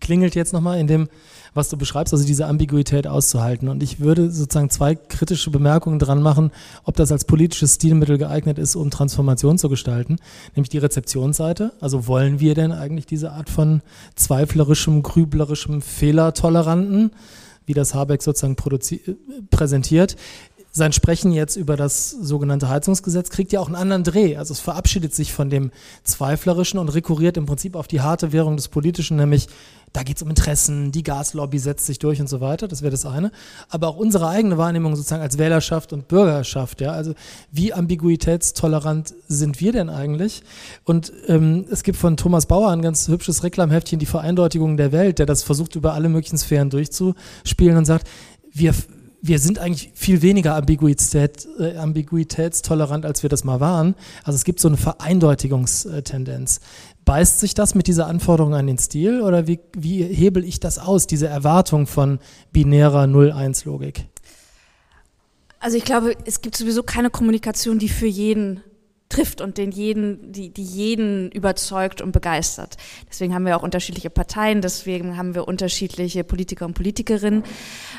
klingelt 0.06 0.36
jetzt 0.36 0.54
nochmal 0.54 0.80
in 0.80 0.88
dem 0.88 1.10
was 1.56 1.70
du 1.70 1.78
beschreibst, 1.78 2.14
also 2.14 2.26
diese 2.26 2.46
Ambiguität 2.46 3.08
auszuhalten. 3.08 3.70
Und 3.70 3.82
ich 3.82 4.00
würde 4.00 4.30
sozusagen 4.30 4.70
zwei 4.70 4.94
kritische 4.94 5.50
Bemerkungen 5.50 5.98
dran 5.98 6.22
machen, 6.22 6.52
ob 6.84 6.96
das 6.96 7.12
als 7.12 7.24
politisches 7.24 7.76
Stilmittel 7.76 8.18
geeignet 8.18 8.60
ist, 8.60 8.76
um 8.76 8.92
Transformation 8.92 9.58
zu 9.58 9.70
gestalten, 9.70 10.18
nämlich 10.56 10.70
die 10.70 10.78
Rezeptionsseite. 10.78 11.72
Also 11.80 12.08
wollen 12.08 12.40
wir 12.40 12.54
denn 12.54 12.72
eigentlich 12.72 13.06
diese 13.06 13.32
Art 13.32 13.50
von 13.50 13.82
zweiflerischem, 14.16 15.02
grüblerischem, 15.02 15.82
fehlertoleranten, 15.82 17.12
wie 17.66 17.74
das 17.74 17.96
Habeck 17.96 18.22
sozusagen 18.22 18.58
präsentiert? 19.50 20.18
Sein 20.76 20.92
Sprechen 20.92 21.32
jetzt 21.32 21.56
über 21.56 21.78
das 21.78 22.12
sogenannte 22.12 22.68
Heizungsgesetz 22.68 23.30
kriegt 23.30 23.54
ja 23.54 23.62
auch 23.62 23.68
einen 23.68 23.78
anderen 23.78 24.04
Dreh. 24.04 24.36
Also 24.36 24.52
es 24.52 24.60
verabschiedet 24.60 25.16
sich 25.16 25.32
von 25.32 25.50
dem 25.50 25.72
Zweiflerischen 26.04 26.80
und 26.80 26.90
rekurriert 26.90 27.38
im 27.38 27.46
Prinzip 27.46 27.78
auf 27.78 27.88
die 27.88 28.02
harte 28.02 28.34
Währung 28.34 28.58
des 28.58 28.68
Politischen, 28.68 29.16
nämlich 29.16 29.48
da 29.94 30.04
geht 30.04 30.18
es 30.18 30.24
um 30.24 30.30
Interessen, 30.30 30.92
die 30.92 31.04
Gaslobby 31.04 31.60
setzt 31.60 31.86
sich 31.86 31.98
durch 32.00 32.20
und 32.20 32.28
so 32.28 32.42
weiter, 32.42 32.68
das 32.68 32.82
wäre 32.82 32.92
das 32.92 33.06
eine. 33.06 33.32
Aber 33.70 33.88
auch 33.88 33.96
unsere 33.96 34.28
eigene 34.28 34.58
Wahrnehmung 34.58 34.98
sozusagen 34.98 35.22
als 35.22 35.38
Wählerschaft 35.38 35.94
und 35.94 36.10
Bürgerschaft, 36.10 36.82
ja, 36.82 36.92
also 36.92 37.14
wie 37.54 37.72
ambiguitätstolerant 37.72 39.14
sind 39.30 39.62
wir 39.62 39.72
denn 39.72 39.90
eigentlich? 39.90 40.44
Und 40.84 41.14
ähm, 41.28 41.64
es 41.72 41.84
gibt 41.84 41.98
von 41.98 42.18
Thomas 42.18 42.48
Bauer 42.48 42.72
ein 42.72 42.82
ganz 42.82 43.08
hübsches 43.08 43.44
Reklamheftchen, 43.44 43.98
die 43.98 44.06
Vereindeutigung 44.06 44.76
der 44.76 44.92
Welt, 44.92 45.20
der 45.20 45.26
das 45.26 45.44
versucht 45.44 45.78
über 45.78 45.94
alle 45.94 46.10
möglichen 46.10 46.38
Sphären 46.38 46.70
durchzuspielen 46.70 47.78
und 47.78 47.86
sagt, 47.86 48.10
wir 48.52 48.74
wir 49.22 49.40
sind 49.40 49.60
eigentlich 49.60 49.92
viel 49.94 50.22
weniger 50.22 50.56
Ambiguität, 50.56 51.48
äh, 51.60 51.78
ambiguitätstolerant, 51.78 53.06
als 53.06 53.24
wir 53.24 53.30
das 53.30 53.44
mal 53.44 53.60
waren. 53.60 53.96
Also 54.24 54.36
es 54.36 54.44
gibt 54.44 54.60
so 54.60 54.68
eine 54.68 54.78
Vereindeutigungstendenz. 54.78 56.60
Beißt 57.06 57.40
sich 57.40 57.54
das 57.54 57.76
mit 57.76 57.88
dieser 57.88 58.08
Anforderung 58.08 58.56
an 58.56 58.68
den 58.68 58.78
Stil 58.78 59.22
oder 59.22 59.48
wie, 59.48 59.60
wie 59.78 60.04
hebel 60.04 60.44
ich 60.44 60.60
das 60.60 60.80
aus, 60.80 61.08
diese 61.08 61.28
Erwartung 61.28 61.88
von 61.88 62.20
binärer 62.52 63.04
0-1-Logik? 63.04 64.08
Also 65.60 65.78
ich 65.78 65.86
glaube, 65.86 66.16
es 66.26 66.42
gibt 66.42 66.56
sowieso 66.56 66.84
keine 66.84 67.10
Kommunikation, 67.10 67.80
die 67.80 67.90
für 67.90 68.08
jeden 68.08 68.62
trifft 69.10 69.42
und 69.42 69.58
den 69.58 69.72
jeden, 69.72 70.32
die, 70.32 70.50
die 70.50 70.64
jeden 70.64 71.32
überzeugt 71.32 72.02
und 72.02 72.12
begeistert. 72.12 72.78
Deswegen 73.10 73.34
haben 73.34 73.46
wir 73.46 73.56
auch 73.56 73.64
unterschiedliche 73.64 74.10
Parteien, 74.10 74.62
deswegen 74.62 75.18
haben 75.18 75.36
wir 75.36 75.48
unterschiedliche 75.48 76.24
Politiker 76.24 76.66
und 76.66 76.74
Politikerinnen. 76.74 77.44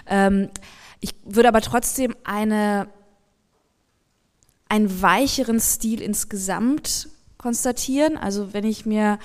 Ähm, 0.09 0.49
ich 1.01 1.15
würde 1.25 1.49
aber 1.49 1.61
trotzdem 1.61 2.15
eine, 2.25 2.89
einen 4.69 5.03
weicheren 5.03 5.61
Stil 5.61 6.01
insgesamt 6.01 7.09
konstatieren. 7.39 8.17
Also 8.17 8.53
wenn 8.53 8.65
ich 8.65 8.87
mir 8.87 9.19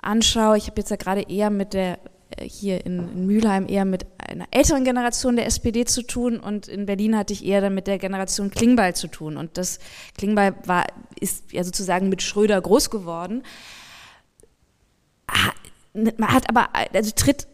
anschaue, 0.00 0.56
ich 0.56 0.66
habe 0.66 0.80
jetzt 0.80 0.90
ja 0.90 0.96
gerade 0.96 1.22
eher 1.22 1.50
mit 1.50 1.72
der 1.74 1.98
äh, 2.36 2.48
hier 2.48 2.84
in, 2.84 2.98
in 3.10 3.26
Mülheim 3.26 3.66
eher 3.68 3.84
mit 3.84 4.06
einer 4.18 4.46
älteren 4.50 4.84
Generation 4.84 5.36
der 5.36 5.46
SPD 5.46 5.84
zu 5.84 6.02
tun 6.02 6.40
und 6.40 6.68
in 6.68 6.86
Berlin 6.86 7.16
hatte 7.16 7.32
ich 7.32 7.44
eher 7.44 7.60
dann 7.60 7.74
mit 7.74 7.86
der 7.86 7.98
Generation 7.98 8.50
Klingbeil 8.50 8.94
zu 8.94 9.08
tun. 9.08 9.36
Und 9.36 9.58
das 9.58 9.78
Klingbeil 10.16 10.54
war, 10.64 10.86
ist 11.20 11.52
ja 11.52 11.64
sozusagen 11.64 12.08
mit 12.08 12.22
Schröder 12.22 12.60
groß 12.60 12.90
geworden. 12.90 13.42
Man 15.92 16.32
hat 16.32 16.48
aber, 16.48 16.70
also 16.92 17.12
tritt 17.14 17.46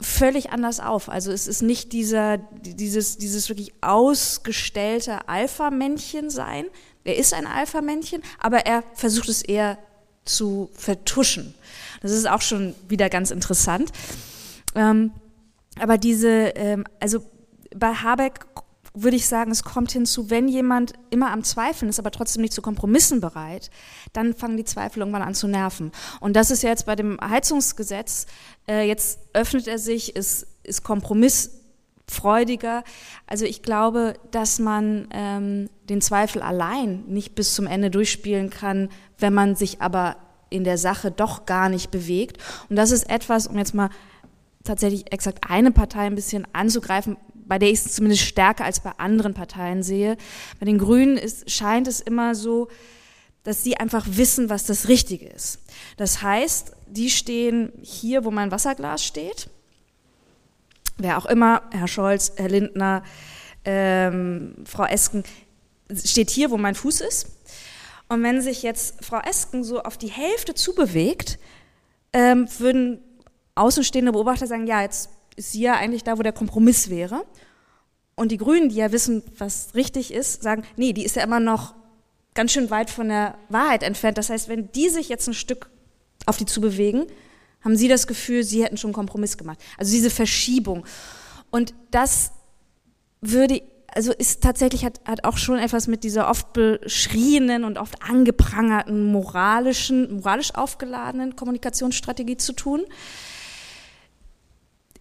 völlig 0.00 0.50
anders 0.50 0.80
auf. 0.80 1.08
Also 1.08 1.32
es 1.32 1.46
ist 1.46 1.62
nicht 1.62 1.92
dieser, 1.92 2.38
dieses, 2.38 3.16
dieses 3.18 3.48
wirklich 3.48 3.72
ausgestellte 3.80 5.28
Alpha-Männchen 5.28 6.30
sein. 6.30 6.66
Er 7.04 7.16
ist 7.16 7.32
ein 7.32 7.46
Alpha-Männchen, 7.46 8.22
aber 8.38 8.66
er 8.66 8.82
versucht 8.94 9.28
es 9.28 9.42
eher 9.42 9.78
zu 10.24 10.70
vertuschen. 10.74 11.54
Das 12.02 12.10
ist 12.10 12.28
auch 12.28 12.42
schon 12.42 12.74
wieder 12.88 13.08
ganz 13.08 13.30
interessant. 13.30 13.90
Ähm, 14.74 15.12
aber 15.78 15.98
diese, 15.98 16.28
ähm, 16.56 16.84
also 17.00 17.24
bei 17.74 17.94
Habeck 17.94 18.46
würde 18.96 19.16
ich 19.16 19.28
sagen, 19.28 19.50
es 19.50 19.62
kommt 19.62 19.92
hinzu, 19.92 20.30
wenn 20.30 20.48
jemand 20.48 20.94
immer 21.10 21.30
am 21.30 21.44
Zweifeln 21.44 21.88
ist, 21.88 21.98
aber 21.98 22.10
trotzdem 22.10 22.42
nicht 22.42 22.54
zu 22.54 22.62
Kompromissen 22.62 23.20
bereit, 23.20 23.70
dann 24.12 24.34
fangen 24.34 24.56
die 24.56 24.64
Zweifel 24.64 25.00
irgendwann 25.00 25.22
an 25.22 25.34
zu 25.34 25.48
nerven. 25.48 25.92
Und 26.20 26.34
das 26.34 26.50
ist 26.50 26.62
ja 26.62 26.70
jetzt 26.70 26.86
bei 26.86 26.96
dem 26.96 27.18
Heizungsgesetz, 27.20 28.26
äh, 28.66 28.88
jetzt 28.88 29.20
öffnet 29.34 29.68
er 29.68 29.78
sich, 29.78 30.16
ist, 30.16 30.46
ist 30.62 30.82
kompromissfreudiger. 30.82 32.84
Also 33.26 33.44
ich 33.44 33.62
glaube, 33.62 34.14
dass 34.30 34.58
man 34.58 35.08
ähm, 35.12 35.68
den 35.88 36.00
Zweifel 36.00 36.40
allein 36.40 37.04
nicht 37.06 37.34
bis 37.34 37.54
zum 37.54 37.66
Ende 37.66 37.90
durchspielen 37.90 38.50
kann, 38.50 38.88
wenn 39.18 39.34
man 39.34 39.56
sich 39.56 39.82
aber 39.82 40.16
in 40.48 40.64
der 40.64 40.78
Sache 40.78 41.10
doch 41.10 41.44
gar 41.44 41.68
nicht 41.68 41.90
bewegt. 41.90 42.38
Und 42.70 42.76
das 42.76 42.92
ist 42.92 43.10
etwas, 43.10 43.46
um 43.46 43.58
jetzt 43.58 43.74
mal 43.74 43.90
tatsächlich 44.64 45.12
exakt 45.12 45.48
eine 45.48 45.70
Partei 45.70 46.06
ein 46.06 46.14
bisschen 46.14 46.46
anzugreifen, 46.52 47.16
bei 47.46 47.58
der 47.58 47.70
ich 47.70 47.84
es 47.84 47.92
zumindest 47.94 48.22
stärker 48.22 48.64
als 48.64 48.80
bei 48.80 48.92
anderen 48.98 49.34
Parteien 49.34 49.82
sehe. 49.82 50.16
Bei 50.58 50.66
den 50.66 50.78
Grünen 50.78 51.16
ist, 51.16 51.50
scheint 51.50 51.88
es 51.88 52.00
immer 52.00 52.34
so, 52.34 52.68
dass 53.42 53.62
sie 53.62 53.76
einfach 53.76 54.04
wissen, 54.08 54.50
was 54.50 54.64
das 54.64 54.88
Richtige 54.88 55.26
ist. 55.26 55.60
Das 55.96 56.22
heißt, 56.22 56.72
die 56.88 57.10
stehen 57.10 57.72
hier, 57.82 58.24
wo 58.24 58.30
mein 58.30 58.50
Wasserglas 58.50 59.04
steht. 59.04 59.48
Wer 60.98 61.18
auch 61.18 61.26
immer, 61.26 61.62
Herr 61.70 61.88
Scholz, 61.88 62.32
Herr 62.36 62.48
Lindner, 62.48 63.04
ähm, 63.64 64.64
Frau 64.64 64.84
Esken, 64.84 65.22
steht 65.92 66.30
hier, 66.30 66.50
wo 66.50 66.56
mein 66.56 66.74
Fuß 66.74 67.02
ist. 67.02 67.36
Und 68.08 68.22
wenn 68.22 68.40
sich 68.40 68.62
jetzt 68.62 69.04
Frau 69.04 69.20
Esken 69.20 69.62
so 69.62 69.82
auf 69.82 69.96
die 69.96 70.10
Hälfte 70.10 70.54
zubewegt, 70.54 71.38
ähm, 72.12 72.48
würden 72.58 73.00
außenstehende 73.54 74.12
Beobachter 74.12 74.46
sagen, 74.46 74.66
ja, 74.66 74.82
jetzt 74.82 75.10
ist 75.36 75.52
sie 75.52 75.60
ja 75.60 75.74
eigentlich 75.74 76.04
da, 76.04 76.18
wo 76.18 76.22
der 76.22 76.32
Kompromiss 76.32 76.90
wäre. 76.90 77.24
Und 78.14 78.32
die 78.32 78.38
Grünen, 78.38 78.70
die 78.70 78.76
ja 78.76 78.92
wissen, 78.92 79.22
was 79.38 79.74
richtig 79.74 80.12
ist, 80.12 80.42
sagen, 80.42 80.64
nee, 80.76 80.92
die 80.92 81.04
ist 81.04 81.16
ja 81.16 81.22
immer 81.22 81.40
noch 81.40 81.74
ganz 82.34 82.52
schön 82.52 82.70
weit 82.70 82.90
von 82.90 83.08
der 83.08 83.36
Wahrheit 83.48 83.82
entfernt. 83.82 84.18
Das 84.18 84.30
heißt, 84.30 84.48
wenn 84.48 84.72
die 84.72 84.88
sich 84.88 85.08
jetzt 85.08 85.28
ein 85.28 85.34
Stück 85.34 85.70
auf 86.24 86.38
die 86.38 86.46
zubewegen, 86.46 87.06
haben 87.62 87.76
sie 87.76 87.88
das 87.88 88.06
Gefühl, 88.06 88.42
sie 88.42 88.64
hätten 88.64 88.76
schon 88.76 88.88
einen 88.88 88.94
Kompromiss 88.94 89.36
gemacht. 89.36 89.58
Also 89.76 89.92
diese 89.92 90.10
Verschiebung. 90.10 90.86
Und 91.50 91.74
das 91.90 92.32
würde, 93.20 93.62
also 93.94 94.12
ist 94.12 94.42
tatsächlich, 94.42 94.84
hat, 94.84 95.00
hat 95.04 95.24
auch 95.24 95.36
schon 95.36 95.58
etwas 95.58 95.86
mit 95.86 96.04
dieser 96.04 96.30
oft 96.30 96.52
beschriebenen 96.52 97.64
und 97.64 97.76
oft 97.76 98.02
angeprangerten 98.02 99.10
moralischen, 99.10 100.16
moralisch 100.16 100.54
aufgeladenen 100.54 101.36
Kommunikationsstrategie 101.36 102.36
zu 102.36 102.52
tun 102.54 102.84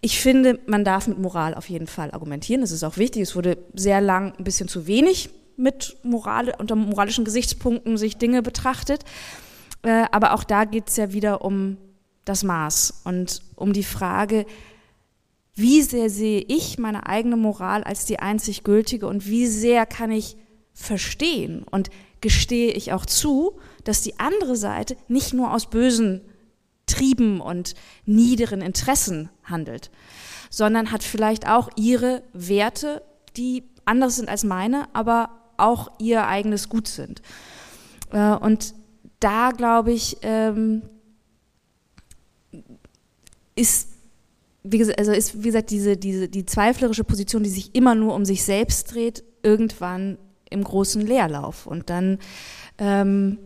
ich 0.01 0.19
finde, 0.19 0.59
man 0.67 0.83
darf 0.83 1.07
mit 1.07 1.17
Moral 1.17 1.53
auf 1.53 1.69
jeden 1.69 1.87
Fall 1.87 2.11
argumentieren. 2.11 2.61
Das 2.61 2.71
ist 2.71 2.83
auch 2.83 2.97
wichtig. 2.97 3.21
Es 3.23 3.35
wurde 3.35 3.57
sehr 3.73 4.01
lang 4.01 4.33
ein 4.37 4.43
bisschen 4.43 4.67
zu 4.67 4.87
wenig 4.87 5.29
mit 5.57 5.97
Moral, 6.03 6.53
unter 6.57 6.75
moralischen 6.75 7.25
Gesichtspunkten 7.25 7.97
sich 7.97 8.17
Dinge 8.17 8.41
betrachtet. 8.41 9.03
Äh, 9.83 10.05
aber 10.11 10.33
auch 10.33 10.43
da 10.43 10.65
geht 10.65 10.89
es 10.89 10.97
ja 10.97 11.13
wieder 11.13 11.43
um 11.43 11.77
das 12.25 12.43
Maß 12.43 13.01
und 13.05 13.41
um 13.55 13.71
die 13.71 13.83
Frage, 13.83 14.45
wie 15.53 15.81
sehr 15.81 16.09
sehe 16.09 16.43
ich 16.47 16.77
meine 16.77 17.07
eigene 17.07 17.37
Moral 17.37 17.83
als 17.83 18.05
die 18.05 18.19
einzig 18.19 18.63
gültige 18.63 19.07
und 19.07 19.27
wie 19.27 19.47
sehr 19.47 19.85
kann 19.85 20.11
ich 20.11 20.35
verstehen 20.73 21.63
und 21.69 21.89
gestehe 22.19 22.73
ich 22.73 22.91
auch 22.91 23.05
zu, 23.05 23.57
dass 23.85 24.01
die 24.01 24.19
andere 24.19 24.57
Seite 24.57 24.97
nicht 25.07 25.33
nur 25.33 25.53
aus 25.53 25.69
bösen 25.69 26.21
Trieben 26.87 27.41
und 27.41 27.73
niederen 28.05 28.61
Interessen 28.61 29.29
handelt, 29.43 29.89
sondern 30.49 30.91
hat 30.91 31.03
vielleicht 31.03 31.47
auch 31.47 31.69
ihre 31.75 32.23
Werte, 32.33 33.01
die 33.37 33.63
anders 33.85 34.15
sind 34.17 34.29
als 34.29 34.43
meine, 34.43 34.87
aber 34.93 35.29
auch 35.57 35.91
ihr 35.99 36.27
eigenes 36.27 36.69
Gut 36.69 36.87
sind. 36.87 37.21
Äh, 38.11 38.35
und 38.35 38.73
da 39.19 39.51
glaube 39.51 39.91
ich, 39.91 40.17
ähm, 40.21 40.83
ist 43.55 43.89
wie 44.67 44.79
gesagt, 44.79 44.97
also 44.97 45.11
ist, 45.11 45.43
wie 45.43 45.47
gesagt, 45.47 45.69
diese, 45.69 45.95
diese, 45.95 46.27
die 46.27 46.45
zweiflerische 46.45 47.03
Position, 47.03 47.43
die 47.43 47.49
sich 47.49 47.75
immer 47.75 47.93
nur 47.93 48.15
um 48.15 48.25
sich 48.25 48.43
selbst 48.43 48.93
dreht, 48.93 49.23
irgendwann 49.43 50.17
im 50.49 50.63
großen 50.63 51.05
Leerlauf. 51.05 51.67
Und 51.67 51.91
dann 51.91 52.17
ähm, 52.79 53.37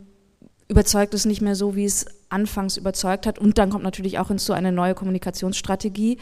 überzeugt 0.68 1.12
es 1.12 1.26
nicht 1.26 1.42
mehr 1.42 1.54
so, 1.54 1.76
wie 1.76 1.84
es 1.84 2.06
anfangs 2.30 2.76
überzeugt 2.76 3.26
hat. 3.26 3.38
Und 3.38 3.58
dann 3.58 3.70
kommt 3.70 3.84
natürlich 3.84 4.18
auch 4.18 4.28
hinzu 4.28 4.52
eine 4.52 4.72
neue 4.72 4.94
Kommunikationsstrategie. 4.94 6.18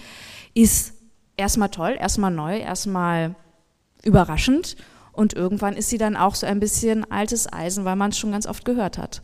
Ist 0.55 0.95
erstmal 1.37 1.71
toll, 1.71 1.97
erstmal 1.99 2.31
neu, 2.31 2.59
erstmal 2.59 3.35
überraschend. 4.03 4.77
Und 5.13 5.35
irgendwann 5.35 5.75
ist 5.75 5.91
sie 5.91 5.99
dann 5.99 6.17
auch 6.17 6.35
so 6.35 6.47
ein 6.47 6.61
bisschen 6.61 7.11
altes 7.11 7.53
Eisen, 7.53 7.85
weil 7.85 7.97
man 7.97 8.11
es 8.11 8.19
schon 8.19 8.33
ganz 8.33 8.47
oft 8.47 8.65
gehört 8.65 8.99
hat. 8.99 9.21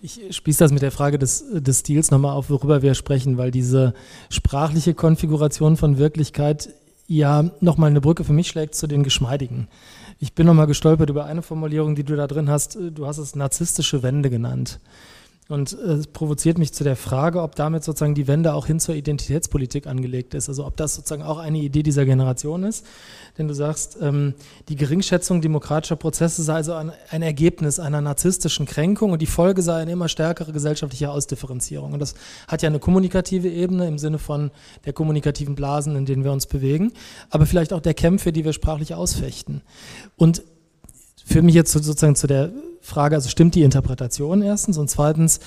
Ich 0.00 0.20
spieße 0.30 0.58
das 0.58 0.72
mit 0.72 0.82
der 0.82 0.92
Frage 0.92 1.18
des, 1.18 1.44
des 1.52 1.80
Stils 1.80 2.10
nochmal 2.10 2.32
auf, 2.32 2.50
worüber 2.50 2.82
wir 2.82 2.94
sprechen, 2.94 3.38
weil 3.38 3.50
diese 3.50 3.94
sprachliche 4.28 4.94
Konfiguration 4.94 5.76
von 5.76 5.98
Wirklichkeit 5.98 6.70
ja 7.06 7.50
nochmal 7.60 7.90
eine 7.90 8.00
Brücke 8.00 8.24
für 8.24 8.32
mich 8.32 8.48
schlägt 8.48 8.74
zu 8.74 8.86
den 8.86 9.02
Geschmeidigen. 9.02 9.68
Ich 10.20 10.34
bin 10.34 10.46
nochmal 10.46 10.66
gestolpert 10.66 11.10
über 11.10 11.24
eine 11.24 11.42
Formulierung, 11.42 11.94
die 11.94 12.04
du 12.04 12.14
da 12.14 12.26
drin 12.26 12.48
hast. 12.48 12.78
Du 12.80 13.06
hast 13.06 13.18
es 13.18 13.34
narzisstische 13.34 14.02
Wände 14.02 14.30
genannt. 14.30 14.80
Und 15.50 15.72
äh, 15.72 15.94
es 15.94 16.06
provoziert 16.06 16.58
mich 16.58 16.72
zu 16.72 16.84
der 16.84 16.96
Frage, 16.96 17.42
ob 17.42 17.56
damit 17.56 17.82
sozusagen 17.82 18.14
die 18.14 18.28
Wende 18.28 18.54
auch 18.54 18.66
hin 18.66 18.78
zur 18.78 18.94
Identitätspolitik 18.94 19.86
angelegt 19.86 20.34
ist. 20.34 20.48
Also 20.48 20.64
ob 20.64 20.76
das 20.76 20.94
sozusagen 20.94 21.22
auch 21.22 21.38
eine 21.38 21.58
Idee 21.58 21.82
dieser 21.82 22.04
Generation 22.04 22.62
ist. 22.62 22.86
Denn 23.36 23.48
du 23.48 23.54
sagst, 23.54 23.98
ähm, 24.00 24.34
die 24.68 24.76
Geringschätzung 24.76 25.40
demokratischer 25.40 25.96
Prozesse 25.96 26.42
sei 26.42 26.54
also 26.54 26.74
ein, 26.74 26.92
ein, 27.10 27.22
Ergebnis 27.22 27.80
einer 27.80 28.00
narzisstischen 28.00 28.64
Kränkung 28.64 29.10
und 29.10 29.20
die 29.20 29.26
Folge 29.26 29.62
sei 29.62 29.82
eine 29.82 29.90
immer 29.90 30.08
stärkere 30.08 30.52
gesellschaftliche 30.52 31.10
Ausdifferenzierung. 31.10 31.92
Und 31.92 31.98
das 31.98 32.14
hat 32.46 32.62
ja 32.62 32.68
eine 32.68 32.78
kommunikative 32.78 33.48
Ebene 33.48 33.88
im 33.88 33.98
Sinne 33.98 34.18
von 34.18 34.52
der 34.84 34.92
kommunikativen 34.92 35.56
Blasen, 35.56 35.96
in 35.96 36.06
denen 36.06 36.22
wir 36.22 36.32
uns 36.32 36.46
bewegen, 36.46 36.92
aber 37.28 37.46
vielleicht 37.46 37.72
auch 37.72 37.80
der 37.80 37.94
Kämpfe, 37.94 38.32
die 38.32 38.44
wir 38.44 38.52
sprachlich 38.52 38.94
ausfechten. 38.94 39.62
Und 40.16 40.42
für 41.24 41.42
mich 41.42 41.54
jetzt 41.54 41.72
sozusagen 41.72 42.16
zu 42.16 42.26
der 42.26 42.52
Frage, 42.80 43.16
also 43.16 43.28
stimmt 43.28 43.54
die 43.54 43.62
Interpretation 43.62 44.42
erstens 44.42 44.78
und 44.78 44.88
zweitens, 44.88 45.40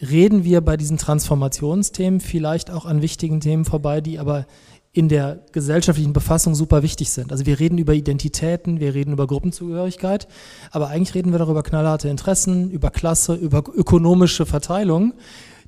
reden 0.00 0.44
wir 0.44 0.60
bei 0.60 0.76
diesen 0.76 0.98
Transformationsthemen 0.98 2.20
vielleicht 2.20 2.70
auch 2.70 2.84
an 2.84 3.02
wichtigen 3.02 3.40
Themen 3.40 3.64
vorbei, 3.64 4.00
die 4.00 4.18
aber 4.18 4.46
in 4.92 5.08
der 5.08 5.40
gesellschaftlichen 5.50 6.12
Befassung 6.12 6.54
super 6.54 6.82
wichtig 6.82 7.10
sind. 7.10 7.32
Also 7.32 7.46
wir 7.46 7.58
reden 7.58 7.78
über 7.78 7.94
Identitäten, 7.94 8.78
wir 8.78 8.94
reden 8.94 9.12
über 9.12 9.26
Gruppenzugehörigkeit, 9.26 10.28
aber 10.70 10.88
eigentlich 10.88 11.16
reden 11.16 11.32
wir 11.32 11.40
darüber 11.40 11.64
knallharte 11.64 12.08
Interessen, 12.08 12.70
über 12.70 12.90
Klasse, 12.90 13.34
über 13.34 13.64
ökonomische 13.74 14.46
Verteilung 14.46 15.14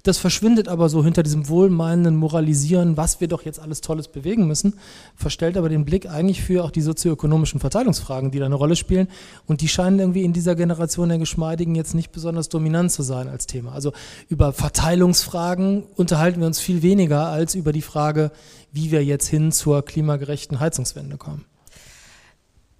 das 0.06 0.18
verschwindet 0.18 0.68
aber 0.68 0.88
so 0.88 1.04
hinter 1.04 1.22
diesem 1.22 1.48
wohlmeinenden 1.48 2.16
Moralisieren, 2.16 2.96
was 2.96 3.20
wir 3.20 3.28
doch 3.28 3.42
jetzt 3.42 3.58
alles 3.58 3.80
Tolles 3.80 4.08
bewegen 4.08 4.46
müssen, 4.46 4.74
verstellt 5.14 5.56
aber 5.56 5.68
den 5.68 5.84
Blick 5.84 6.08
eigentlich 6.08 6.42
für 6.42 6.64
auch 6.64 6.70
die 6.70 6.80
sozioökonomischen 6.80 7.60
Verteilungsfragen, 7.60 8.30
die 8.30 8.38
da 8.38 8.46
eine 8.46 8.54
Rolle 8.54 8.76
spielen. 8.76 9.08
Und 9.46 9.60
die 9.60 9.68
scheinen 9.68 9.98
irgendwie 9.98 10.24
in 10.24 10.32
dieser 10.32 10.54
Generation 10.54 11.08
der 11.08 11.18
Geschmeidigen 11.18 11.74
jetzt 11.74 11.94
nicht 11.94 12.12
besonders 12.12 12.48
dominant 12.48 12.92
zu 12.92 13.02
sein 13.02 13.28
als 13.28 13.46
Thema. 13.46 13.72
Also 13.72 13.92
über 14.28 14.52
Verteilungsfragen 14.52 15.84
unterhalten 15.96 16.40
wir 16.40 16.46
uns 16.46 16.60
viel 16.60 16.82
weniger 16.82 17.26
als 17.26 17.54
über 17.54 17.72
die 17.72 17.82
Frage, 17.82 18.30
wie 18.72 18.90
wir 18.90 19.04
jetzt 19.04 19.26
hin 19.26 19.52
zur 19.52 19.84
klimagerechten 19.84 20.60
Heizungswende 20.60 21.16
kommen. 21.16 21.44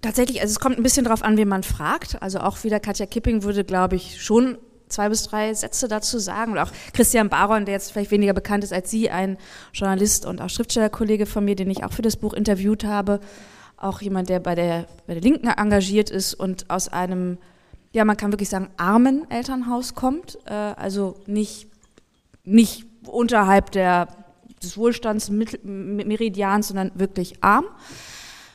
Tatsächlich, 0.01 0.41
also 0.41 0.51
es 0.51 0.59
kommt 0.59 0.77
ein 0.77 0.83
bisschen 0.83 1.05
darauf 1.05 1.23
an, 1.23 1.37
wen 1.37 1.47
man 1.47 1.63
fragt. 1.63 2.21
Also 2.21 2.39
auch 2.39 2.63
wieder 2.63 2.79
Katja 2.79 3.05
Kipping 3.05 3.43
würde, 3.43 3.63
glaube 3.63 3.95
ich, 3.95 4.23
schon 4.23 4.57
zwei 4.89 5.09
bis 5.09 5.23
drei 5.23 5.53
Sätze 5.53 5.87
dazu 5.87 6.19
sagen. 6.19 6.53
Und 6.53 6.57
auch 6.59 6.71
Christian 6.93 7.29
Baron, 7.29 7.65
der 7.65 7.73
jetzt 7.73 7.91
vielleicht 7.91 8.11
weniger 8.11 8.33
bekannt 8.33 8.63
ist 8.63 8.73
als 8.73 8.89
Sie, 8.89 9.09
ein 9.09 9.37
Journalist 9.73 10.25
und 10.25 10.41
auch 10.41 10.49
Schriftstellerkollege 10.49 11.25
von 11.25 11.45
mir, 11.45 11.55
den 11.55 11.69
ich 11.69 11.83
auch 11.83 11.93
für 11.93 12.01
das 12.01 12.15
Buch 12.15 12.33
interviewt 12.33 12.83
habe. 12.83 13.19
Auch 13.77 14.01
jemand, 14.01 14.29
der 14.29 14.39
bei 14.39 14.55
der, 14.55 14.85
bei 15.05 15.13
der 15.13 15.21
Linken 15.21 15.47
engagiert 15.47 16.09
ist 16.09 16.33
und 16.33 16.69
aus 16.69 16.87
einem, 16.87 17.37
ja, 17.91 18.05
man 18.05 18.17
kann 18.17 18.31
wirklich 18.31 18.49
sagen, 18.49 18.69
armen 18.77 19.29
Elternhaus 19.29 19.93
kommt. 19.93 20.37
Äh, 20.45 20.53
also 20.53 21.15
nicht, 21.27 21.67
nicht 22.43 22.85
unterhalb 23.05 23.71
der, 23.71 24.07
des 24.63 24.77
Wohlstandsmeridians, 24.77 26.69
sondern 26.69 26.91
wirklich 26.95 27.43
arm. 27.43 27.65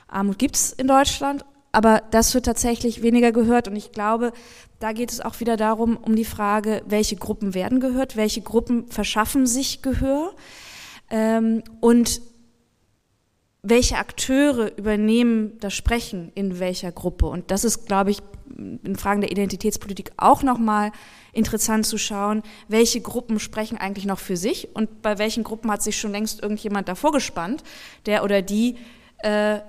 Armut 0.08 0.38
gibt 0.38 0.56
es 0.56 0.72
in 0.72 0.88
Deutschland 0.88 1.44
aber 1.72 2.02
das 2.10 2.34
wird 2.34 2.44
tatsächlich 2.44 3.02
weniger 3.02 3.32
gehört 3.32 3.66
und 3.66 3.76
ich 3.76 3.92
glaube, 3.92 4.32
da 4.78 4.92
geht 4.92 5.10
es 5.10 5.20
auch 5.20 5.40
wieder 5.40 5.56
darum, 5.56 5.96
um 5.96 6.14
die 6.14 6.24
Frage, 6.24 6.82
welche 6.86 7.16
Gruppen 7.16 7.54
werden 7.54 7.80
gehört, 7.80 8.16
welche 8.16 8.42
Gruppen 8.42 8.88
verschaffen 8.88 9.46
sich 9.46 9.80
Gehör 9.80 10.34
ähm, 11.10 11.62
und 11.80 12.20
welche 13.62 13.96
Akteure 13.96 14.76
übernehmen 14.76 15.58
das 15.60 15.72
Sprechen 15.72 16.32
in 16.34 16.58
welcher 16.58 16.90
Gruppe. 16.90 17.26
Und 17.26 17.50
das 17.50 17.62
ist, 17.62 17.86
glaube 17.86 18.10
ich, 18.10 18.18
in 18.56 18.96
Fragen 18.96 19.20
der 19.20 19.30
Identitätspolitik 19.30 20.10
auch 20.16 20.42
nochmal 20.42 20.90
interessant 21.32 21.86
zu 21.86 21.96
schauen, 21.96 22.42
welche 22.68 23.00
Gruppen 23.00 23.38
sprechen 23.38 23.78
eigentlich 23.78 24.04
noch 24.04 24.18
für 24.18 24.36
sich 24.36 24.74
und 24.74 25.00
bei 25.00 25.18
welchen 25.18 25.44
Gruppen 25.44 25.70
hat 25.70 25.82
sich 25.82 25.96
schon 25.96 26.12
längst 26.12 26.42
irgendjemand 26.42 26.88
davor 26.88 27.12
gespannt, 27.12 27.62
der 28.04 28.24
oder 28.24 28.42
die 28.42 28.76
äh, 29.18 29.60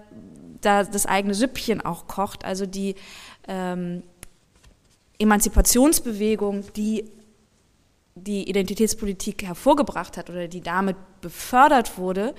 da 0.66 0.84
das 0.84 1.06
eigene 1.06 1.34
Süppchen 1.34 1.82
auch 1.82 2.08
kocht. 2.08 2.46
Also 2.46 2.66
die 2.66 2.96
ähm, 3.48 4.04
Emanzipationsbewegung, 5.20 6.66
die 6.76 7.06
die 8.16 8.48
Identitätspolitik 8.48 9.44
hervorgebracht 9.44 10.18
hat 10.18 10.30
oder 10.30 10.48
die 10.48 10.62
damit 10.62 10.98
befördert 11.22 11.98
wurde, 11.98 12.36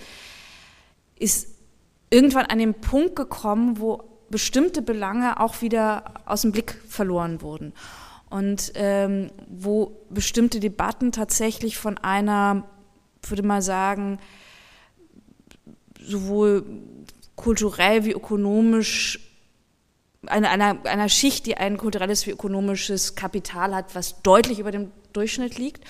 ist 1.17 1.49
irgendwann 2.11 2.47
an 2.47 2.59
den 2.59 2.75
Punkt 2.75 3.17
gekommen, 3.17 3.81
wo 3.81 4.03
bestimmte 4.31 4.83
Belange 4.83 5.41
auch 5.41 5.63
wieder 5.63 6.15
aus 6.27 6.43
dem 6.43 6.53
Blick 6.53 6.81
verloren 6.89 7.43
wurden 7.43 7.73
und 8.31 8.73
ähm, 8.75 9.31
wo 9.49 9.97
bestimmte 10.11 10.61
Debatten 10.61 11.13
tatsächlich 11.13 11.77
von 11.77 11.99
einer, 11.99 12.65
würde 13.23 13.43
mal 13.43 13.63
sagen, 13.63 14.19
sowohl 16.01 16.65
kulturell 17.37 18.05
wie 18.05 18.13
ökonomisch 18.13 19.21
einer, 20.27 20.51
einer, 20.51 20.79
einer 20.85 21.09
Schicht, 21.09 21.47
die 21.47 21.57
ein 21.57 21.77
kulturelles 21.77 22.27
wie 22.27 22.31
ökonomisches 22.31 23.15
Kapital 23.15 23.75
hat, 23.75 23.95
was 23.95 24.23
deutlich 24.23 24.59
über 24.59 24.71
dem 24.71 24.91
Durchschnitt 25.13 25.59
liegt 25.59 25.85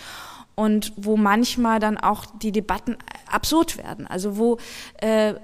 und 0.55 0.93
wo 0.97 1.17
manchmal 1.17 1.81
dann 1.81 1.99
auch 1.99 2.27
die 2.27 2.53
Debatten 2.53 2.97
absurd 3.31 3.79
werden. 3.79 4.07
Also 4.07 4.37
wo, 4.37 4.59
äh, 4.99 5.35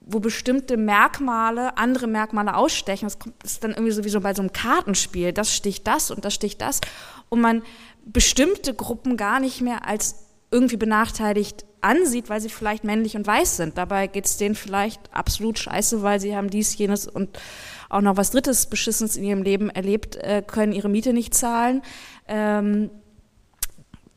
wo 0.00 0.20
bestimmte 0.20 0.76
Merkmale 0.76 1.76
andere 1.76 2.06
Merkmale 2.06 2.56
ausstechen. 2.56 3.08
Das 3.08 3.52
ist 3.52 3.64
dann 3.64 3.72
irgendwie 3.72 3.92
sowieso 3.92 4.20
bei 4.20 4.34
so 4.34 4.42
einem 4.42 4.52
Kartenspiel. 4.52 5.32
Das 5.32 5.54
sticht 5.54 5.86
das 5.86 6.10
und 6.10 6.24
das 6.24 6.34
sticht 6.34 6.60
das. 6.60 6.80
Und 7.28 7.40
man 7.40 7.62
bestimmte 8.04 8.74
Gruppen 8.74 9.16
gar 9.16 9.40
nicht 9.40 9.60
mehr 9.60 9.86
als 9.86 10.26
irgendwie 10.50 10.76
benachteiligt 10.76 11.64
ansieht, 11.82 12.30
weil 12.30 12.40
sie 12.40 12.48
vielleicht 12.48 12.84
männlich 12.84 13.16
und 13.16 13.26
weiß 13.26 13.56
sind. 13.56 13.76
Dabei 13.76 14.06
geht 14.06 14.26
es 14.26 14.36
denen 14.36 14.54
vielleicht 14.54 15.00
absolut 15.12 15.58
scheiße, 15.58 16.02
weil 16.02 16.20
sie 16.20 16.36
haben 16.36 16.48
dies, 16.48 16.76
jenes 16.76 17.06
und 17.06 17.38
auch 17.88 18.00
noch 18.00 18.16
was 18.16 18.30
Drittes 18.30 18.66
Beschissenes 18.66 19.16
in 19.16 19.24
ihrem 19.24 19.42
Leben 19.42 19.68
erlebt, 19.68 20.16
äh, 20.16 20.42
können 20.46 20.72
ihre 20.72 20.88
Miete 20.88 21.12
nicht 21.12 21.34
zahlen. 21.34 21.82
Ähm, 22.26 22.90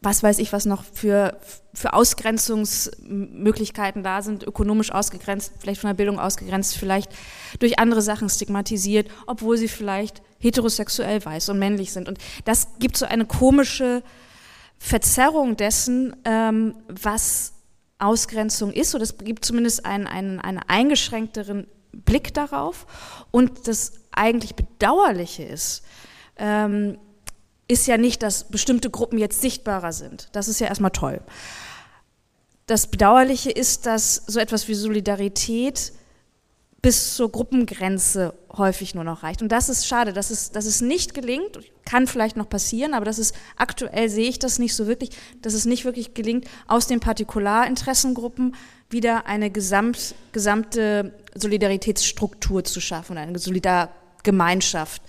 was 0.05 0.23
weiß 0.23 0.39
ich, 0.39 0.53
was 0.53 0.65
noch 0.65 0.83
für, 0.83 1.37
für 1.73 1.93
Ausgrenzungsmöglichkeiten 1.93 4.03
da 4.03 4.21
sind, 4.21 4.43
ökonomisch 4.43 4.91
ausgegrenzt, 4.91 5.53
vielleicht 5.59 5.81
von 5.81 5.89
der 5.89 5.95
Bildung 5.95 6.19
ausgegrenzt, 6.19 6.77
vielleicht 6.77 7.11
durch 7.59 7.79
andere 7.79 8.03
Sachen 8.03 8.29
stigmatisiert, 8.29 9.09
obwohl 9.25 9.57
sie 9.57 9.67
vielleicht 9.67 10.21
heterosexuell 10.37 11.25
weiß 11.25 11.49
und 11.49 11.57
männlich 11.57 11.91
sind. 11.91 12.07
Und 12.07 12.19
das 12.45 12.67
gibt 12.79 12.97
so 12.97 13.07
eine 13.07 13.25
komische 13.25 14.03
Verzerrung 14.77 15.57
dessen, 15.57 16.15
ähm, 16.23 16.75
was 16.87 17.54
Ausgrenzung 18.05 18.71
ist, 18.71 18.93
oder 18.95 19.03
es 19.03 19.17
gibt 19.17 19.45
zumindest 19.45 19.85
einen, 19.85 20.07
einen, 20.07 20.39
einen 20.39 20.59
eingeschränkteren 20.59 21.67
Blick 21.91 22.33
darauf. 22.33 22.85
Und 23.31 23.67
das 23.67 23.93
eigentlich 24.11 24.55
Bedauerliche 24.55 25.43
ist, 25.43 25.83
ähm, 26.37 26.97
ist 27.67 27.87
ja 27.87 27.97
nicht, 27.97 28.21
dass 28.23 28.45
bestimmte 28.45 28.89
Gruppen 28.89 29.17
jetzt 29.17 29.41
sichtbarer 29.41 29.91
sind. 29.91 30.29
Das 30.33 30.47
ist 30.47 30.59
ja 30.59 30.67
erstmal 30.67 30.91
toll. 30.91 31.21
Das 32.67 32.87
Bedauerliche 32.87 33.51
ist, 33.51 33.85
dass 33.85 34.23
so 34.27 34.39
etwas 34.39 34.67
wie 34.67 34.75
Solidarität 34.75 35.93
bis 36.85 37.15
zur 37.15 37.31
Gruppengrenze 37.31 38.35
häufig 38.55 38.93
nur 38.93 39.03
noch 39.03 39.23
reicht. 39.23 39.41
Und 39.41 39.51
das 39.51 39.69
ist 39.69 39.87
schade, 39.87 40.13
dass 40.13 40.29
es, 40.29 40.51
dass 40.51 40.67
es 40.67 40.81
nicht 40.81 41.15
gelingt, 41.15 41.57
kann 41.83 42.05
vielleicht 42.05 42.37
noch 42.37 42.47
passieren, 42.47 42.93
aber 42.93 43.05
das 43.05 43.17
ist 43.17 43.35
aktuell 43.55 44.07
sehe 44.07 44.29
ich 44.29 44.37
das 44.37 44.59
nicht 44.59 44.75
so 44.75 44.85
wirklich, 44.85 45.09
dass 45.41 45.55
es 45.55 45.65
nicht 45.65 45.83
wirklich 45.83 46.13
gelingt, 46.13 46.47
aus 46.67 46.85
den 46.85 46.99
Partikularinteressengruppen 46.99 48.55
wieder 48.91 49.25
eine 49.25 49.49
gesamt, 49.49 50.13
gesamte 50.31 51.11
Solidaritätsstruktur 51.33 52.63
zu 52.63 52.79
schaffen, 52.79 53.17
eine 53.17 53.39
Solidargemeinschaft, 53.39 55.01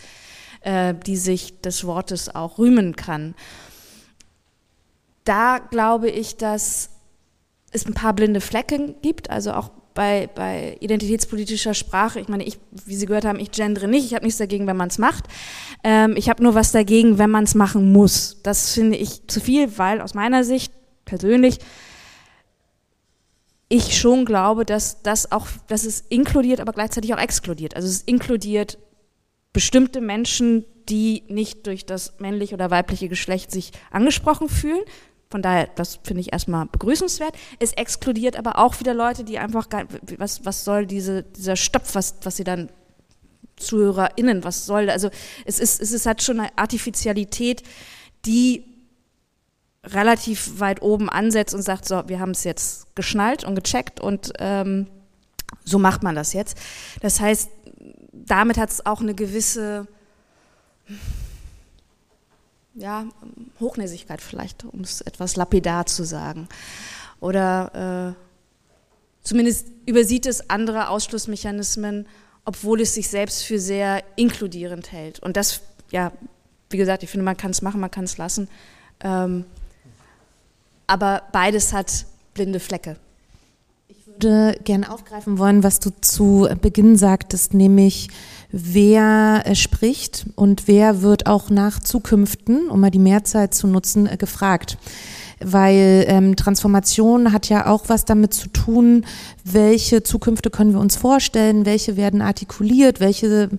äh, 0.63 0.95
die 0.95 1.19
sich 1.19 1.61
des 1.61 1.85
Wortes 1.85 2.35
auch 2.35 2.59
rühmen 2.59 2.97
kann. 2.97 3.35
Da 5.25 5.59
glaube 5.59 6.09
ich, 6.09 6.39
dass 6.39 6.89
es 7.71 7.85
ein 7.85 7.93
paar 7.93 8.15
blinde 8.15 8.41
Flecken 8.41 8.95
gibt, 9.03 9.29
also 9.29 9.53
auch 9.53 9.71
bei, 9.97 10.29
bei 10.33 10.77
identitätspolitischer 10.79 11.75
Sprache, 11.75 12.21
ich 12.21 12.29
meine, 12.29 12.45
ich, 12.45 12.59
wie 12.85 12.95
Sie 12.95 13.07
gehört 13.07 13.25
haben, 13.25 13.41
ich 13.41 13.51
gendere 13.51 13.89
nicht, 13.89 14.05
ich 14.05 14.15
habe 14.15 14.25
nichts 14.25 14.39
dagegen, 14.39 14.69
wenn 14.69 14.77
man 14.77 14.89
es 14.89 14.99
macht. 14.99 15.25
Ähm, 15.83 16.15
ich 16.17 16.29
habe 16.29 16.45
nur 16.45 16.55
was 16.55 16.71
dagegen, 16.71 17.19
wenn 17.19 17.31
man 17.31 17.43
es 17.43 17.57
machen 17.57 17.93
muss. 17.93 18.41
Das 18.45 18.73
finde 18.73 18.97
ich 18.97 19.27
zu 19.27 19.41
viel, 19.41 19.77
weil 19.79 20.01
aus 20.01 20.15
meiner 20.15 20.45
Sicht 20.45 20.73
persönlich 21.05 21.59
ich 23.69 23.99
schon 23.99 24.25
glaube, 24.25 24.65
dass 24.65 25.03
das 25.03 25.33
auch, 25.33 25.49
dass 25.67 25.85
es 25.85 26.05
inkludiert, 26.09 26.61
aber 26.61 26.73
gleichzeitig 26.73 27.13
auch 27.13 27.19
exkludiert. 27.19 27.75
Also 27.75 27.89
es 27.89 28.03
inkludiert 28.03 28.79
bestimmte 29.53 30.01
Menschen, 30.01 30.65
die 30.89 31.25
nicht 31.29 31.67
durch 31.67 31.87
das 31.87 32.21
männliche 32.21 32.55
oder 32.55 32.71
weibliche 32.71 33.09
Geschlecht 33.09 33.51
sich 33.51 33.73
angesprochen 33.91 34.49
fühlen, 34.49 34.85
von 35.29 35.43
daher, 35.43 35.69
das 35.75 35.99
finde 36.05 36.21
ich 36.21 36.33
erstmal 36.33 36.67
begrüßenswert. 36.67 37.35
Es 37.59 37.73
exkludiert 37.73 38.37
aber 38.37 38.59
auch 38.59 38.79
wieder 38.79 38.95
Leute, 38.95 39.25
die 39.25 39.39
einfach, 39.39 39.69
gar, 39.69 39.85
was, 40.19 40.45
was 40.45 40.65
soll 40.65 40.87
diese, 40.87 41.25
dieser 41.25 41.57
Stopf, 41.57 41.95
was, 41.95 42.15
was 42.23 42.37
sie 42.37 42.45
dann 42.45 42.69
ZuhörerInnen, 43.57 44.45
was 44.45 44.67
soll, 44.67 44.91
also 44.91 45.11
es 45.45 45.59
ist, 45.59 45.81
es 45.81 45.93
ist, 45.93 46.07
hat 46.07 46.23
schon 46.23 46.41
eine 46.41 46.57
Artificialität, 46.57 47.63
die 48.25 48.65
relativ 49.83 50.61
weit 50.61 50.83
oben 50.83 51.09
ansetzt 51.09 51.55
und 51.55 51.63
sagt, 51.63 51.87
so, 51.87 52.03
wir 52.09 52.21
haben 52.21 52.33
es 52.33 52.45
jetzt 52.45 52.95
geschnallt 52.95 53.45
und 53.45 53.55
gecheckt 53.55 54.01
und 54.01 54.33
ähm, 54.39 54.87
so 55.65 55.79
macht 55.79 56.03
man 56.03 56.15
das 56.15 56.33
jetzt. 56.33 56.57
Das 57.01 57.21
heißt, 57.21 57.51
damit 58.13 58.59
hat 58.59 58.71
es 58.71 58.85
auch 58.85 59.01
eine 59.01 59.15
gewisse 59.15 59.87
ja, 62.77 63.07
Hochnäsigkeit 63.59 64.21
vielleicht, 64.21 64.65
um 64.65 64.81
es 64.81 65.01
etwas 65.01 65.37
lapidar 65.37 65.87
zu 65.87 66.05
sagen. 66.05 66.49
Oder 67.21 68.15
äh, 68.15 69.27
zumindest 69.27 69.69
übersieht 69.87 70.27
es 70.27 70.51
andere 70.51 70.89
Ausschlussmechanismen, 70.89 72.07
obwohl 72.45 72.81
es 72.81 72.95
sich 72.95 73.09
selbst 73.09 73.45
für 73.45 73.59
sehr 73.59 74.05
inkludierend 74.17 74.93
hält. 74.93 75.19
Und 75.21 75.37
das, 75.37 75.63
ja, 75.91 76.13
wie 76.71 76.77
gesagt, 76.77 77.03
ich 77.03 77.11
finde, 77.11 77.25
man 77.25 77.37
kann 77.37 77.51
es 77.51 77.63
machen, 77.63 77.81
man 77.81 77.91
kann 77.91 78.05
es 78.05 78.19
lassen. 78.19 78.49
Ähm, 79.01 79.45
aber 80.87 81.23
beides 81.33 81.73
hat 81.73 82.07
blinde 82.35 82.61
Flecke. 82.61 82.97
Ich 83.89 84.07
würde 84.07 84.59
gerne 84.65 84.91
aufgreifen 84.91 85.39
wollen, 85.39 85.63
was 85.63 85.81
du 85.81 85.91
zu 86.01 86.49
Beginn 86.61 86.97
sagtest, 86.97 87.55
nämlich 87.55 88.09
wer 88.57 89.43
äh, 89.45 89.55
spricht 89.55 90.27
und 90.35 90.67
wer 90.67 91.03
wird 91.03 91.27
auch 91.27 91.51
nach 91.51 91.81
Zukünften, 91.81 92.69
um 92.69 92.81
mal 92.81 92.91
die 92.91 92.99
Mehrzeit 92.99 93.55
zu 93.55 93.67
nutzen, 93.67 94.07
äh, 94.07 94.17
gefragt 94.17 94.79
weil 95.39 96.07
ähm, 96.09 96.35
Transformation 96.35 97.33
hat 97.33 97.49
ja 97.49 97.67
auch 97.67 97.85
was 97.89 98.05
damit 98.05 98.33
zu 98.33 98.49
tun, 98.49 99.05
welche 99.45 100.03
Zukünfte 100.03 100.51
können 100.51 100.73
wir 100.73 100.81
uns 100.81 100.97
vorstellen, 100.97 101.67
welche 101.67 101.97
werden 101.97 102.23
artikuliert, 102.23 103.01
welche 103.01 103.51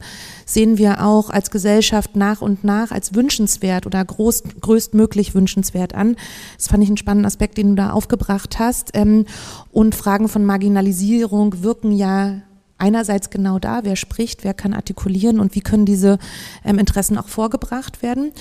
sehen 0.46 0.78
wir 0.78 1.06
auch 1.06 1.30
als 1.30 1.52
Gesellschaft 1.52 2.16
nach 2.16 2.42
und 2.42 2.64
nach 2.64 2.92
als 2.92 3.14
wünschenswert 3.14 3.86
oder 3.86 4.04
groß, 4.04 4.44
größtmöglich 4.60 5.36
wünschenswert 5.36 5.94
an. 5.94 6.16
Das 6.58 6.68
fand 6.68 6.84
ich 6.84 6.90
einen 6.90 6.98
spannenden 6.98 7.28
Aspekt, 7.28 7.58
den 7.58 7.70
du 7.70 7.76
da 7.76 7.92
aufgebracht 7.92 8.58
hast. 8.58 8.92
Ähm, 8.96 9.26
und 9.72 9.94
Fragen 9.94 10.30
von 10.30 10.46
Marginalisierung 10.46 11.62
wirken 11.62 11.92
ja 11.92 12.42
einerseits 12.78 13.30
genau 13.30 13.60
da, 13.60 13.84
wer 13.84 13.96
spricht, 13.96 14.44
wer 14.44 14.54
kann 14.54 14.74
artikulieren 14.74 15.40
und 15.40 15.56
wie 15.56 15.62
können 15.62 15.86
diese 15.86 16.18
ähm, 16.64 16.80
Interessen 16.80 17.18
auch 17.18 17.28
vorgebracht 17.28 18.02
werden. 18.02 18.32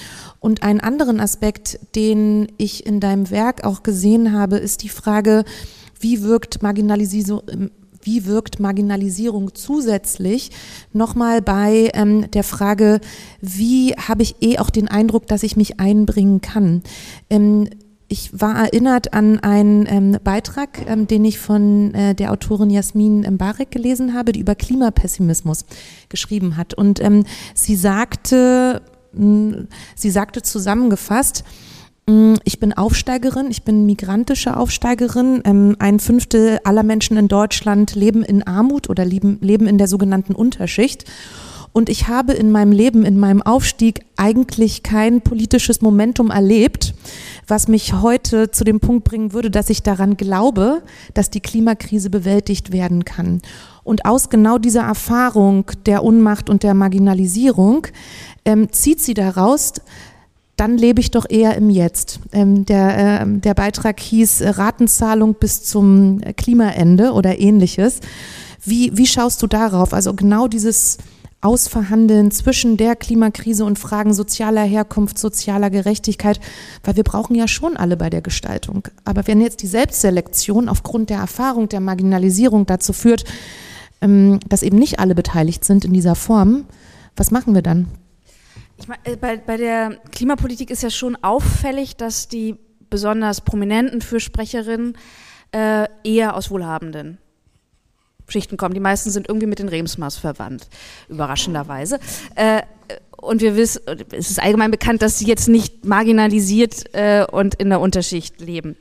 Und 0.41 0.63
einen 0.63 0.81
anderen 0.81 1.21
Aspekt, 1.21 1.79
den 1.95 2.53
ich 2.59 2.87
in 2.87 3.01
deinem 3.01 3.31
Werk 3.31 3.65
auch 3.65 3.83
gesehen 3.83 4.33
habe, 4.33 4.57
ist 4.57 4.83
die 4.83 4.89
Frage, 4.89 5.45
wie 5.99 6.23
wirkt 6.23 6.63
Marginalisierung, 6.63 7.43
ähm, 7.51 7.71
wie 8.03 8.25
wirkt 8.25 8.61
Marginalisierung 8.61 9.55
zusätzlich 9.55 10.53
nochmal 10.93 11.43
bei 11.43 11.91
ähm, 11.93 12.31
der 12.31 12.45
Frage, 12.45 13.01
wie 13.41 13.95
habe 13.95 14.23
ich 14.23 14.37
eh 14.41 14.59
auch 14.59 14.71
den 14.71 14.87
Eindruck, 14.87 15.27
dass 15.27 15.43
ich 15.43 15.57
mich 15.57 15.81
einbringen 15.81 16.41
kann. 16.41 16.83
Ähm, 17.29 17.69
ich 18.09 18.31
war 18.41 18.57
erinnert 18.57 19.15
an 19.15 19.41
einen 19.41 19.87
ähm, 19.89 20.19
Beitrag, 20.23 20.87
ähm, 20.87 21.07
den 21.07 21.25
ich 21.25 21.39
von 21.39 21.93
äh, 21.95 22.15
der 22.15 22.33
Autorin 22.33 22.71
Jasmin 22.71 23.27
Mbarek 23.29 23.71
gelesen 23.71 24.15
habe, 24.15 24.33
die 24.33 24.41
über 24.41 24.55
Klimapessimismus 24.55 25.65
geschrieben 26.09 26.57
hat. 26.57 26.75
Und 26.75 27.03
ähm, 27.03 27.25
sie 27.55 27.75
sagte, 27.75 28.83
mh, 29.13 29.65
sie 29.97 30.11
sagte 30.11 30.43
zusammengefasst, 30.43 31.43
mh, 32.09 32.37
ich 32.45 32.61
bin 32.61 32.73
Aufsteigerin, 32.73 33.51
ich 33.51 33.65
bin 33.65 33.87
migrantische 33.87 34.57
Aufsteigerin. 34.57 35.43
Ähm, 35.45 35.77
ein 35.81 35.99
Fünftel 35.99 36.61
aller 36.63 36.85
Menschen 36.85 37.17
in 37.17 37.27
Deutschland 37.27 37.97
leben 37.97 38.23
in 38.23 38.45
Armut 38.45 38.89
oder 38.89 39.05
leben 39.05 39.41
in 39.41 39.79
der 39.79 39.89
sogenannten 39.89 40.35
Unterschicht. 40.35 41.07
Und 41.77 41.91
ich 41.91 42.09
habe 42.09 42.33
in 42.33 42.51
meinem 42.53 42.73
Leben, 42.73 43.05
in 43.05 43.19
meinem 43.19 43.43
Aufstieg 43.43 44.01
eigentlich 44.17 44.83
kein 44.83 45.21
politisches 45.21 45.83
Momentum 45.83 46.31
erlebt, 46.31 46.95
was 47.47 47.69
mich 47.69 47.93
heute 47.95 48.51
zu 48.51 48.65
dem 48.65 48.81
Punkt 48.81 49.05
bringen 49.05 49.33
würde, 49.33 49.51
dass 49.51 49.71
ich 49.71 49.83
daran 49.83 50.17
glaube, 50.17 50.83
dass 51.15 51.31
die 51.31 51.41
Klimakrise 51.41 52.11
bewältigt 52.11 52.73
werden 52.73 53.05
kann. 53.05 53.41
Und 53.85 54.05
aus 54.05 54.31
genau 54.31 54.59
dieser 54.59 54.83
Erfahrung 54.83 55.71
der 55.87 56.03
Unmacht 56.03 56.51
und 56.51 56.63
der 56.63 56.75
Marginalisierung 56.75 57.87
ähm, 58.45 58.73
zieht 58.73 59.01
sie 59.01 59.15
daraus, 59.15 59.75
dann 60.57 60.79
lebe 60.79 61.01
ich 61.01 61.11
doch 61.11 61.27
eher 61.29 61.55
im 61.57 61.71
Jetzt. 61.71 62.21
Ähm, 62.33 62.65
der, 62.65 63.21
äh, 63.21 63.27
der 63.27 63.55
Beitrag 63.55 64.01
hieß 64.01 64.41
äh, 64.41 64.49
Ratenzahlung 64.49 65.35
bis 65.35 65.63
zum 65.63 66.21
Klimaende 66.37 67.13
oder 67.13 67.39
ähnliches. 67.39 68.01
Wie, 68.65 68.97
wie 68.97 69.07
schaust 69.07 69.43
du 69.43 69.47
darauf? 69.47 69.93
Also 69.93 70.15
genau 70.15 70.49
dieses 70.49 70.99
Ausverhandeln 71.41 72.31
zwischen 72.31 72.77
der 72.77 72.97
Klimakrise 72.97 73.65
und 73.65 73.79
Fragen 73.79 74.15
sozialer 74.15 74.65
Herkunft, 74.65 75.19
sozialer 75.19 75.71
Gerechtigkeit, 75.71 76.41
weil 76.83 76.97
wir 76.97 77.05
brauchen 77.05 77.35
ja 77.35 77.47
schon 77.47 77.77
alle 77.77 77.97
bei 77.97 78.11
der 78.11 78.23
Gestaltung. 78.23 78.89
Aber 79.05 79.27
wenn 79.27 79.41
jetzt 79.41 79.63
die 79.63 79.67
Selbstselektion 79.67 80.69
aufgrund 80.69 81.11
der 81.11 81.19
Erfahrung 81.19 81.69
der 81.69 81.81
Marginalisierung 81.81 82.67
dazu 82.67 82.93
führt, 82.93 83.25
ähm, 84.01 84.41
dass 84.49 84.63
eben 84.63 84.79
nicht 84.79 84.99
alle 84.99 85.15
beteiligt 85.15 85.65
sind 85.65 85.85
in 85.85 85.93
dieser 85.93 86.15
Form, 86.15 86.65
was 87.17 87.31
machen 87.31 87.55
wir 87.55 87.63
dann? 87.63 87.87
Ich 88.79 88.89
meine, 88.89 89.01
äh, 89.05 89.17
bei, 89.17 89.37
bei 89.37 89.57
der 89.57 89.99
Klimapolitik 90.13 90.71
ist 90.71 90.83
ja 90.83 90.91
schon 90.91 91.17
auffällig, 91.23 91.97
dass 91.97 92.29
die 92.29 92.57
besonders 92.91 93.41
prominenten 93.41 94.01
Fürsprecherinnen 94.01 94.97
äh, 95.53 95.87
eher 96.05 96.35
aus 96.35 96.51
wohlhabenden 96.51 97.19
Schichten 98.29 98.57
kommen. 98.57 98.75
Die 98.75 98.81
meisten 98.81 99.11
sind 99.11 99.29
irgendwie 99.29 99.47
mit 99.47 99.59
den 99.59 99.69
Remsmars 99.69 100.17
verwandt, 100.17 100.69
überraschenderweise. 101.09 101.99
Äh, 102.35 102.63
und 103.17 103.41
wir 103.41 103.57
wissen, 103.57 103.83
es 104.13 104.31
ist 104.31 104.41
allgemein 104.41 104.71
bekannt, 104.71 105.03
dass 105.03 105.19
sie 105.19 105.27
jetzt 105.27 105.49
nicht 105.49 105.85
marginalisiert 105.85 106.95
äh, 106.95 107.25
und 107.25 107.55
in 107.57 107.71
der 107.71 107.81
Unterschicht 107.81 108.41
leben. 108.41 108.77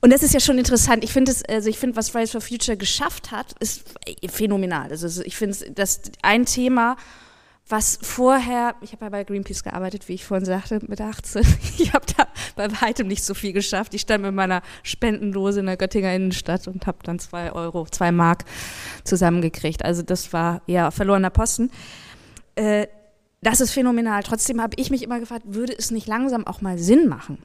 Und 0.00 0.12
das 0.12 0.22
ist 0.22 0.34
ja 0.34 0.40
schon 0.40 0.58
interessant. 0.58 1.02
Ich 1.02 1.12
finde 1.12 1.32
es, 1.32 1.44
also 1.44 1.68
ich 1.68 1.78
finde, 1.78 1.96
was 1.96 2.10
Fridays 2.10 2.30
for 2.30 2.40
Future 2.40 2.76
geschafft 2.76 3.32
hat, 3.32 3.54
ist 3.60 3.82
phänomenal. 4.28 4.90
Also 4.90 5.22
ich 5.22 5.36
finde, 5.36 5.56
dass 5.72 6.02
ein 6.22 6.44
Thema, 6.44 6.96
was 7.68 7.98
vorher, 8.00 8.76
ich 8.80 8.92
habe 8.92 9.06
ja 9.06 9.08
bei 9.08 9.24
Greenpeace 9.24 9.64
gearbeitet, 9.64 10.08
wie 10.08 10.14
ich 10.14 10.24
vorhin 10.24 10.44
sagte, 10.44 10.80
mit 10.86 11.00
18. 11.00 11.44
Ich 11.78 11.92
habe 11.92 12.06
da 12.16 12.26
bei 12.54 12.68
weitem 12.80 13.08
nicht 13.08 13.24
so 13.24 13.34
viel 13.34 13.52
geschafft. 13.52 13.92
Ich 13.94 14.02
stand 14.02 14.22
mit 14.22 14.34
meiner 14.34 14.62
Spendendose 14.82 15.60
in 15.60 15.66
der 15.66 15.76
Göttinger 15.76 16.14
Innenstadt 16.14 16.68
und 16.68 16.86
habe 16.86 16.98
dann 17.02 17.18
zwei 17.18 17.52
Euro, 17.52 17.86
zwei 17.86 18.12
Mark 18.12 18.44
zusammengekriegt. 19.04 19.84
Also 19.84 20.02
das 20.02 20.32
war 20.32 20.62
ja 20.66 20.90
verlorener 20.90 21.30
Posten. 21.30 21.70
Äh, 22.54 22.86
das 23.42 23.60
ist 23.60 23.72
phänomenal. 23.72 24.22
Trotzdem 24.22 24.60
habe 24.60 24.74
ich 24.76 24.90
mich 24.90 25.02
immer 25.02 25.20
gefragt, 25.20 25.44
würde 25.46 25.74
es 25.76 25.90
nicht 25.90 26.06
langsam 26.06 26.46
auch 26.46 26.60
mal 26.60 26.78
Sinn 26.78 27.08
machen? 27.08 27.38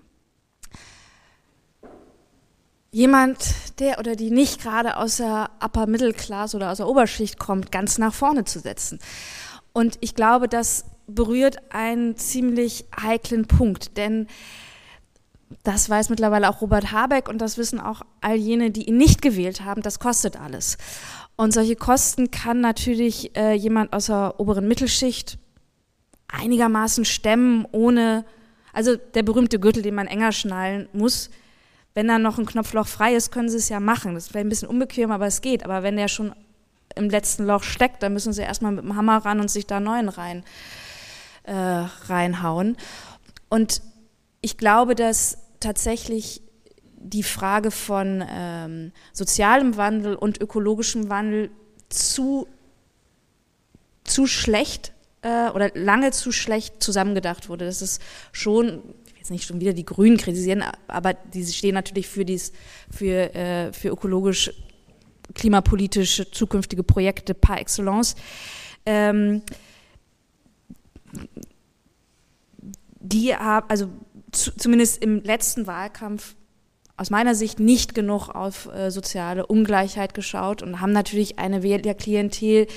Jemand, 2.93 3.79
der 3.79 3.99
oder 3.99 4.15
die 4.15 4.31
nicht 4.31 4.61
gerade 4.61 4.97
aus 4.97 5.17
der 5.17 5.49
Upper 5.63 5.87
Middle 5.87 6.13
Class 6.13 6.55
oder 6.55 6.71
aus 6.71 6.77
der 6.77 6.87
Oberschicht 6.87 7.39
kommt, 7.39 7.71
ganz 7.71 7.97
nach 7.97 8.13
vorne 8.13 8.43
zu 8.43 8.59
setzen. 8.59 8.99
Und 9.73 9.97
ich 10.01 10.15
glaube, 10.15 10.47
das 10.47 10.85
berührt 11.07 11.57
einen 11.73 12.15
ziemlich 12.17 12.85
heiklen 12.99 13.45
Punkt, 13.45 13.97
denn 13.97 14.27
das 15.63 15.89
weiß 15.89 16.09
mittlerweile 16.09 16.49
auch 16.49 16.61
Robert 16.61 16.91
Habeck 16.91 17.27
und 17.27 17.39
das 17.39 17.57
wissen 17.57 17.79
auch 17.79 18.01
all 18.21 18.35
jene, 18.35 18.71
die 18.71 18.87
ihn 18.87 18.97
nicht 18.97 19.21
gewählt 19.21 19.63
haben, 19.63 19.81
das 19.81 19.99
kostet 19.99 20.39
alles. 20.39 20.77
Und 21.35 21.53
solche 21.53 21.75
Kosten 21.75 22.31
kann 22.31 22.61
natürlich 22.61 23.35
äh, 23.35 23.53
jemand 23.53 23.93
aus 23.93 24.07
der 24.07 24.39
oberen 24.39 24.67
Mittelschicht 24.67 25.37
einigermaßen 26.27 27.03
stemmen, 27.05 27.65
ohne, 27.71 28.25
also 28.73 28.95
der 28.95 29.23
berühmte 29.23 29.59
Gürtel, 29.59 29.83
den 29.83 29.95
man 29.95 30.07
enger 30.07 30.31
schnallen 30.31 30.87
muss. 30.93 31.29
Wenn 31.93 32.07
da 32.07 32.19
noch 32.19 32.37
ein 32.37 32.45
Knopfloch 32.45 32.87
frei 32.87 33.15
ist, 33.15 33.31
können 33.31 33.49
sie 33.49 33.57
es 33.57 33.67
ja 33.67 33.81
machen. 33.81 34.13
Das 34.13 34.33
wäre 34.33 34.45
ein 34.45 34.49
bisschen 34.49 34.69
unbequem, 34.69 35.11
aber 35.11 35.25
es 35.25 35.41
geht. 35.41 35.65
Aber 35.65 35.83
wenn 35.83 35.97
der 35.97 36.07
schon 36.07 36.33
im 36.95 37.09
letzten 37.09 37.45
Loch 37.45 37.63
steckt, 37.63 38.03
dann 38.03 38.13
müssen 38.13 38.33
sie 38.33 38.41
erstmal 38.41 38.71
mit 38.71 38.83
dem 38.83 38.95
Hammer 38.95 39.17
ran 39.17 39.39
und 39.39 39.49
sich 39.49 39.67
da 39.67 39.79
neuen 39.79 40.09
rein, 40.09 40.43
äh, 41.43 41.53
reinhauen. 41.53 42.77
Und 43.49 43.81
ich 44.41 44.57
glaube, 44.57 44.95
dass 44.95 45.37
tatsächlich 45.59 46.41
die 47.03 47.23
Frage 47.23 47.71
von 47.71 48.23
ähm, 48.29 48.91
sozialem 49.13 49.77
Wandel 49.77 50.15
und 50.15 50.39
ökologischem 50.39 51.09
Wandel 51.09 51.49
zu, 51.89 52.47
zu 54.03 54.27
schlecht 54.27 54.93
äh, 55.21 55.49
oder 55.49 55.71
lange 55.73 56.11
zu 56.11 56.31
schlecht 56.31 56.81
zusammengedacht 56.81 57.49
wurde. 57.49 57.65
Das 57.65 57.81
ist 57.81 58.01
schon, 58.31 58.83
ich 59.05 59.13
will 59.13 59.17
jetzt 59.17 59.31
nicht 59.31 59.47
schon 59.47 59.61
wieder 59.61 59.73
die 59.73 59.85
Grünen 59.85 60.17
kritisieren, 60.17 60.63
aber 60.87 61.13
die 61.13 61.45
stehen 61.45 61.73
natürlich 61.73 62.07
für, 62.07 62.25
dies, 62.25 62.51
für, 62.89 63.33
äh, 63.35 63.73
für 63.73 63.89
ökologisch 63.89 64.51
klimapolitische 65.33 66.29
zukünftige 66.31 66.83
Projekte 66.83 67.33
par 67.33 67.59
excellence. 67.59 68.15
Ähm, 68.85 69.41
die 72.99 73.35
haben, 73.35 73.69
also 73.69 73.87
zu, 74.31 74.55
zumindest 74.55 75.01
im 75.03 75.23
letzten 75.23 75.67
Wahlkampf 75.67 76.35
aus 76.97 77.09
meiner 77.09 77.35
Sicht 77.35 77.59
nicht 77.59 77.95
genug 77.95 78.29
auf 78.29 78.67
äh, 78.73 78.91
soziale 78.91 79.45
Ungleichheit 79.45 80.13
geschaut 80.13 80.61
und 80.61 80.81
haben 80.81 80.91
natürlich 80.91 81.39
eine 81.39 81.63
Wählerklientel, 81.63 82.67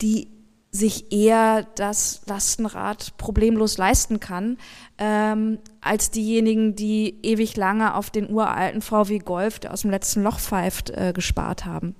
die 0.00 0.28
sich 0.74 1.12
eher 1.12 1.64
das 1.74 2.22
Lastenrad 2.26 3.18
problemlos 3.18 3.76
leisten 3.76 4.20
kann, 4.20 4.56
ähm, 4.96 5.58
als 5.82 6.10
diejenigen, 6.10 6.74
die 6.74 7.18
ewig 7.22 7.56
lange 7.56 7.94
auf 7.94 8.08
den 8.08 8.30
uralten 8.30 8.80
VW 8.80 9.18
Golf, 9.18 9.58
der 9.58 9.74
aus 9.74 9.82
dem 9.82 9.90
letzten 9.90 10.22
Loch 10.22 10.40
pfeift, 10.40 10.88
äh, 10.88 11.12
gespart 11.14 11.66
haben. 11.66 11.94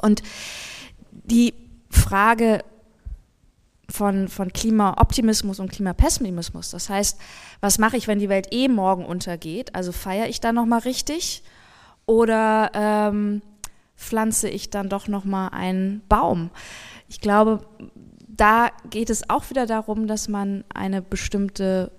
Und 0.00 0.22
die 1.10 1.52
Frage 1.90 2.64
von, 3.90 4.28
von 4.28 4.54
Klimaoptimismus 4.54 5.60
und 5.60 5.70
Klimapessimismus, 5.70 6.70
das 6.70 6.88
heißt, 6.88 7.20
was 7.60 7.76
mache 7.76 7.98
ich, 7.98 8.08
wenn 8.08 8.18
die 8.18 8.30
Welt 8.30 8.48
eh 8.52 8.68
morgen 8.68 9.04
untergeht? 9.04 9.74
Also 9.74 9.92
feiere 9.92 10.28
ich 10.28 10.40
da 10.40 10.52
nochmal 10.52 10.80
richtig 10.80 11.42
oder 12.06 12.70
ähm, 12.72 13.42
pflanze 13.98 14.48
ich 14.48 14.70
dann 14.70 14.88
doch 14.88 15.08
nochmal 15.08 15.50
einen 15.52 16.00
Baum? 16.08 16.50
Ich 17.12 17.20
glaube, 17.20 17.60
da 18.26 18.70
geht 18.88 19.10
es 19.10 19.28
auch 19.28 19.50
wieder 19.50 19.66
darum, 19.66 20.06
dass 20.06 20.28
man 20.28 20.64
eine 20.72 21.02
bestimmte 21.02 21.92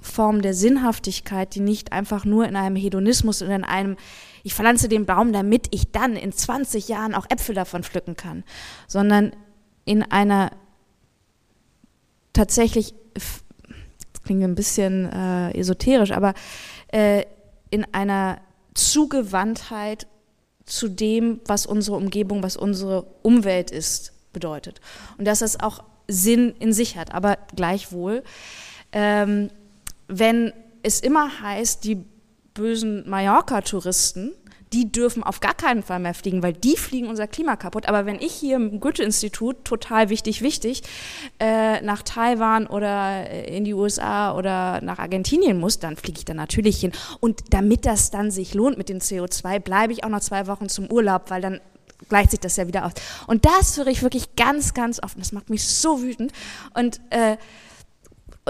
Form 0.00 0.40
der 0.40 0.54
Sinnhaftigkeit, 0.54 1.54
die 1.54 1.60
nicht 1.60 1.92
einfach 1.92 2.24
nur 2.24 2.48
in 2.48 2.56
einem 2.56 2.76
Hedonismus 2.76 3.42
und 3.42 3.50
in 3.50 3.62
einem, 3.62 3.98
ich 4.42 4.54
pflanze 4.54 4.88
den 4.88 5.04
Baum, 5.04 5.34
damit 5.34 5.68
ich 5.70 5.92
dann 5.92 6.16
in 6.16 6.32
20 6.32 6.88
Jahren 6.88 7.14
auch 7.14 7.26
Äpfel 7.28 7.54
davon 7.54 7.82
pflücken 7.82 8.16
kann, 8.16 8.42
sondern 8.88 9.36
in 9.84 10.02
einer 10.02 10.52
tatsächlich, 12.32 12.94
das 13.12 14.22
klingt 14.24 14.42
ein 14.42 14.54
bisschen 14.54 15.12
äh, 15.12 15.50
esoterisch, 15.58 16.12
aber 16.12 16.32
äh, 16.88 17.26
in 17.68 17.84
einer 17.92 18.40
Zugewandtheit 18.72 20.06
zu 20.70 20.88
dem, 20.88 21.40
was 21.46 21.66
unsere 21.66 21.96
Umgebung, 21.96 22.42
was 22.42 22.56
unsere 22.56 23.06
Umwelt 23.22 23.70
ist, 23.70 24.12
bedeutet. 24.32 24.80
Und 25.18 25.26
dass 25.26 25.40
das 25.40 25.58
auch 25.60 25.82
Sinn 26.08 26.54
in 26.58 26.72
sich 26.72 26.96
hat. 26.96 27.12
Aber 27.12 27.38
gleichwohl, 27.54 28.22
ähm, 28.92 29.50
wenn 30.08 30.52
es 30.82 31.00
immer 31.00 31.40
heißt, 31.42 31.84
die 31.84 32.04
bösen 32.54 33.08
Mallorca-Touristen 33.08 34.32
die 34.72 34.90
dürfen 34.90 35.22
auf 35.22 35.40
gar 35.40 35.54
keinen 35.54 35.82
Fall 35.82 35.98
mehr 35.98 36.14
fliegen, 36.14 36.42
weil 36.42 36.52
die 36.52 36.76
fliegen 36.76 37.08
unser 37.08 37.26
Klima 37.26 37.56
kaputt. 37.56 37.86
Aber 37.88 38.06
wenn 38.06 38.20
ich 38.20 38.32
hier 38.32 38.56
im 38.56 38.78
Goethe-Institut, 38.80 39.64
total 39.64 40.10
wichtig, 40.10 40.42
wichtig, 40.42 40.82
äh, 41.40 41.80
nach 41.80 42.02
Taiwan 42.02 42.66
oder 42.66 43.28
äh, 43.28 43.56
in 43.56 43.64
die 43.64 43.74
USA 43.74 44.36
oder 44.36 44.80
nach 44.82 44.98
Argentinien 44.98 45.58
muss, 45.58 45.80
dann 45.80 45.96
fliege 45.96 46.18
ich 46.18 46.24
da 46.24 46.34
natürlich 46.34 46.80
hin. 46.80 46.92
Und 47.18 47.52
damit 47.52 47.84
das 47.84 48.10
dann 48.10 48.30
sich 48.30 48.54
lohnt 48.54 48.78
mit 48.78 48.88
dem 48.88 48.98
CO2, 48.98 49.58
bleibe 49.58 49.92
ich 49.92 50.04
auch 50.04 50.08
noch 50.08 50.20
zwei 50.20 50.46
Wochen 50.46 50.68
zum 50.68 50.90
Urlaub, 50.90 51.30
weil 51.30 51.42
dann 51.42 51.60
gleicht 52.08 52.30
sich 52.30 52.40
das 52.40 52.56
ja 52.56 52.66
wieder 52.66 52.86
aus. 52.86 52.92
Und 53.26 53.44
das 53.44 53.76
höre 53.76 53.88
ich 53.88 54.02
wirklich 54.02 54.36
ganz, 54.36 54.72
ganz 54.72 55.02
oft. 55.02 55.18
Das 55.18 55.32
macht 55.32 55.50
mich 55.50 55.66
so 55.66 56.00
wütend. 56.00 56.32
Und, 56.74 57.00
äh, 57.10 57.36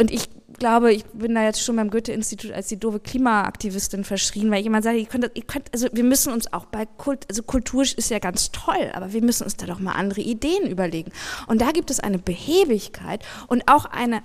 und 0.00 0.10
ich 0.10 0.30
glaube, 0.58 0.94
ich 0.94 1.04
bin 1.06 1.34
da 1.34 1.44
jetzt 1.44 1.62
schon 1.62 1.76
beim 1.76 1.90
Goethe-Institut 1.90 2.52
als 2.52 2.68
die 2.68 2.78
doofe 2.78 3.00
Klimaaktivistin 3.00 4.02
verschrien, 4.02 4.50
weil 4.50 4.62
jemand 4.62 4.82
sagt, 4.82 4.96
ihr 4.96 5.04
könnt, 5.04 5.30
ihr 5.34 5.42
könnt, 5.42 5.70
also 5.74 5.88
wir 5.92 6.04
müssen 6.04 6.32
uns 6.32 6.50
auch 6.54 6.64
bei 6.64 6.86
Kult, 6.86 7.26
also 7.28 7.42
Kultur 7.42 7.82
ist 7.82 8.08
ja 8.10 8.18
ganz 8.18 8.50
toll, 8.50 8.90
aber 8.94 9.12
wir 9.12 9.22
müssen 9.22 9.44
uns 9.44 9.56
da 9.56 9.66
doch 9.66 9.78
mal 9.78 9.92
andere 9.92 10.22
Ideen 10.22 10.66
überlegen. 10.66 11.12
Und 11.48 11.60
da 11.60 11.72
gibt 11.72 11.90
es 11.90 12.00
eine 12.00 12.18
Behebigkeit 12.18 13.22
und 13.46 13.68
auch 13.68 13.84
eine 13.84 14.22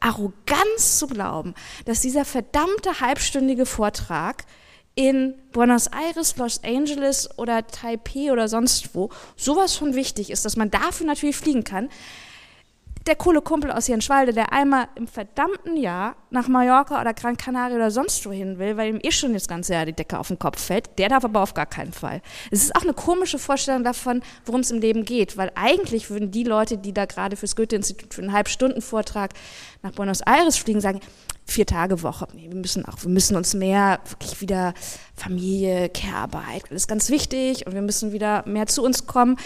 Arroganz 0.00 0.98
zu 0.98 1.06
glauben, 1.06 1.54
dass 1.84 2.00
dieser 2.00 2.24
verdammte 2.24 3.00
halbstündige 3.00 3.64
Vortrag 3.64 4.44
in 4.96 5.34
Buenos 5.52 5.86
Aires, 5.86 6.36
Los 6.36 6.64
Angeles 6.64 7.30
oder 7.38 7.64
Taipei 7.64 8.32
oder 8.32 8.48
sonst 8.48 8.96
wo 8.96 9.10
sowas 9.36 9.76
von 9.76 9.94
wichtig 9.94 10.30
ist, 10.30 10.44
dass 10.44 10.56
man 10.56 10.72
dafür 10.72 11.06
natürlich 11.06 11.36
fliegen 11.36 11.62
kann 11.62 11.88
der 13.08 13.16
coole 13.16 13.40
Kumpel 13.40 13.72
aus 13.72 13.88
Jenschwalde, 13.88 14.32
der 14.32 14.52
einmal 14.52 14.88
im 14.94 15.08
verdammten 15.08 15.76
Jahr 15.76 16.14
nach 16.30 16.46
Mallorca 16.46 17.00
oder 17.00 17.14
Gran 17.14 17.36
Canaria 17.36 17.76
oder 17.76 17.90
sonst 17.90 18.24
wohin 18.26 18.58
will, 18.58 18.76
weil 18.76 18.90
ihm 18.90 19.00
eh 19.02 19.10
schon 19.10 19.32
das 19.32 19.48
ganze 19.48 19.72
Jahr 19.72 19.86
die 19.86 19.94
Decke 19.94 20.18
auf 20.18 20.28
den 20.28 20.38
Kopf 20.38 20.60
fällt, 20.60 20.98
der 20.98 21.08
darf 21.08 21.24
aber 21.24 21.40
auf 21.40 21.54
gar 21.54 21.66
keinen 21.66 21.92
Fall. 21.92 22.20
Es 22.50 22.62
ist 22.62 22.76
auch 22.76 22.82
eine 22.82 22.92
komische 22.92 23.38
Vorstellung 23.38 23.82
davon, 23.82 24.22
worum 24.44 24.60
es 24.60 24.70
im 24.70 24.80
Leben 24.80 25.04
geht, 25.04 25.36
weil 25.36 25.50
eigentlich 25.54 26.10
würden 26.10 26.30
die 26.30 26.44
Leute, 26.44 26.76
die 26.76 26.92
da 26.92 27.06
gerade 27.06 27.36
fürs 27.36 27.56
Goethe-Institut 27.56 28.12
für 28.12 28.22
einen 28.22 28.32
Halbstunden-Vortrag 28.32 29.32
nach 29.82 29.92
Buenos 29.92 30.20
Aires 30.20 30.58
fliegen, 30.58 30.80
sagen, 30.82 31.00
vier 31.46 31.64
Tage 31.64 32.02
Woche. 32.02 32.28
Nee, 32.34 32.48
wir 32.50 32.56
müssen 32.60 32.84
auch, 32.84 33.02
wir 33.02 33.10
müssen 33.10 33.36
uns 33.36 33.54
mehr 33.54 34.00
wirklich 34.06 34.42
wieder 34.42 34.74
Familie, 35.14 35.88
Care-Arbeit, 35.88 36.70
ist 36.70 36.88
ganz 36.88 37.08
wichtig 37.08 37.66
und 37.66 37.72
wir 37.72 37.82
müssen 37.82 38.12
wieder 38.12 38.46
mehr 38.46 38.66
zu 38.66 38.82
uns 38.84 39.06
kommen. 39.06 39.36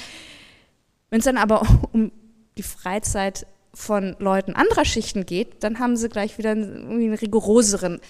Wenn 1.11 1.21
es 1.21 1.27
dann 1.27 1.37
aber 1.37 1.63
um 1.93 2.11
die 2.59 2.63
Freizeit 2.63 3.47
von 3.75 4.17
Leuten 4.19 4.55
anderer 4.55 4.85
Schichten 4.85 5.25
geht, 5.25 5.63
dann 5.65 5.79
haben 5.79 5.97
sie 5.97 6.09
gleich 6.09 6.39
wieder 6.39 6.51
einen, 6.51 6.91
einen 6.91 7.15
rigoroseren 7.15 8.01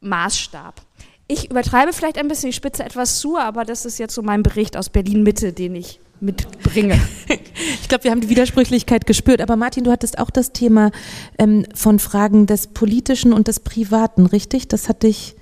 Maßstab. 0.00 0.82
Ich 1.26 1.50
übertreibe 1.50 1.92
vielleicht 1.92 2.18
ein 2.18 2.28
bisschen, 2.28 2.50
ich 2.50 2.56
spitze 2.56 2.84
etwas 2.84 3.20
zu, 3.20 3.38
aber 3.38 3.64
das 3.64 3.84
ist 3.84 3.98
jetzt 3.98 4.14
so 4.14 4.22
mein 4.22 4.42
Bericht 4.42 4.76
aus 4.76 4.90
Berlin-Mitte, 4.90 5.52
den 5.52 5.76
ich 5.76 6.00
mitbringe. 6.20 7.00
ich 7.28 7.88
glaube, 7.88 8.04
wir 8.04 8.10
haben 8.10 8.20
die 8.20 8.28
Widersprüchlichkeit 8.28 9.06
gespürt. 9.06 9.40
Aber 9.40 9.56
Martin, 9.56 9.84
du 9.84 9.90
hattest 9.90 10.18
auch 10.18 10.30
das 10.30 10.52
Thema 10.52 10.90
ähm, 11.38 11.66
von 11.74 11.98
Fragen 11.98 12.46
des 12.46 12.66
Politischen 12.66 13.32
und 13.32 13.48
des 13.48 13.60
Privaten, 13.60 14.26
richtig? 14.26 14.68
Das 14.68 14.88
hat 14.88 15.02
dich, 15.02 15.36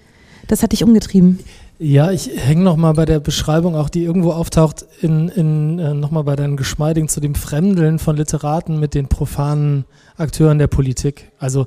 das 0.47 0.62
hat 0.62 0.72
dich 0.72 0.84
umgetrieben. 0.84 1.41
Ja, 1.81 2.11
ich 2.11 2.29
hänge 2.35 2.64
nochmal 2.64 2.95
bei 2.95 3.05
der 3.05 3.20
Beschreibung, 3.20 3.76
auch 3.76 3.89
die 3.89 4.03
irgendwo 4.03 4.33
auftaucht, 4.33 4.85
in, 5.01 5.29
in, 5.29 5.79
äh, 5.79 5.95
nochmal 5.95 6.24
bei 6.24 6.35
deinen 6.35 6.57
Geschmeidigen 6.57 7.09
zu 7.09 7.20
dem 7.20 7.37
Fremdeln 7.37 8.01
von 8.01 8.16
Literaten 8.16 8.81
mit 8.81 8.95
den 8.95 9.07
profanen 9.07 9.85
Akteuren 10.16 10.59
der 10.59 10.66
Politik. 10.66 11.31
Also, 11.39 11.66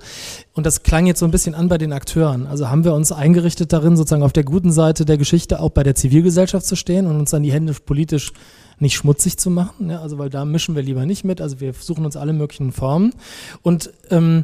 und 0.54 0.66
das 0.66 0.84
klang 0.84 1.08
jetzt 1.08 1.20
so 1.20 1.26
ein 1.26 1.32
bisschen 1.32 1.56
an 1.56 1.70
bei 1.70 1.78
den 1.78 1.94
Akteuren. 1.94 2.46
Also 2.46 2.70
haben 2.70 2.84
wir 2.84 2.94
uns 2.94 3.14
eingerichtet 3.14 3.72
darin, 3.72 3.96
sozusagen 3.96 4.24
auf 4.24 4.34
der 4.34 4.44
guten 4.44 4.74
Seite 4.74 5.06
der 5.06 5.18
Geschichte 5.18 5.62
auch 5.62 5.70
bei 5.70 5.84
der 5.84 5.96
Zivilgesellschaft 5.96 6.66
zu 6.66 6.76
stehen 6.76 7.08
und 7.08 7.18
uns 7.18 7.32
dann 7.32 7.44
die 7.44 7.54
Hände 7.54 7.74
politisch 7.74 8.34
nicht 8.80 8.96
schmutzig 8.96 9.38
zu 9.38 9.50
machen. 9.50 9.90
Ja, 9.92 10.02
also, 10.02 10.18
weil 10.18 10.30
da 10.30 10.44
mischen 10.44 10.76
wir 10.76 10.84
lieber 10.84 11.06
nicht 11.06 11.24
mit. 11.24 11.40
Also 11.40 11.62
wir 11.62 11.72
suchen 11.72 12.04
uns 12.04 12.18
alle 12.18 12.34
möglichen 12.34 12.74
Formen. 12.74 13.14
Und 13.62 13.92
ähm, 14.10 14.44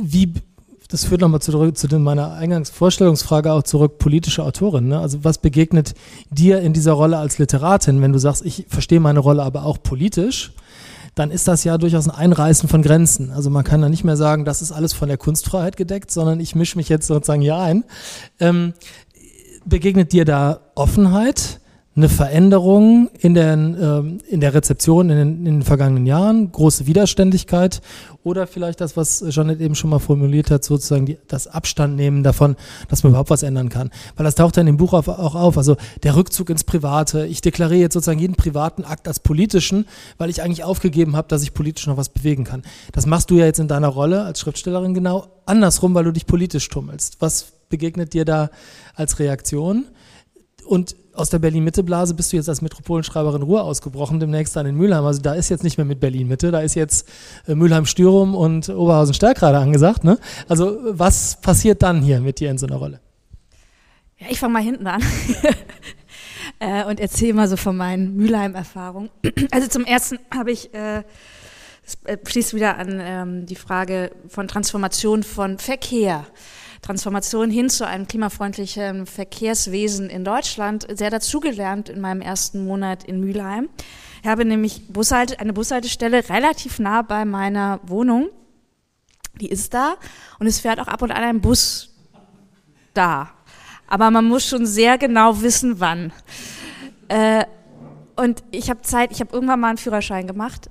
wie 0.00 0.32
das 0.88 1.04
führt 1.04 1.20
nochmal 1.20 1.40
zurück 1.42 1.76
zu 1.76 1.98
meiner 1.98 2.32
Eingangsvorstellungsfrage 2.32 3.52
auch 3.52 3.62
zurück, 3.62 3.98
politische 3.98 4.42
Autorin. 4.42 4.88
Ne? 4.88 4.98
Also 4.98 5.22
was 5.22 5.38
begegnet 5.38 5.94
dir 6.30 6.60
in 6.60 6.72
dieser 6.72 6.92
Rolle 6.92 7.18
als 7.18 7.38
Literatin, 7.38 8.00
wenn 8.00 8.12
du 8.12 8.18
sagst, 8.18 8.44
ich 8.44 8.66
verstehe 8.68 9.00
meine 9.00 9.20
Rolle 9.20 9.42
aber 9.42 9.64
auch 9.64 9.82
politisch? 9.82 10.52
dann 11.14 11.30
ist 11.32 11.48
das 11.48 11.64
ja 11.64 11.78
durchaus 11.78 12.08
ein 12.08 12.14
Einreißen 12.14 12.68
von 12.68 12.80
Grenzen. 12.80 13.32
Also 13.32 13.50
man 13.50 13.64
kann 13.64 13.82
da 13.82 13.88
nicht 13.88 14.04
mehr 14.04 14.16
sagen, 14.16 14.44
das 14.44 14.62
ist 14.62 14.70
alles 14.70 14.92
von 14.92 15.08
der 15.08 15.16
Kunstfreiheit 15.16 15.76
gedeckt, 15.76 16.12
sondern 16.12 16.38
ich 16.38 16.54
mische 16.54 16.76
mich 16.76 16.88
jetzt 16.88 17.08
sozusagen 17.08 17.42
hier 17.42 17.56
ein. 17.56 17.82
Ähm, 18.38 18.72
begegnet 19.64 20.12
dir 20.12 20.24
da 20.24 20.60
Offenheit? 20.76 21.60
Eine 21.98 22.08
Veränderung 22.08 23.10
in 23.18 23.34
der, 23.34 23.54
ähm, 23.54 24.18
in 24.28 24.40
der 24.40 24.54
Rezeption 24.54 25.10
in 25.10 25.16
den, 25.16 25.38
in 25.38 25.44
den 25.44 25.62
vergangenen 25.62 26.06
Jahren, 26.06 26.52
große 26.52 26.86
Widerständigkeit 26.86 27.82
oder 28.22 28.46
vielleicht 28.46 28.80
das, 28.80 28.96
was 28.96 29.24
Janet 29.28 29.60
eben 29.60 29.74
schon 29.74 29.90
mal 29.90 29.98
formuliert 29.98 30.52
hat, 30.52 30.62
sozusagen 30.62 31.06
die, 31.06 31.18
das 31.26 31.48
Abstand 31.48 31.96
nehmen 31.96 32.22
davon, 32.22 32.54
dass 32.88 33.02
man 33.02 33.10
überhaupt 33.10 33.30
was 33.30 33.42
ändern 33.42 33.68
kann. 33.68 33.90
Weil 34.16 34.24
das 34.24 34.36
taucht 34.36 34.56
ja 34.56 34.60
in 34.60 34.66
dem 34.66 34.76
Buch 34.76 34.92
auch 34.92 35.34
auf, 35.34 35.58
also 35.58 35.76
der 36.04 36.14
Rückzug 36.14 36.50
ins 36.50 36.62
Private. 36.62 37.26
Ich 37.26 37.40
deklariere 37.40 37.80
jetzt 37.80 37.94
sozusagen 37.94 38.20
jeden 38.20 38.36
privaten 38.36 38.84
Akt 38.84 39.08
als 39.08 39.18
politischen, 39.18 39.86
weil 40.18 40.30
ich 40.30 40.40
eigentlich 40.40 40.62
aufgegeben 40.62 41.16
habe, 41.16 41.26
dass 41.26 41.42
ich 41.42 41.52
politisch 41.52 41.88
noch 41.88 41.96
was 41.96 42.10
bewegen 42.10 42.44
kann. 42.44 42.62
Das 42.92 43.06
machst 43.06 43.28
du 43.30 43.34
ja 43.34 43.46
jetzt 43.46 43.58
in 43.58 43.66
deiner 43.66 43.88
Rolle 43.88 44.22
als 44.22 44.38
Schriftstellerin 44.38 44.94
genau 44.94 45.26
andersrum, 45.46 45.94
weil 45.94 46.04
du 46.04 46.12
dich 46.12 46.26
politisch 46.26 46.68
tummelst. 46.68 47.16
Was 47.18 47.54
begegnet 47.68 48.12
dir 48.14 48.24
da 48.24 48.50
als 48.94 49.18
Reaktion? 49.18 49.86
Und 50.64 50.94
aus 51.18 51.30
der 51.30 51.38
Berlin-Mitte-Blase 51.38 52.14
bist 52.14 52.32
du 52.32 52.36
jetzt 52.36 52.48
als 52.48 52.62
Metropolenschreiberin 52.62 53.42
Ruhr 53.42 53.64
ausgebrochen, 53.64 54.20
demnächst 54.20 54.54
dann 54.56 54.66
in 54.66 54.76
Mülheim. 54.76 55.04
Also 55.04 55.20
da 55.20 55.34
ist 55.34 55.48
jetzt 55.48 55.64
nicht 55.64 55.76
mehr 55.76 55.84
mit 55.84 56.00
Berlin-Mitte, 56.00 56.50
da 56.50 56.60
ist 56.60 56.74
jetzt 56.74 57.08
äh, 57.46 57.54
Mülheim-Stürum 57.54 58.34
und 58.34 58.68
Oberhausen-Stärkrade 58.68 59.58
angesagt. 59.58 60.04
Ne? 60.04 60.18
Also 60.48 60.78
was 60.84 61.40
passiert 61.40 61.82
dann 61.82 62.02
hier 62.02 62.20
mit 62.20 62.40
dir 62.40 62.50
in 62.50 62.58
so 62.58 62.66
einer 62.66 62.76
Rolle? 62.76 63.00
Ja, 64.18 64.26
ich 64.30 64.38
fange 64.38 64.52
mal 64.52 64.62
hinten 64.62 64.86
an 64.86 65.02
äh, 66.58 66.84
und 66.84 67.00
erzähle 67.00 67.34
mal 67.34 67.48
so 67.48 67.56
von 67.56 67.76
meinen 67.76 68.16
Mülheim-Erfahrungen. 68.16 69.10
Also 69.50 69.68
zum 69.68 69.84
Ersten 69.84 70.18
habe 70.34 70.52
ich, 70.52 70.72
äh, 70.74 71.02
das 71.84 71.98
äh, 72.04 72.18
schließt 72.24 72.54
wieder 72.54 72.78
an 72.78 73.00
ähm, 73.00 73.46
die 73.46 73.56
Frage 73.56 74.10
von 74.28 74.48
Transformation 74.48 75.22
von 75.22 75.58
Verkehr. 75.58 76.26
Transformation 76.82 77.50
hin 77.50 77.68
zu 77.70 77.86
einem 77.86 78.06
klimafreundlichen 78.06 79.06
Verkehrswesen 79.06 80.08
in 80.10 80.24
Deutschland 80.24 80.86
sehr 80.96 81.10
dazugelernt 81.10 81.88
in 81.88 82.00
meinem 82.00 82.20
ersten 82.20 82.64
Monat 82.64 83.04
in 83.04 83.20
Mülheim. 83.20 83.68
Ich 84.22 84.28
habe 84.28 84.44
nämlich 84.44 84.88
Bushalte, 84.88 85.38
eine 85.40 85.52
Bushaltestelle 85.52 86.28
relativ 86.28 86.78
nah 86.78 87.02
bei 87.02 87.24
meiner 87.24 87.80
Wohnung. 87.84 88.30
Die 89.40 89.48
ist 89.48 89.74
da 89.74 89.96
und 90.38 90.46
es 90.46 90.60
fährt 90.60 90.80
auch 90.80 90.88
ab 90.88 91.02
und 91.02 91.12
an 91.12 91.22
ein 91.22 91.40
Bus 91.40 91.94
da. 92.94 93.30
Aber 93.86 94.10
man 94.10 94.24
muss 94.24 94.46
schon 94.46 94.66
sehr 94.66 94.98
genau 94.98 95.40
wissen, 95.40 95.80
wann. 95.80 96.12
Äh, 97.08 97.44
und 98.16 98.42
ich 98.50 98.68
habe 98.68 98.82
Zeit, 98.82 99.12
ich 99.12 99.20
habe 99.20 99.32
irgendwann 99.32 99.60
mal 99.60 99.68
einen 99.68 99.78
Führerschein 99.78 100.26
gemacht, 100.26 100.70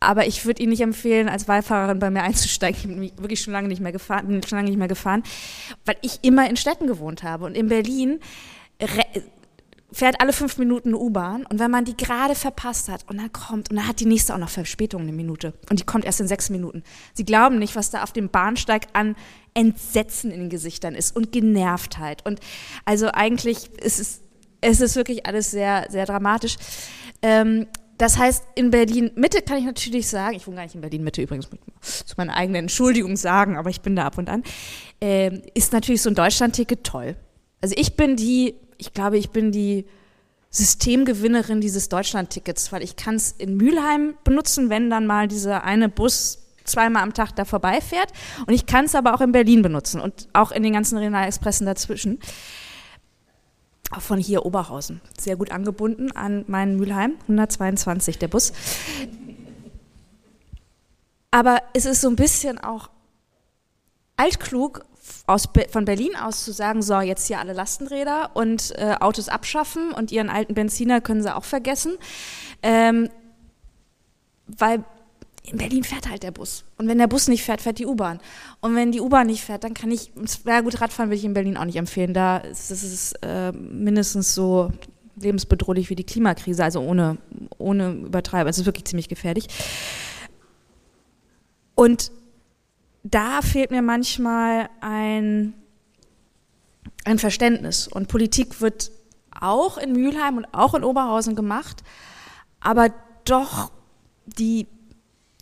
aber 0.00 0.26
ich 0.26 0.44
würde 0.46 0.62
Ihnen 0.62 0.70
nicht 0.70 0.82
empfehlen, 0.82 1.28
als 1.28 1.44
Beifahrerin 1.44 1.98
bei 1.98 2.10
mir 2.10 2.22
einzusteigen. 2.22 3.02
Ich 3.02 3.14
bin 3.14 3.22
wirklich 3.22 3.40
schon 3.40 3.52
lange 3.52 3.68
nicht 3.68 3.80
mehr 3.80 3.92
gefahren, 3.92 4.40
schon 4.46 4.58
lange 4.58 4.68
nicht 4.68 4.78
mehr 4.78 4.88
gefahren, 4.88 5.22
weil 5.84 5.96
ich 6.02 6.20
immer 6.22 6.48
in 6.48 6.56
Städten 6.56 6.86
gewohnt 6.86 7.22
habe. 7.22 7.44
Und 7.44 7.56
in 7.56 7.68
Berlin 7.68 8.20
fährt 9.90 10.20
alle 10.20 10.32
fünf 10.32 10.58
Minuten 10.58 10.94
U-Bahn 10.94 11.46
und 11.46 11.58
wenn 11.58 11.70
man 11.70 11.84
die 11.84 11.96
gerade 11.96 12.34
verpasst 12.34 12.88
hat 12.88 13.08
und 13.08 13.18
dann 13.18 13.32
kommt 13.32 13.70
und 13.70 13.76
dann 13.76 13.88
hat 13.88 14.00
die 14.00 14.06
nächste 14.06 14.34
auch 14.34 14.38
noch 14.38 14.50
Verspätung 14.50 15.02
eine 15.02 15.12
Minute 15.12 15.54
und 15.70 15.80
die 15.80 15.84
kommt 15.84 16.04
erst 16.04 16.20
in 16.20 16.28
sechs 16.28 16.50
Minuten. 16.50 16.82
Sie 17.14 17.24
glauben 17.24 17.58
nicht, 17.58 17.74
was 17.74 17.90
da 17.90 18.02
auf 18.02 18.12
dem 18.12 18.28
Bahnsteig 18.28 18.86
an 18.92 19.16
Entsetzen 19.54 20.30
in 20.30 20.40
den 20.40 20.50
Gesichtern 20.50 20.94
ist 20.94 21.16
und 21.16 21.32
Genervtheit. 21.32 22.24
Und 22.26 22.38
also 22.84 23.08
eigentlich 23.12 23.70
ist 23.78 23.98
es, 23.98 24.20
es 24.60 24.80
ist 24.80 24.94
wirklich 24.94 25.26
alles 25.26 25.50
sehr, 25.50 25.86
sehr 25.88 26.04
dramatisch. 26.04 26.56
Ähm, 27.22 27.66
das 27.98 28.16
heißt, 28.16 28.44
in 28.54 28.70
Berlin 28.70 29.10
Mitte 29.16 29.42
kann 29.42 29.58
ich 29.58 29.64
natürlich 29.64 30.08
sagen, 30.08 30.36
ich 30.36 30.46
wohne 30.46 30.56
gar 30.56 30.62
nicht 30.62 30.74
in 30.74 30.80
Berlin 30.80 31.04
Mitte 31.04 31.22
übrigens, 31.22 31.48
zu 31.80 32.14
meiner 32.16 32.34
eigenen 32.34 32.62
Entschuldigung 32.62 33.16
sagen, 33.16 33.56
aber 33.56 33.70
ich 33.70 33.80
bin 33.80 33.96
da 33.96 34.06
ab 34.06 34.18
und 34.18 34.30
an, 34.30 34.44
äh, 35.00 35.40
ist 35.54 35.72
natürlich 35.72 36.02
so 36.02 36.10
ein 36.10 36.14
Deutschlandticket 36.14 36.84
toll. 36.84 37.16
Also 37.60 37.74
ich 37.76 37.96
bin 37.96 38.16
die, 38.16 38.54
ich 38.78 38.92
glaube, 38.92 39.18
ich 39.18 39.30
bin 39.30 39.52
die 39.52 39.84
Systemgewinnerin 40.50 41.60
dieses 41.60 41.88
Deutschlandtickets, 41.88 42.72
weil 42.72 42.82
ich 42.82 42.96
kann 42.96 43.16
es 43.16 43.32
in 43.32 43.56
Mülheim 43.56 44.14
benutzen, 44.24 44.70
wenn 44.70 44.88
dann 44.90 45.06
mal 45.06 45.28
dieser 45.28 45.64
eine 45.64 45.88
Bus 45.88 46.38
zweimal 46.64 47.02
am 47.02 47.14
Tag 47.14 47.34
da 47.36 47.44
vorbeifährt. 47.44 48.12
Und 48.46 48.54
ich 48.54 48.66
kann 48.66 48.84
es 48.84 48.94
aber 48.94 49.14
auch 49.14 49.20
in 49.20 49.32
Berlin 49.32 49.62
benutzen 49.62 50.00
und 50.00 50.28
auch 50.32 50.52
in 50.52 50.62
den 50.62 50.72
ganzen 50.72 50.98
Regionalexpressen 50.98 51.66
dazwischen 51.66 52.20
von 53.98 54.18
hier 54.18 54.44
Oberhausen. 54.44 55.00
Sehr 55.18 55.36
gut 55.36 55.50
angebunden 55.50 56.12
an 56.12 56.44
meinen 56.46 56.76
Mülheim, 56.76 57.16
122 57.22 58.18
der 58.18 58.28
Bus. 58.28 58.52
Aber 61.30 61.58
es 61.74 61.84
ist 61.84 62.00
so 62.00 62.08
ein 62.08 62.16
bisschen 62.16 62.58
auch 62.58 62.90
altklug, 64.16 64.84
aus, 65.26 65.48
von 65.70 65.84
Berlin 65.84 66.16
aus 66.16 66.44
zu 66.44 66.52
sagen, 66.52 66.82
so, 66.82 67.00
jetzt 67.00 67.26
hier 67.26 67.38
alle 67.38 67.52
Lastenräder 67.52 68.30
und 68.34 68.72
äh, 68.76 68.96
Autos 69.00 69.28
abschaffen 69.28 69.92
und 69.92 70.12
ihren 70.12 70.28
alten 70.28 70.54
Benziner 70.54 71.00
können 71.00 71.22
sie 71.22 71.34
auch 71.34 71.44
vergessen. 71.44 71.96
Ähm, 72.62 73.08
weil 74.46 74.84
in 75.50 75.58
Berlin 75.58 75.84
fährt 75.84 76.08
halt 76.08 76.22
der 76.22 76.30
Bus. 76.30 76.64
Und 76.76 76.88
wenn 76.88 76.98
der 76.98 77.06
Bus 77.06 77.28
nicht 77.28 77.42
fährt, 77.42 77.60
fährt 77.60 77.78
die 77.78 77.86
U-Bahn. 77.86 78.20
Und 78.60 78.74
wenn 78.74 78.92
die 78.92 79.00
U-Bahn 79.00 79.26
nicht 79.26 79.42
fährt, 79.42 79.64
dann 79.64 79.74
kann 79.74 79.90
ich, 79.90 80.12
ja 80.44 80.60
gut, 80.60 80.80
Radfahren 80.80 81.10
würde 81.10 81.18
ich 81.18 81.24
in 81.24 81.34
Berlin 81.34 81.56
auch 81.56 81.64
nicht 81.64 81.76
empfehlen. 81.76 82.14
Da 82.14 82.38
ist 82.38 82.70
es 82.70 83.12
äh, 83.22 83.52
mindestens 83.52 84.34
so 84.34 84.70
lebensbedrohlich 85.16 85.90
wie 85.90 85.96
die 85.96 86.04
Klimakrise, 86.04 86.62
also 86.62 86.80
ohne, 86.80 87.18
ohne 87.58 87.92
Übertreiben. 87.92 88.48
Es 88.48 88.58
ist 88.58 88.66
wirklich 88.66 88.84
ziemlich 88.84 89.08
gefährlich. 89.08 89.48
Und 91.74 92.10
da 93.02 93.40
fehlt 93.42 93.70
mir 93.70 93.82
manchmal 93.82 94.68
ein, 94.80 95.54
ein 97.04 97.18
Verständnis. 97.18 97.88
Und 97.88 98.08
Politik 98.08 98.60
wird 98.60 98.90
auch 99.40 99.78
in 99.78 99.92
Mülheim 99.92 100.36
und 100.36 100.46
auch 100.52 100.74
in 100.74 100.84
Oberhausen 100.84 101.36
gemacht, 101.36 101.82
aber 102.60 102.90
doch 103.24 103.70
die 104.26 104.66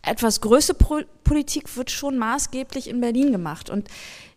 etwas 0.07 0.41
größere 0.41 1.05
Politik 1.25 1.77
wird 1.77 1.91
schon 1.91 2.17
maßgeblich 2.17 2.89
in 2.89 3.01
Berlin 3.01 3.33
gemacht. 3.33 3.69
Und 3.71 3.89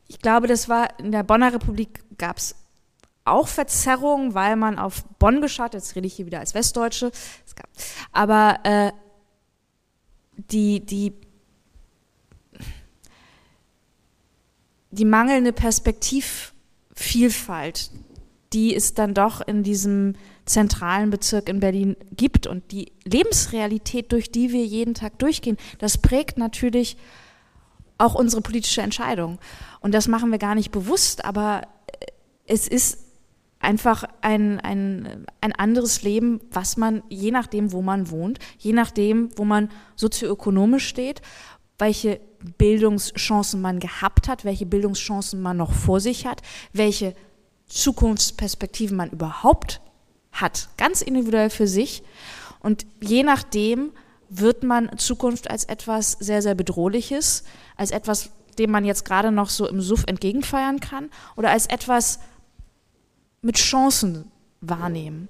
ich 0.08 0.18
glaube, 0.20 0.48
das 0.48 0.68
war 0.68 1.00
in 1.00 1.12
der 1.12 1.22
Bonner 1.24 1.54
Republik 1.54 2.04
gab 2.18 2.38
es 2.38 2.56
auch 3.26 3.48
Verzerrungen, 3.48 4.34
weil 4.34 4.56
man 4.56 4.80
auf 4.80 5.04
Bonn 5.20 5.42
geschaut, 5.42 5.76
jetzt 5.76 5.96
rede 5.96 6.08
ich 6.08 6.16
hier 6.16 6.26
wieder 6.26 6.40
als 6.40 6.56
Westdeutsche, 6.56 7.12
aber 8.12 8.58
äh, 8.64 8.92
die, 10.52 10.84
die, 10.86 11.14
die 14.90 15.06
mangelnde 15.06 15.54
Perspektivvielfalt, 15.54 17.92
die 18.54 18.74
ist 18.74 18.98
dann 18.98 19.14
doch 19.14 19.42
in 19.42 19.62
diesem 19.62 20.16
zentralen 20.50 21.12
Bezirk 21.12 21.48
in 21.48 21.60
Berlin 21.60 21.96
gibt 22.16 22.48
und 22.48 22.72
die 22.72 22.92
Lebensrealität, 23.06 24.12
durch 24.12 24.32
die 24.32 24.52
wir 24.52 24.66
jeden 24.66 24.96
Tag 24.96 25.20
durchgehen, 25.20 25.58
das 25.78 25.98
prägt 25.98 26.38
natürlich 26.38 26.98
auch 28.00 28.16
unsere 28.16 28.42
politische 28.42 28.82
Entscheidung. 28.82 29.38
Und 29.80 29.94
das 29.94 30.08
machen 30.08 30.32
wir 30.32 30.40
gar 30.40 30.56
nicht 30.56 30.72
bewusst, 30.72 31.24
aber 31.24 31.62
es 32.48 32.68
ist 32.68 32.98
einfach 33.60 34.06
ein, 34.22 34.60
ein, 34.62 35.26
ein 35.42 35.52
anderes 35.54 36.02
Leben, 36.02 36.40
was 36.52 36.78
man, 36.78 37.04
je 37.10 37.30
nachdem, 37.30 37.72
wo 37.72 37.82
man 37.82 38.10
wohnt, 38.10 38.40
je 38.58 38.74
nachdem, 38.74 39.30
wo 39.38 39.46
man 39.46 39.70
sozioökonomisch 39.96 40.88
steht, 40.88 41.22
welche 41.78 42.22
Bildungschancen 42.58 43.62
man 43.62 43.80
gehabt 43.80 44.28
hat, 44.28 44.46
welche 44.46 44.66
Bildungschancen 44.66 45.42
man 45.42 45.58
noch 45.58 45.74
vor 45.74 46.00
sich 46.00 46.26
hat, 46.26 46.42
welche 46.74 47.14
Zukunftsperspektiven 47.68 48.98
man 48.98 49.12
überhaupt 49.12 49.82
hat, 50.42 50.70
ganz 50.78 51.02
individuell 51.02 51.50
für 51.50 51.68
sich. 51.68 52.04
Und 52.60 52.86
je 53.02 53.24
nachdem 53.24 53.92
wird 54.30 54.64
man 54.64 54.98
Zukunft 54.98 55.50
als 55.50 55.66
etwas 55.66 56.14
sehr, 56.14 56.42
sehr 56.42 56.56
Bedrohliches, 56.56 57.44
als 57.76 57.92
etwas, 57.92 58.30
dem 58.58 58.72
man 58.72 58.86
jetzt 58.86 59.06
gerade 59.06 59.32
noch 59.32 59.50
so 59.50 59.68
im 59.68 59.82
Suff 59.82 60.04
entgegenfeiern 60.06 60.80
kann 60.80 61.10
oder 61.36 61.50
als 61.52 61.66
etwas 61.66 62.20
mit 63.42 63.58
Chancen 63.58 64.32
wahrnehmen. 64.62 65.30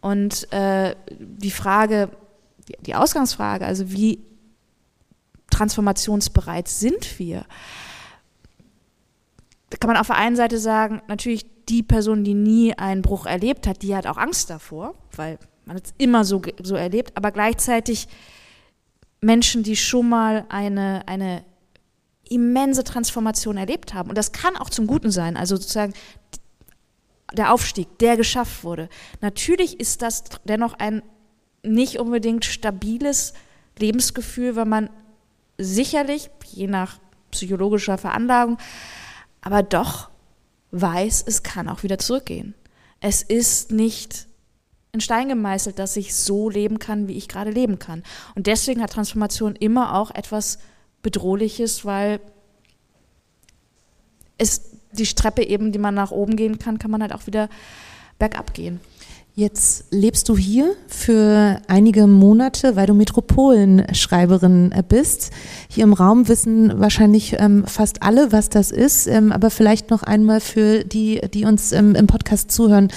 Und 0.00 0.52
äh, 0.52 0.96
die 1.10 1.50
Frage, 1.50 2.10
die, 2.68 2.76
die 2.80 2.94
Ausgangsfrage, 2.94 3.64
also 3.64 3.90
wie 3.90 4.20
transformationsbereit 5.50 6.68
sind 6.68 7.18
wir, 7.18 7.46
da 9.74 9.78
kann 9.78 9.88
man 9.88 9.96
auf 9.96 10.06
der 10.06 10.16
einen 10.16 10.36
Seite 10.36 10.58
sagen, 10.58 11.02
natürlich 11.08 11.46
die 11.68 11.82
Person, 11.82 12.22
die 12.22 12.34
nie 12.34 12.78
einen 12.78 13.02
Bruch 13.02 13.26
erlebt 13.26 13.66
hat, 13.66 13.82
die 13.82 13.96
hat 13.96 14.06
auch 14.06 14.18
Angst 14.18 14.48
davor, 14.48 14.94
weil 15.16 15.36
man 15.64 15.76
es 15.76 15.92
immer 15.98 16.24
so, 16.24 16.40
so 16.62 16.76
erlebt, 16.76 17.16
aber 17.16 17.32
gleichzeitig 17.32 18.06
Menschen, 19.20 19.64
die 19.64 19.74
schon 19.74 20.08
mal 20.08 20.44
eine, 20.48 21.02
eine 21.08 21.42
immense 22.28 22.84
Transformation 22.84 23.56
erlebt 23.56 23.94
haben. 23.94 24.10
Und 24.10 24.16
das 24.16 24.30
kann 24.30 24.56
auch 24.56 24.70
zum 24.70 24.86
Guten 24.86 25.10
sein, 25.10 25.36
also 25.36 25.56
sozusagen 25.56 25.92
der 27.32 27.52
Aufstieg, 27.52 27.98
der 27.98 28.16
geschafft 28.16 28.62
wurde. 28.62 28.88
Natürlich 29.22 29.80
ist 29.80 30.02
das 30.02 30.22
dennoch 30.44 30.74
ein 30.74 31.02
nicht 31.64 31.98
unbedingt 31.98 32.44
stabiles 32.44 33.34
Lebensgefühl, 33.76 34.54
weil 34.54 34.66
man 34.66 34.88
sicherlich, 35.58 36.30
je 36.44 36.68
nach 36.68 37.00
psychologischer 37.32 37.98
Veranlagung, 37.98 38.58
aber 39.44 39.62
doch 39.62 40.10
weiß, 40.72 41.24
es 41.26 41.42
kann 41.42 41.68
auch 41.68 41.82
wieder 41.82 41.98
zurückgehen. 41.98 42.54
Es 43.00 43.22
ist 43.22 43.70
nicht 43.70 44.26
in 44.92 45.00
Stein 45.00 45.28
gemeißelt, 45.28 45.78
dass 45.78 45.96
ich 45.96 46.14
so 46.14 46.48
leben 46.48 46.78
kann, 46.78 47.08
wie 47.08 47.16
ich 47.16 47.28
gerade 47.28 47.50
leben 47.50 47.78
kann. 47.78 48.02
Und 48.34 48.46
deswegen 48.46 48.82
hat 48.82 48.92
Transformation 48.92 49.54
immer 49.54 49.94
auch 49.94 50.10
etwas 50.10 50.58
Bedrohliches, 51.02 51.84
weil 51.84 52.20
es 54.38 54.70
die 54.92 55.04
Treppe 55.04 55.44
eben, 55.44 55.72
die 55.72 55.78
man 55.78 55.94
nach 55.94 56.10
oben 56.10 56.36
gehen 56.36 56.58
kann, 56.58 56.78
kann 56.78 56.90
man 56.90 57.02
halt 57.02 57.12
auch 57.12 57.26
wieder 57.26 57.48
bergab 58.18 58.54
gehen. 58.54 58.80
Jetzt 59.36 59.86
lebst 59.90 60.28
du 60.28 60.36
hier 60.36 60.76
für 60.86 61.60
einige 61.66 62.06
Monate, 62.06 62.76
weil 62.76 62.86
du 62.86 62.94
Metropolenschreiberin 62.94 64.70
äh, 64.70 64.84
bist. 64.88 65.32
Hier 65.68 65.82
im 65.82 65.92
Raum 65.92 66.28
wissen 66.28 66.78
wahrscheinlich 66.78 67.34
ähm, 67.40 67.66
fast 67.66 68.04
alle, 68.04 68.30
was 68.30 68.48
das 68.48 68.70
ist, 68.70 69.08
ähm, 69.08 69.32
aber 69.32 69.50
vielleicht 69.50 69.90
noch 69.90 70.04
einmal 70.04 70.40
für 70.40 70.84
die, 70.84 71.20
die 71.34 71.46
uns 71.46 71.72
ähm, 71.72 71.96
im 71.96 72.06
Podcast 72.06 72.52
zuhören. 72.52 72.92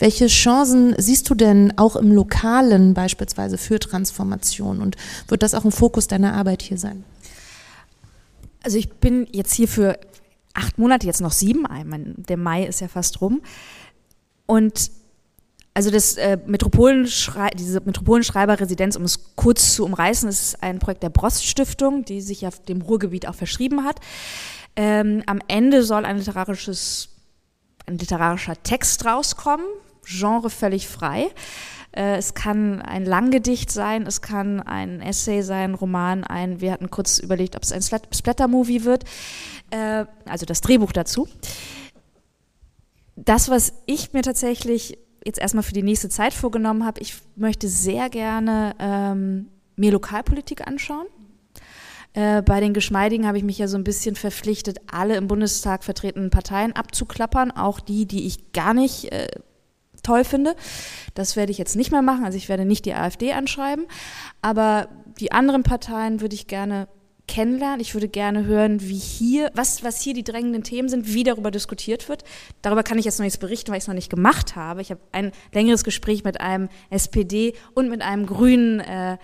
Welche 0.00 0.26
Chancen 0.26 0.96
siehst 0.98 1.30
du 1.30 1.36
denn 1.36 1.72
auch 1.78 1.94
im 1.94 2.10
Lokalen 2.10 2.92
beispielsweise 2.92 3.56
für 3.56 3.78
Transformation 3.78 4.80
und 4.80 4.96
wird 5.28 5.44
das 5.44 5.54
auch 5.54 5.64
ein 5.64 5.70
Fokus 5.70 6.08
deiner 6.08 6.34
Arbeit 6.34 6.62
hier 6.62 6.78
sein? 6.78 7.04
Also 8.64 8.76
ich 8.76 8.90
bin 8.90 9.28
jetzt 9.30 9.54
hier 9.54 9.68
für 9.68 10.00
acht 10.52 10.78
Monate, 10.78 11.06
jetzt 11.06 11.20
noch 11.20 11.30
sieben, 11.30 11.64
der 12.16 12.36
Mai 12.36 12.64
ist 12.64 12.80
ja 12.80 12.88
fast 12.88 13.20
rum 13.20 13.40
und 14.46 14.90
also 15.76 15.90
das 15.90 16.16
äh, 16.16 16.38
Metropolenschrei 16.46 17.50
diese 17.50 17.82
Metropolenschreiberresidenz, 17.82 18.96
um 18.96 19.02
es 19.02 19.36
kurz 19.36 19.74
zu 19.74 19.84
umreißen, 19.84 20.26
ist 20.26 20.62
ein 20.62 20.78
Projekt 20.78 21.02
der 21.02 21.10
Brost 21.10 21.44
Stiftung, 21.44 22.02
die 22.02 22.22
sich 22.22 22.40
ja 22.40 22.48
dem 22.66 22.80
Ruhrgebiet 22.80 23.28
auch 23.28 23.34
verschrieben 23.34 23.84
hat. 23.84 24.00
Ähm, 24.74 25.22
am 25.26 25.38
Ende 25.48 25.82
soll 25.82 26.06
ein 26.06 26.16
literarisches, 26.16 27.10
ein 27.84 27.98
literarischer 27.98 28.54
Text 28.62 29.04
rauskommen, 29.04 29.66
Genre 30.06 30.48
völlig 30.48 30.88
frei. 30.88 31.26
Äh, 31.92 32.16
es 32.16 32.32
kann 32.32 32.80
ein 32.80 33.04
Langgedicht 33.04 33.70
sein, 33.70 34.06
es 34.06 34.22
kann 34.22 34.62
ein 34.62 35.02
Essay 35.02 35.42
sein, 35.42 35.74
Roman, 35.74 36.24
ein, 36.24 36.62
wir 36.62 36.72
hatten 36.72 36.88
kurz 36.88 37.18
überlegt, 37.18 37.54
ob 37.54 37.64
es 37.64 37.72
ein 37.72 37.82
Splatter-Movie 37.82 38.84
wird, 38.84 39.04
äh, 39.68 40.06
also 40.24 40.46
das 40.46 40.62
Drehbuch 40.62 40.92
dazu. 40.92 41.28
Das, 43.14 43.50
was 43.50 43.74
ich 43.84 44.14
mir 44.14 44.22
tatsächlich 44.22 44.96
jetzt 45.26 45.38
erstmal 45.38 45.62
für 45.62 45.72
die 45.72 45.82
nächste 45.82 46.08
Zeit 46.08 46.32
vorgenommen 46.32 46.86
habe, 46.86 47.00
ich 47.00 47.16
möchte 47.34 47.68
sehr 47.68 48.08
gerne 48.08 48.74
ähm, 48.78 49.48
mir 49.76 49.92
Lokalpolitik 49.92 50.66
anschauen. 50.66 51.06
Äh, 52.14 52.42
bei 52.42 52.60
den 52.60 52.72
Geschmeidigen 52.72 53.26
habe 53.26 53.36
ich 53.36 53.44
mich 53.44 53.58
ja 53.58 53.68
so 53.68 53.76
ein 53.76 53.84
bisschen 53.84 54.16
verpflichtet, 54.16 54.78
alle 54.90 55.16
im 55.16 55.26
Bundestag 55.26 55.84
vertretenen 55.84 56.30
Parteien 56.30 56.72
abzuklappern, 56.72 57.50
auch 57.50 57.80
die, 57.80 58.06
die 58.06 58.26
ich 58.26 58.52
gar 58.52 58.72
nicht 58.72 59.12
äh, 59.12 59.26
toll 60.02 60.24
finde. 60.24 60.56
Das 61.14 61.36
werde 61.36 61.52
ich 61.52 61.58
jetzt 61.58 61.76
nicht 61.76 61.90
mehr 61.90 62.02
machen. 62.02 62.24
Also 62.24 62.38
ich 62.38 62.48
werde 62.48 62.64
nicht 62.64 62.86
die 62.86 62.94
AfD 62.94 63.32
anschreiben, 63.32 63.86
aber 64.40 64.88
die 65.18 65.32
anderen 65.32 65.62
Parteien 65.62 66.20
würde 66.20 66.34
ich 66.34 66.46
gerne 66.46 66.88
kennenlernen. 67.26 67.80
Ich 67.80 67.94
würde 67.94 68.08
gerne 68.08 68.44
hören, 68.44 68.80
wie 68.80 68.98
hier, 68.98 69.50
was, 69.54 69.82
was 69.82 70.00
hier 70.00 70.14
die 70.14 70.24
drängenden 70.24 70.62
Themen 70.62 70.88
sind, 70.88 71.12
wie 71.12 71.24
darüber 71.24 71.50
diskutiert 71.50 72.08
wird. 72.08 72.24
Darüber 72.62 72.82
kann 72.82 72.98
ich 72.98 73.04
jetzt 73.04 73.18
noch 73.18 73.24
nichts 73.24 73.38
berichten, 73.38 73.70
weil 73.70 73.78
ich 73.78 73.84
es 73.84 73.88
noch 73.88 73.94
nicht 73.94 74.10
gemacht 74.10 74.56
habe. 74.56 74.82
Ich 74.82 74.90
habe 74.90 75.00
ein 75.12 75.32
längeres 75.52 75.84
Gespräch 75.84 76.24
mit 76.24 76.40
einem 76.40 76.68
SPD 76.90 77.54
und 77.74 77.88
mit 77.88 78.02
einem 78.02 78.26
Grünen, 78.26 78.80
äh, 78.80 79.18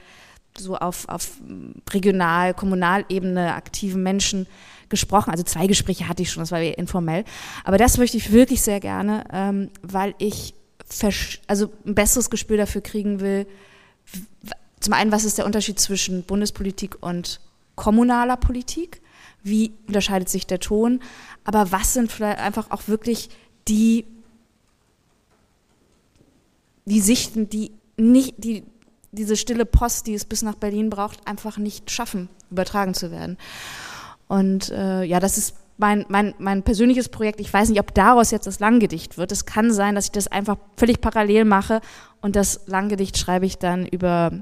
so 0.58 0.76
auf, 0.76 1.08
auf 1.08 1.30
regional, 1.90 2.54
kommunalebene 2.54 3.54
aktiven 3.54 4.02
Menschen 4.02 4.46
gesprochen. 4.88 5.30
Also 5.30 5.42
zwei 5.44 5.66
Gespräche 5.66 6.08
hatte 6.08 6.22
ich 6.22 6.30
schon, 6.30 6.42
das 6.42 6.52
war 6.52 6.60
informell. 6.60 7.24
Aber 7.64 7.78
das 7.78 7.98
möchte 7.98 8.16
ich 8.16 8.32
wirklich 8.32 8.62
sehr 8.62 8.80
gerne, 8.80 9.24
ähm, 9.32 9.70
weil 9.82 10.14
ich 10.18 10.54
also 11.46 11.72
ein 11.86 11.94
besseres 11.94 12.28
Gespür 12.28 12.58
dafür 12.58 12.82
kriegen 12.82 13.20
will. 13.20 13.46
Zum 14.80 14.92
einen, 14.92 15.10
was 15.10 15.24
ist 15.24 15.38
der 15.38 15.46
Unterschied 15.46 15.80
zwischen 15.80 16.24
Bundespolitik 16.24 17.02
und 17.02 17.40
kommunaler 17.74 18.36
Politik? 18.36 19.00
Wie 19.42 19.72
unterscheidet 19.86 20.28
sich 20.28 20.46
der 20.46 20.60
Ton? 20.60 21.00
Aber 21.44 21.72
was 21.72 21.94
sind 21.94 22.12
vielleicht 22.12 22.38
einfach 22.38 22.70
auch 22.70 22.86
wirklich 22.86 23.28
die, 23.68 24.06
die 26.84 27.00
Sichten, 27.00 27.48
die 27.48 27.72
nicht, 27.96 28.34
die 28.38 28.64
diese 29.12 29.36
stille 29.36 29.66
Post, 29.66 30.06
die 30.06 30.14
es 30.14 30.24
bis 30.24 30.42
nach 30.42 30.54
Berlin 30.54 30.88
braucht, 30.90 31.26
einfach 31.28 31.58
nicht 31.58 31.90
schaffen, 31.90 32.28
übertragen 32.50 32.94
zu 32.94 33.10
werden. 33.10 33.36
Und 34.26 34.70
äh, 34.70 35.02
ja, 35.02 35.20
das 35.20 35.36
ist 35.36 35.54
mein, 35.76 36.06
mein, 36.08 36.34
mein 36.38 36.62
persönliches 36.62 37.10
Projekt. 37.10 37.38
Ich 37.40 37.52
weiß 37.52 37.68
nicht, 37.68 37.80
ob 37.80 37.94
daraus 37.94 38.30
jetzt 38.30 38.46
das 38.46 38.60
Langgedicht 38.60 39.18
wird. 39.18 39.30
Es 39.30 39.44
kann 39.44 39.72
sein, 39.72 39.94
dass 39.94 40.06
ich 40.06 40.12
das 40.12 40.28
einfach 40.28 40.56
völlig 40.76 41.00
parallel 41.00 41.44
mache 41.44 41.80
und 42.22 42.36
das 42.36 42.62
Langgedicht 42.66 43.18
schreibe 43.18 43.44
ich 43.44 43.58
dann 43.58 43.86
über 43.86 44.32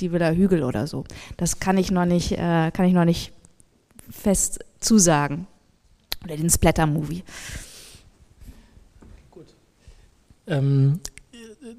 die 0.00 0.12
Villa 0.12 0.30
Hügel 0.30 0.62
oder 0.62 0.86
so. 0.86 1.04
Das 1.36 1.60
kann 1.60 1.76
ich 1.78 1.90
noch 1.90 2.04
nicht, 2.04 2.32
äh, 2.32 2.70
kann 2.72 2.86
ich 2.86 2.94
noch 2.94 3.04
nicht 3.04 3.32
fest 4.10 4.64
zusagen. 4.80 5.46
Oder 6.24 6.36
den 6.36 6.50
Splatter-Movie. 6.50 7.22
Gut. 9.30 9.46
Ähm, 10.46 11.00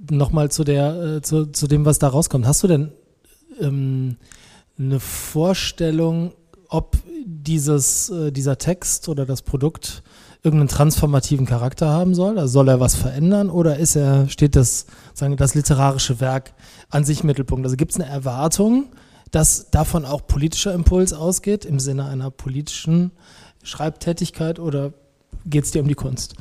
Nochmal 0.10 0.52
zu, 0.52 0.64
äh, 0.64 1.22
zu, 1.22 1.48
zu 1.48 1.68
dem, 1.68 1.86
was 1.86 2.00
da 2.00 2.08
rauskommt. 2.08 2.46
Hast 2.46 2.64
du 2.64 2.68
denn 2.68 2.92
ähm, 3.60 4.18
eine 4.78 5.00
Vorstellung, 5.00 6.34
ob 6.70 6.98
dieses, 7.44 8.10
äh, 8.10 8.32
dieser 8.32 8.58
Text 8.58 9.10
oder 9.10 9.26
das 9.26 9.42
Produkt 9.42 10.04
irgendeinen 10.44 10.70
transformativen 10.70 11.46
Charakter 11.46 11.90
haben 11.90 12.16
soll? 12.16 12.40
Also 12.40 12.54
soll 12.54 12.70
er 12.70 12.80
was 12.80 12.96
verändern 12.96 13.50
oder 13.50 13.78
ist 13.78 13.96
er, 13.96 14.30
steht 14.30 14.56
das, 14.56 14.86
sagen 15.14 15.36
das 15.38 15.56
literarische 15.56 16.20
Werk 16.20 16.54
an 16.90 17.04
sich 17.04 17.24
Mittelpunkt? 17.24 17.66
Also 17.66 17.76
gibt 17.76 17.92
es 17.92 18.00
eine 18.00 18.10
Erwartung, 18.10 18.86
dass 19.32 19.70
davon 19.70 20.06
auch 20.06 20.26
politischer 20.26 20.74
Impuls 20.74 21.14
ausgeht 21.14 21.66
im 21.66 21.80
Sinne 21.80 22.06
einer 22.06 22.32
politischen 22.32 23.12
Schreibtätigkeit 23.64 24.60
oder 24.60 24.94
geht 25.46 25.66
es 25.66 25.72
dir 25.72 25.82
um 25.82 25.88
die 25.88 25.96
Kunst? 25.96 26.36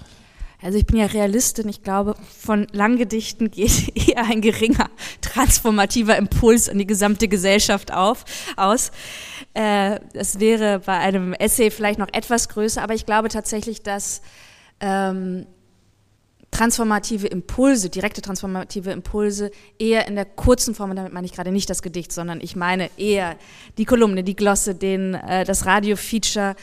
Also 0.61 0.77
ich 0.77 0.87
bin 0.87 0.97
ja 0.97 1.07
Realistin. 1.07 1.69
Ich 1.69 1.83
glaube, 1.83 2.15
von 2.39 2.67
Langgedichten 2.73 3.51
geht 3.51 3.97
eher 4.09 4.25
ein 4.25 4.41
geringer 4.41 4.91
transformativer 5.21 6.17
Impuls 6.17 6.69
in 6.69 6.79
die 6.79 6.87
gesamte 6.87 7.29
Gesellschaft 7.29 7.93
auf, 7.93 8.25
aus. 8.57 8.91
Äh, 9.55 10.01
es 10.15 10.41
wäre 10.41 10.81
bei 10.81 10.99
einem 10.99 11.33
Essay 11.33 11.71
vielleicht 11.71 11.99
noch 11.99 12.09
etwas 12.13 12.49
größer, 12.49 12.83
aber 12.83 12.95
ich 12.95 13.07
glaube 13.07 13.29
tatsächlich, 13.29 13.83
dass 13.83 14.21
ähm, 14.81 15.47
transformative 16.51 17.27
Impulse, 17.27 17.91
direkte 17.91 18.23
transformative 18.23 18.91
Impulse 18.91 19.51
eher 19.79 20.09
in 20.09 20.17
der 20.17 20.25
kurzen 20.25 20.75
Form, 20.75 20.91
und 20.91 20.97
damit 20.97 21.13
meine 21.13 21.27
ich 21.27 21.33
gerade 21.33 21.53
nicht 21.53 21.69
das 21.69 21.83
Gedicht, 21.83 22.11
sondern 22.11 22.41
ich 22.41 22.57
meine 22.57 22.91
eher 22.97 23.37
die 23.77 23.85
Kolumne, 23.85 24.25
die 24.25 24.35
Glosse, 24.35 24.75
den, 24.75 25.15
äh, 25.15 25.45
das 25.45 25.67
Radio-Feature, 25.67 26.57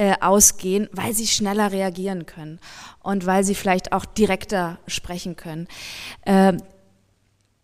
äh, 0.00 0.14
ausgehen, 0.22 0.88
weil 0.92 1.12
sie 1.12 1.26
schneller 1.26 1.72
reagieren 1.72 2.24
können 2.24 2.58
und 3.00 3.26
weil 3.26 3.44
sie 3.44 3.54
vielleicht 3.54 3.92
auch 3.92 4.06
direkter 4.06 4.78
sprechen 4.86 5.36
können. 5.36 5.68
Ähm, 6.24 6.62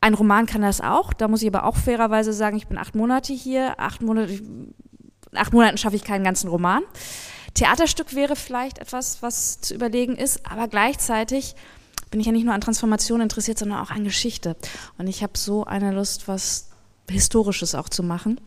ein 0.02 0.12
Roman 0.12 0.44
kann 0.44 0.60
das 0.60 0.82
auch, 0.82 1.14
da 1.14 1.28
muss 1.28 1.40
ich 1.40 1.48
aber 1.48 1.64
auch 1.64 1.76
fairerweise 1.76 2.34
sagen, 2.34 2.58
ich 2.58 2.66
bin 2.66 2.76
acht 2.76 2.94
Monate 2.94 3.32
hier, 3.32 3.80
acht 3.80 4.02
Monate, 4.02 4.38
acht 5.32 5.54
Monaten 5.54 5.78
schaffe 5.78 5.96
ich 5.96 6.04
keinen 6.04 6.24
ganzen 6.24 6.50
Roman. 6.50 6.82
Theaterstück 7.54 8.14
wäre 8.14 8.36
vielleicht 8.36 8.80
etwas, 8.80 9.22
was 9.22 9.62
zu 9.62 9.74
überlegen 9.74 10.14
ist, 10.14 10.44
aber 10.44 10.68
gleichzeitig 10.68 11.54
bin 12.10 12.20
ich 12.20 12.26
ja 12.26 12.32
nicht 12.32 12.44
nur 12.44 12.52
an 12.52 12.60
Transformation 12.60 13.22
interessiert, 13.22 13.58
sondern 13.58 13.80
auch 13.80 13.90
an 13.90 14.04
Geschichte. 14.04 14.56
Und 14.98 15.06
ich 15.06 15.22
habe 15.22 15.38
so 15.38 15.64
eine 15.64 15.90
Lust, 15.90 16.28
was 16.28 16.68
Historisches 17.08 17.74
auch 17.74 17.88
zu 17.88 18.02
machen 18.02 18.38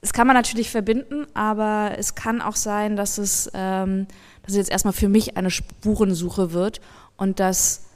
es 0.00 0.12
kann 0.12 0.26
man 0.26 0.36
natürlich 0.36 0.70
verbinden, 0.70 1.26
aber 1.34 1.94
es 1.98 2.14
kann 2.14 2.40
auch 2.40 2.56
sein, 2.56 2.96
dass 2.96 3.18
es, 3.18 3.50
ähm, 3.54 4.06
dass 4.42 4.52
es 4.52 4.56
jetzt 4.56 4.70
erstmal 4.70 4.92
für 4.92 5.08
mich 5.08 5.36
eine 5.36 5.50
Spurensuche 5.50 6.52
wird 6.52 6.80
und 7.16 7.40
dass 7.40 7.86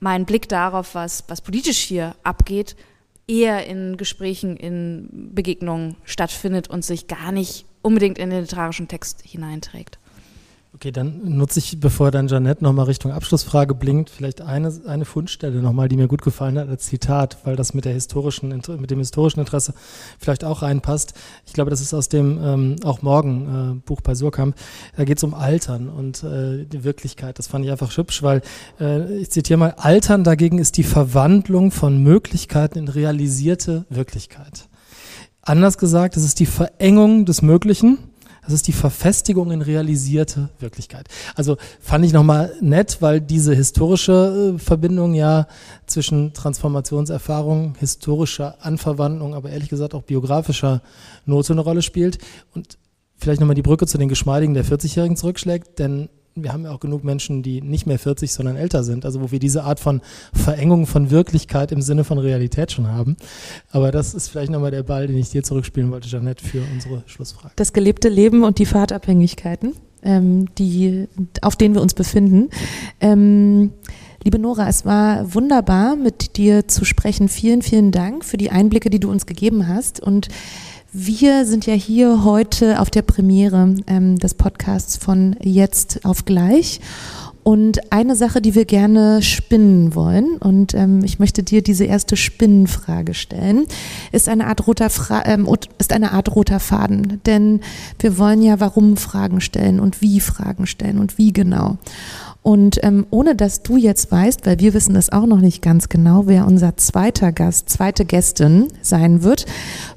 mein 0.00 0.24
Blick 0.24 0.48
darauf, 0.48 0.94
was, 0.94 1.24
was 1.28 1.40
politisch 1.40 1.78
hier 1.78 2.16
abgeht, 2.22 2.76
eher 3.28 3.66
in 3.66 3.96
Gesprächen, 3.96 4.56
in 4.56 5.30
Begegnungen 5.34 5.96
stattfindet 6.04 6.68
und 6.68 6.84
sich 6.84 7.08
gar 7.08 7.32
nicht 7.32 7.66
unbedingt 7.82 8.18
in 8.18 8.30
den 8.30 8.40
literarischen 8.40 8.88
Text 8.88 9.22
hineinträgt. 9.22 9.98
Okay, 10.76 10.92
dann 10.92 11.38
nutze 11.38 11.58
ich, 11.58 11.80
bevor 11.80 12.10
dann 12.10 12.28
Janette 12.28 12.62
nochmal 12.62 12.84
Richtung 12.84 13.10
Abschlussfrage 13.10 13.74
blinkt, 13.74 14.10
vielleicht 14.10 14.42
eine, 14.42 14.70
eine 14.86 15.06
Fundstelle 15.06 15.62
nochmal, 15.62 15.88
die 15.88 15.96
mir 15.96 16.06
gut 16.06 16.20
gefallen 16.20 16.58
hat 16.58 16.68
als 16.68 16.84
Zitat, 16.84 17.38
weil 17.44 17.56
das 17.56 17.72
mit 17.72 17.86
der 17.86 17.94
historischen, 17.94 18.50
mit 18.50 18.90
dem 18.90 18.98
historischen 18.98 19.40
Interesse 19.40 19.72
vielleicht 20.18 20.44
auch 20.44 20.60
reinpasst. 20.60 21.14
Ich 21.46 21.54
glaube, 21.54 21.70
das 21.70 21.80
ist 21.80 21.94
aus 21.94 22.10
dem 22.10 22.38
ähm, 22.44 22.76
auch 22.84 23.00
morgen 23.00 23.78
äh, 23.78 23.86
Buch 23.86 24.02
bei 24.02 24.14
Surkamp. 24.14 24.54
Da 24.98 25.04
geht 25.04 25.16
es 25.16 25.24
um 25.24 25.32
Altern 25.32 25.88
und 25.88 26.22
äh, 26.22 26.66
die 26.66 26.84
Wirklichkeit. 26.84 27.38
Das 27.38 27.46
fand 27.46 27.64
ich 27.64 27.70
einfach 27.70 27.96
hübsch, 27.96 28.22
weil 28.22 28.42
äh, 28.78 29.16
ich 29.16 29.30
zitiere 29.30 29.58
mal, 29.58 29.74
Altern 29.78 30.24
dagegen 30.24 30.58
ist 30.58 30.76
die 30.76 30.84
Verwandlung 30.84 31.70
von 31.70 32.02
Möglichkeiten 32.02 32.80
in 32.80 32.88
realisierte 32.88 33.86
Wirklichkeit. 33.88 34.68
Anders 35.40 35.78
gesagt, 35.78 36.18
es 36.18 36.24
ist 36.24 36.38
die 36.38 36.44
Verengung 36.44 37.24
des 37.24 37.40
Möglichen 37.40 37.96
das 38.46 38.54
ist 38.54 38.68
die 38.68 38.72
Verfestigung 38.72 39.50
in 39.50 39.60
realisierte 39.60 40.50
Wirklichkeit. 40.60 41.08
Also 41.34 41.56
fand 41.80 42.04
ich 42.04 42.12
nochmal 42.12 42.54
nett, 42.60 42.98
weil 43.00 43.20
diese 43.20 43.54
historische 43.54 44.54
äh, 44.54 44.58
Verbindung 44.58 45.14
ja 45.14 45.46
zwischen 45.86 46.32
Transformationserfahrung, 46.32 47.74
historischer 47.78 48.64
Anverwandlung, 48.64 49.34
aber 49.34 49.50
ehrlich 49.50 49.68
gesagt 49.68 49.94
auch 49.94 50.02
biografischer 50.02 50.80
Note 51.24 51.52
eine 51.52 51.62
Rolle 51.62 51.82
spielt. 51.82 52.18
Und 52.54 52.78
vielleicht 53.16 53.40
nochmal 53.40 53.56
die 53.56 53.62
Brücke 53.62 53.86
zu 53.86 53.98
den 53.98 54.08
Geschmeidigen 54.08 54.54
der 54.54 54.64
40-Jährigen 54.64 55.16
zurückschlägt, 55.16 55.78
denn 55.78 56.08
wir 56.36 56.52
haben 56.52 56.64
ja 56.64 56.70
auch 56.70 56.80
genug 56.80 57.04
Menschen, 57.04 57.42
die 57.42 57.62
nicht 57.62 57.86
mehr 57.86 57.98
40, 57.98 58.30
sondern 58.32 58.56
älter 58.56 58.84
sind, 58.84 59.04
also 59.04 59.20
wo 59.22 59.30
wir 59.30 59.38
diese 59.38 59.64
Art 59.64 59.80
von 59.80 60.00
Verengung 60.32 60.86
von 60.86 61.10
Wirklichkeit 61.10 61.72
im 61.72 61.82
Sinne 61.82 62.04
von 62.04 62.18
Realität 62.18 62.72
schon 62.72 62.88
haben. 62.88 63.16
Aber 63.70 63.90
das 63.90 64.14
ist 64.14 64.28
vielleicht 64.28 64.50
nochmal 64.50 64.70
der 64.70 64.82
Ball, 64.82 65.06
den 65.06 65.16
ich 65.16 65.30
dir 65.30 65.42
zurückspielen 65.42 65.90
wollte, 65.90 66.08
Janette, 66.08 66.44
für 66.44 66.62
unsere 66.72 67.02
Schlussfrage. 67.06 67.52
Das 67.56 67.72
gelebte 67.72 68.08
Leben 68.08 68.44
und 68.44 68.58
die 68.58 68.66
Fahrtabhängigkeiten, 68.66 69.74
ähm, 70.02 70.46
die, 70.56 71.08
auf 71.42 71.56
denen 71.56 71.74
wir 71.74 71.82
uns 71.82 71.94
befinden. 71.94 72.50
Ähm, 73.00 73.72
Liebe 74.26 74.40
Nora, 74.40 74.68
es 74.68 74.84
war 74.84 75.34
wunderbar, 75.34 75.94
mit 75.94 76.36
dir 76.36 76.66
zu 76.66 76.84
sprechen. 76.84 77.28
Vielen, 77.28 77.62
vielen 77.62 77.92
Dank 77.92 78.24
für 78.24 78.36
die 78.36 78.50
Einblicke, 78.50 78.90
die 78.90 78.98
du 78.98 79.08
uns 79.08 79.24
gegeben 79.24 79.68
hast. 79.68 80.00
Und 80.00 80.26
wir 80.98 81.44
sind 81.44 81.66
ja 81.66 81.74
hier 81.74 82.24
heute 82.24 82.80
auf 82.80 82.88
der 82.88 83.02
Premiere 83.02 83.74
ähm, 83.86 84.18
des 84.18 84.32
Podcasts 84.32 84.96
von 84.96 85.36
Jetzt 85.42 86.06
auf 86.06 86.24
gleich. 86.24 86.80
Und 87.42 87.92
eine 87.92 88.16
Sache, 88.16 88.40
die 88.40 88.54
wir 88.54 88.64
gerne 88.64 89.20
spinnen 89.20 89.94
wollen, 89.94 90.38
und 90.38 90.72
ähm, 90.72 91.04
ich 91.04 91.18
möchte 91.18 91.42
dir 91.42 91.62
diese 91.62 91.84
erste 91.84 92.16
Spinnenfrage 92.16 93.12
stellen, 93.12 93.66
ist 94.10 94.28
eine 94.28 94.46
Art 94.46 94.66
roter 94.66 94.88
ähm, 95.26 95.46
ist 95.78 95.92
eine 95.92 96.12
Art 96.12 96.34
roter 96.34 96.60
Faden. 96.60 97.20
Denn 97.26 97.60
wir 97.98 98.16
wollen 98.16 98.42
ja 98.42 98.58
warum 98.58 98.96
Fragen 98.96 99.42
stellen 99.42 99.80
und 99.80 100.00
wie 100.00 100.18
Fragen 100.20 100.66
stellen 100.66 100.98
und 100.98 101.18
wie 101.18 101.32
genau. 101.32 101.76
Und 102.46 102.78
ähm, 102.84 103.08
ohne 103.10 103.34
dass 103.34 103.64
du 103.64 103.76
jetzt 103.76 104.12
weißt, 104.12 104.46
weil 104.46 104.60
wir 104.60 104.72
wissen 104.72 104.94
das 104.94 105.10
auch 105.10 105.26
noch 105.26 105.40
nicht 105.40 105.62
ganz 105.62 105.88
genau, 105.88 106.28
wer 106.28 106.46
unser 106.46 106.76
zweiter 106.76 107.32
Gast, 107.32 107.68
zweite 107.68 108.04
Gästin 108.04 108.68
sein 108.82 109.24
wird, 109.24 109.46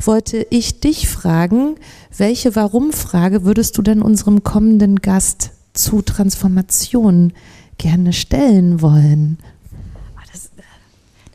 wollte 0.04 0.47
ich 0.50 0.80
dich 0.80 1.08
fragen, 1.08 1.76
welche 2.18 2.56
Warum-Frage 2.56 3.45
würdest 3.45 3.78
du 3.78 3.84
denn 3.84 4.02
unserem 4.02 4.43
kommenden 4.43 4.95
Gast 4.95 5.52
zu 5.74 6.02
Transformation 6.02 7.34
gerne 7.78 8.14
stellen 8.14 8.82
wollen? 8.82 9.38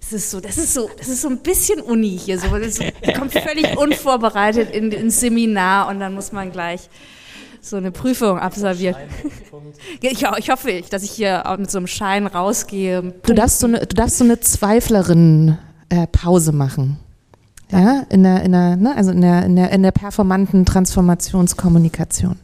Das 0.00 0.12
ist 0.12 0.32
so, 0.32 0.40
das 0.40 0.58
ist 0.58 0.74
so, 0.74 0.90
das 0.98 1.06
ist 1.06 1.22
so 1.22 1.28
ein 1.28 1.38
bisschen 1.38 1.80
Uni 1.80 2.18
hier. 2.18 2.40
So, 2.40 2.48
das 2.48 2.80
ist, 2.80 2.80
man 2.80 3.14
kommt 3.20 3.32
völlig 3.34 3.78
unvorbereitet 3.78 4.74
in, 4.74 4.90
ins 4.90 5.20
Seminar 5.20 5.86
und 5.90 6.00
dann 6.00 6.12
muss 6.12 6.32
man 6.32 6.50
gleich 6.50 6.90
so 7.68 7.76
eine 7.76 7.90
Prüfung 7.90 8.38
absolvieren. 8.38 8.94
Ich, 10.00 10.24
ich 10.38 10.50
hoffe, 10.50 10.82
dass 10.90 11.02
ich 11.02 11.10
hier 11.10 11.46
auch 11.46 11.58
mit 11.58 11.70
so 11.70 11.78
einem 11.78 11.86
Schein 11.86 12.26
rausgehe. 12.26 13.14
Du 13.24 13.34
darfst 13.34 13.60
so 13.60 13.66
eine, 13.66 13.80
du 13.80 13.94
darfst 13.94 14.18
so 14.18 14.24
eine 14.24 14.40
Zweiflerin-Pause 14.40 16.52
machen. 16.52 16.98
Ja, 17.70 18.04
in 18.08 18.22
der, 18.22 18.42
in 18.42 18.52
der, 18.52 18.76
ne, 18.76 18.96
also 18.96 19.10
in 19.10 19.20
der, 19.20 19.44
in 19.44 19.56
der, 19.56 19.70
in 19.70 19.82
der 19.82 19.90
performanten 19.90 20.64
Transformationskommunikation. 20.64 22.38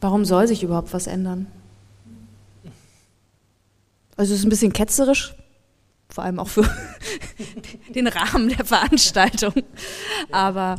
Warum 0.00 0.24
soll 0.24 0.46
sich 0.46 0.62
überhaupt 0.62 0.92
was 0.92 1.06
ändern? 1.06 1.46
Also 4.16 4.32
es 4.32 4.40
ist 4.40 4.46
ein 4.46 4.50
bisschen 4.50 4.72
ketzerisch, 4.72 5.34
vor 6.16 6.24
allem 6.24 6.38
auch 6.38 6.48
für 6.48 6.64
den 7.94 8.06
Rahmen 8.06 8.48
der 8.48 8.64
Veranstaltung. 8.64 9.52
Aber 10.32 10.76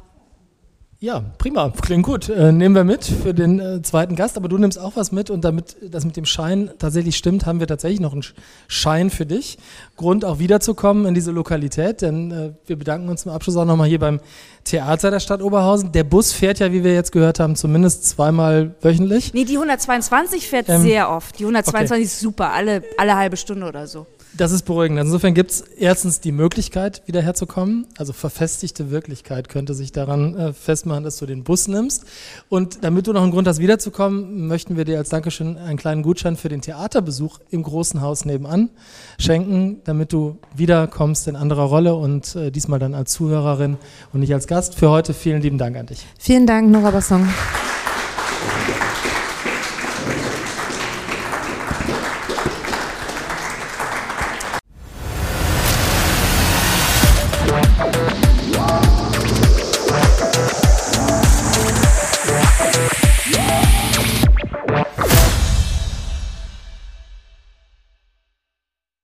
ja, 0.99 1.19
prima, 1.37 1.71
klingt 1.79 2.07
gut. 2.07 2.27
Äh, 2.27 2.51
nehmen 2.51 2.73
wir 2.73 2.83
mit 2.83 3.05
für 3.05 3.35
den 3.35 3.59
äh, 3.59 3.83
zweiten 3.83 4.15
Gast, 4.15 4.35
aber 4.35 4.49
du 4.49 4.57
nimmst 4.57 4.79
auch 4.79 4.95
was 4.95 5.11
mit 5.11 5.29
und 5.29 5.45
damit 5.45 5.75
das 5.91 6.05
mit 6.05 6.17
dem 6.17 6.25
Schein 6.25 6.71
tatsächlich 6.79 7.15
stimmt, 7.17 7.45
haben 7.45 7.59
wir 7.59 7.67
tatsächlich 7.67 7.99
noch 7.99 8.13
einen 8.13 8.23
Schein 8.67 9.11
für 9.11 9.27
dich. 9.27 9.59
Grund 9.95 10.25
auch 10.25 10.39
wiederzukommen 10.39 11.05
in 11.05 11.13
diese 11.13 11.29
Lokalität, 11.29 12.01
denn 12.01 12.31
äh, 12.31 12.53
wir 12.65 12.79
bedanken 12.79 13.09
uns 13.09 13.21
zum 13.21 13.31
Abschluss 13.31 13.57
auch 13.57 13.65
nochmal 13.65 13.87
hier 13.87 13.99
beim 13.99 14.19
Theater 14.63 15.11
der 15.11 15.19
Stadt 15.19 15.43
Oberhausen. 15.43 15.91
Der 15.91 16.03
Bus 16.03 16.33
fährt 16.33 16.57
ja, 16.57 16.71
wie 16.73 16.83
wir 16.83 16.95
jetzt 16.95 17.11
gehört 17.11 17.39
haben, 17.39 17.55
zumindest 17.55 18.09
zweimal 18.09 18.73
wöchentlich. 18.81 19.35
Nee, 19.35 19.45
die 19.45 19.53
122 19.53 20.47
fährt 20.47 20.67
ähm, 20.67 20.81
sehr 20.81 21.11
oft. 21.11 21.37
Die 21.37 21.43
122 21.43 21.91
okay. 21.91 22.01
ist 22.01 22.19
super, 22.19 22.53
alle, 22.53 22.81
alle 22.97 23.15
halbe 23.15 23.37
Stunde 23.37 23.67
oder 23.67 23.85
so. 23.85 24.07
Das 24.33 24.51
ist 24.51 24.63
beruhigend. 24.63 24.99
Insofern 24.99 25.33
gibt 25.33 25.51
es 25.51 25.61
erstens 25.61 26.19
die 26.19 26.31
Möglichkeit, 26.31 27.01
wieder 27.07 27.21
herzukommen. 27.21 27.87
Also 27.97 28.13
verfestigte 28.13 28.91
Wirklichkeit 28.91 29.49
könnte 29.49 29.73
sich 29.73 29.91
daran 29.91 30.35
äh, 30.35 30.53
festmachen, 30.53 31.03
dass 31.03 31.17
du 31.17 31.25
den 31.25 31.43
Bus 31.43 31.67
nimmst. 31.67 32.05
Und 32.49 32.83
damit 32.83 33.07
du 33.07 33.13
noch 33.13 33.23
einen 33.23 33.31
Grund 33.31 33.47
hast, 33.47 33.59
wiederzukommen, 33.59 34.47
möchten 34.47 34.77
wir 34.77 34.85
dir 34.85 34.97
als 34.97 35.09
Dankeschön 35.09 35.57
einen 35.57 35.77
kleinen 35.77 36.03
Gutschein 36.03 36.35
für 36.35 36.49
den 36.49 36.61
Theaterbesuch 36.61 37.39
im 37.49 37.63
großen 37.63 38.01
Haus 38.01 38.25
nebenan 38.25 38.69
schenken, 39.17 39.81
damit 39.85 40.13
du 40.13 40.37
wiederkommst 40.55 41.27
in 41.27 41.35
anderer 41.35 41.63
Rolle 41.63 41.95
und 41.95 42.35
äh, 42.35 42.51
diesmal 42.51 42.79
dann 42.79 42.93
als 42.93 43.13
Zuhörerin 43.13 43.77
und 44.13 44.19
nicht 44.19 44.33
als 44.33 44.47
Gast. 44.47 44.75
Für 44.75 44.89
heute 44.89 45.13
vielen 45.13 45.41
lieben 45.41 45.57
Dank 45.57 45.77
an 45.77 45.87
dich. 45.87 46.05
Vielen 46.19 46.45
Dank, 46.45 46.69
Nora 46.69 46.91
Basson. 46.91 47.27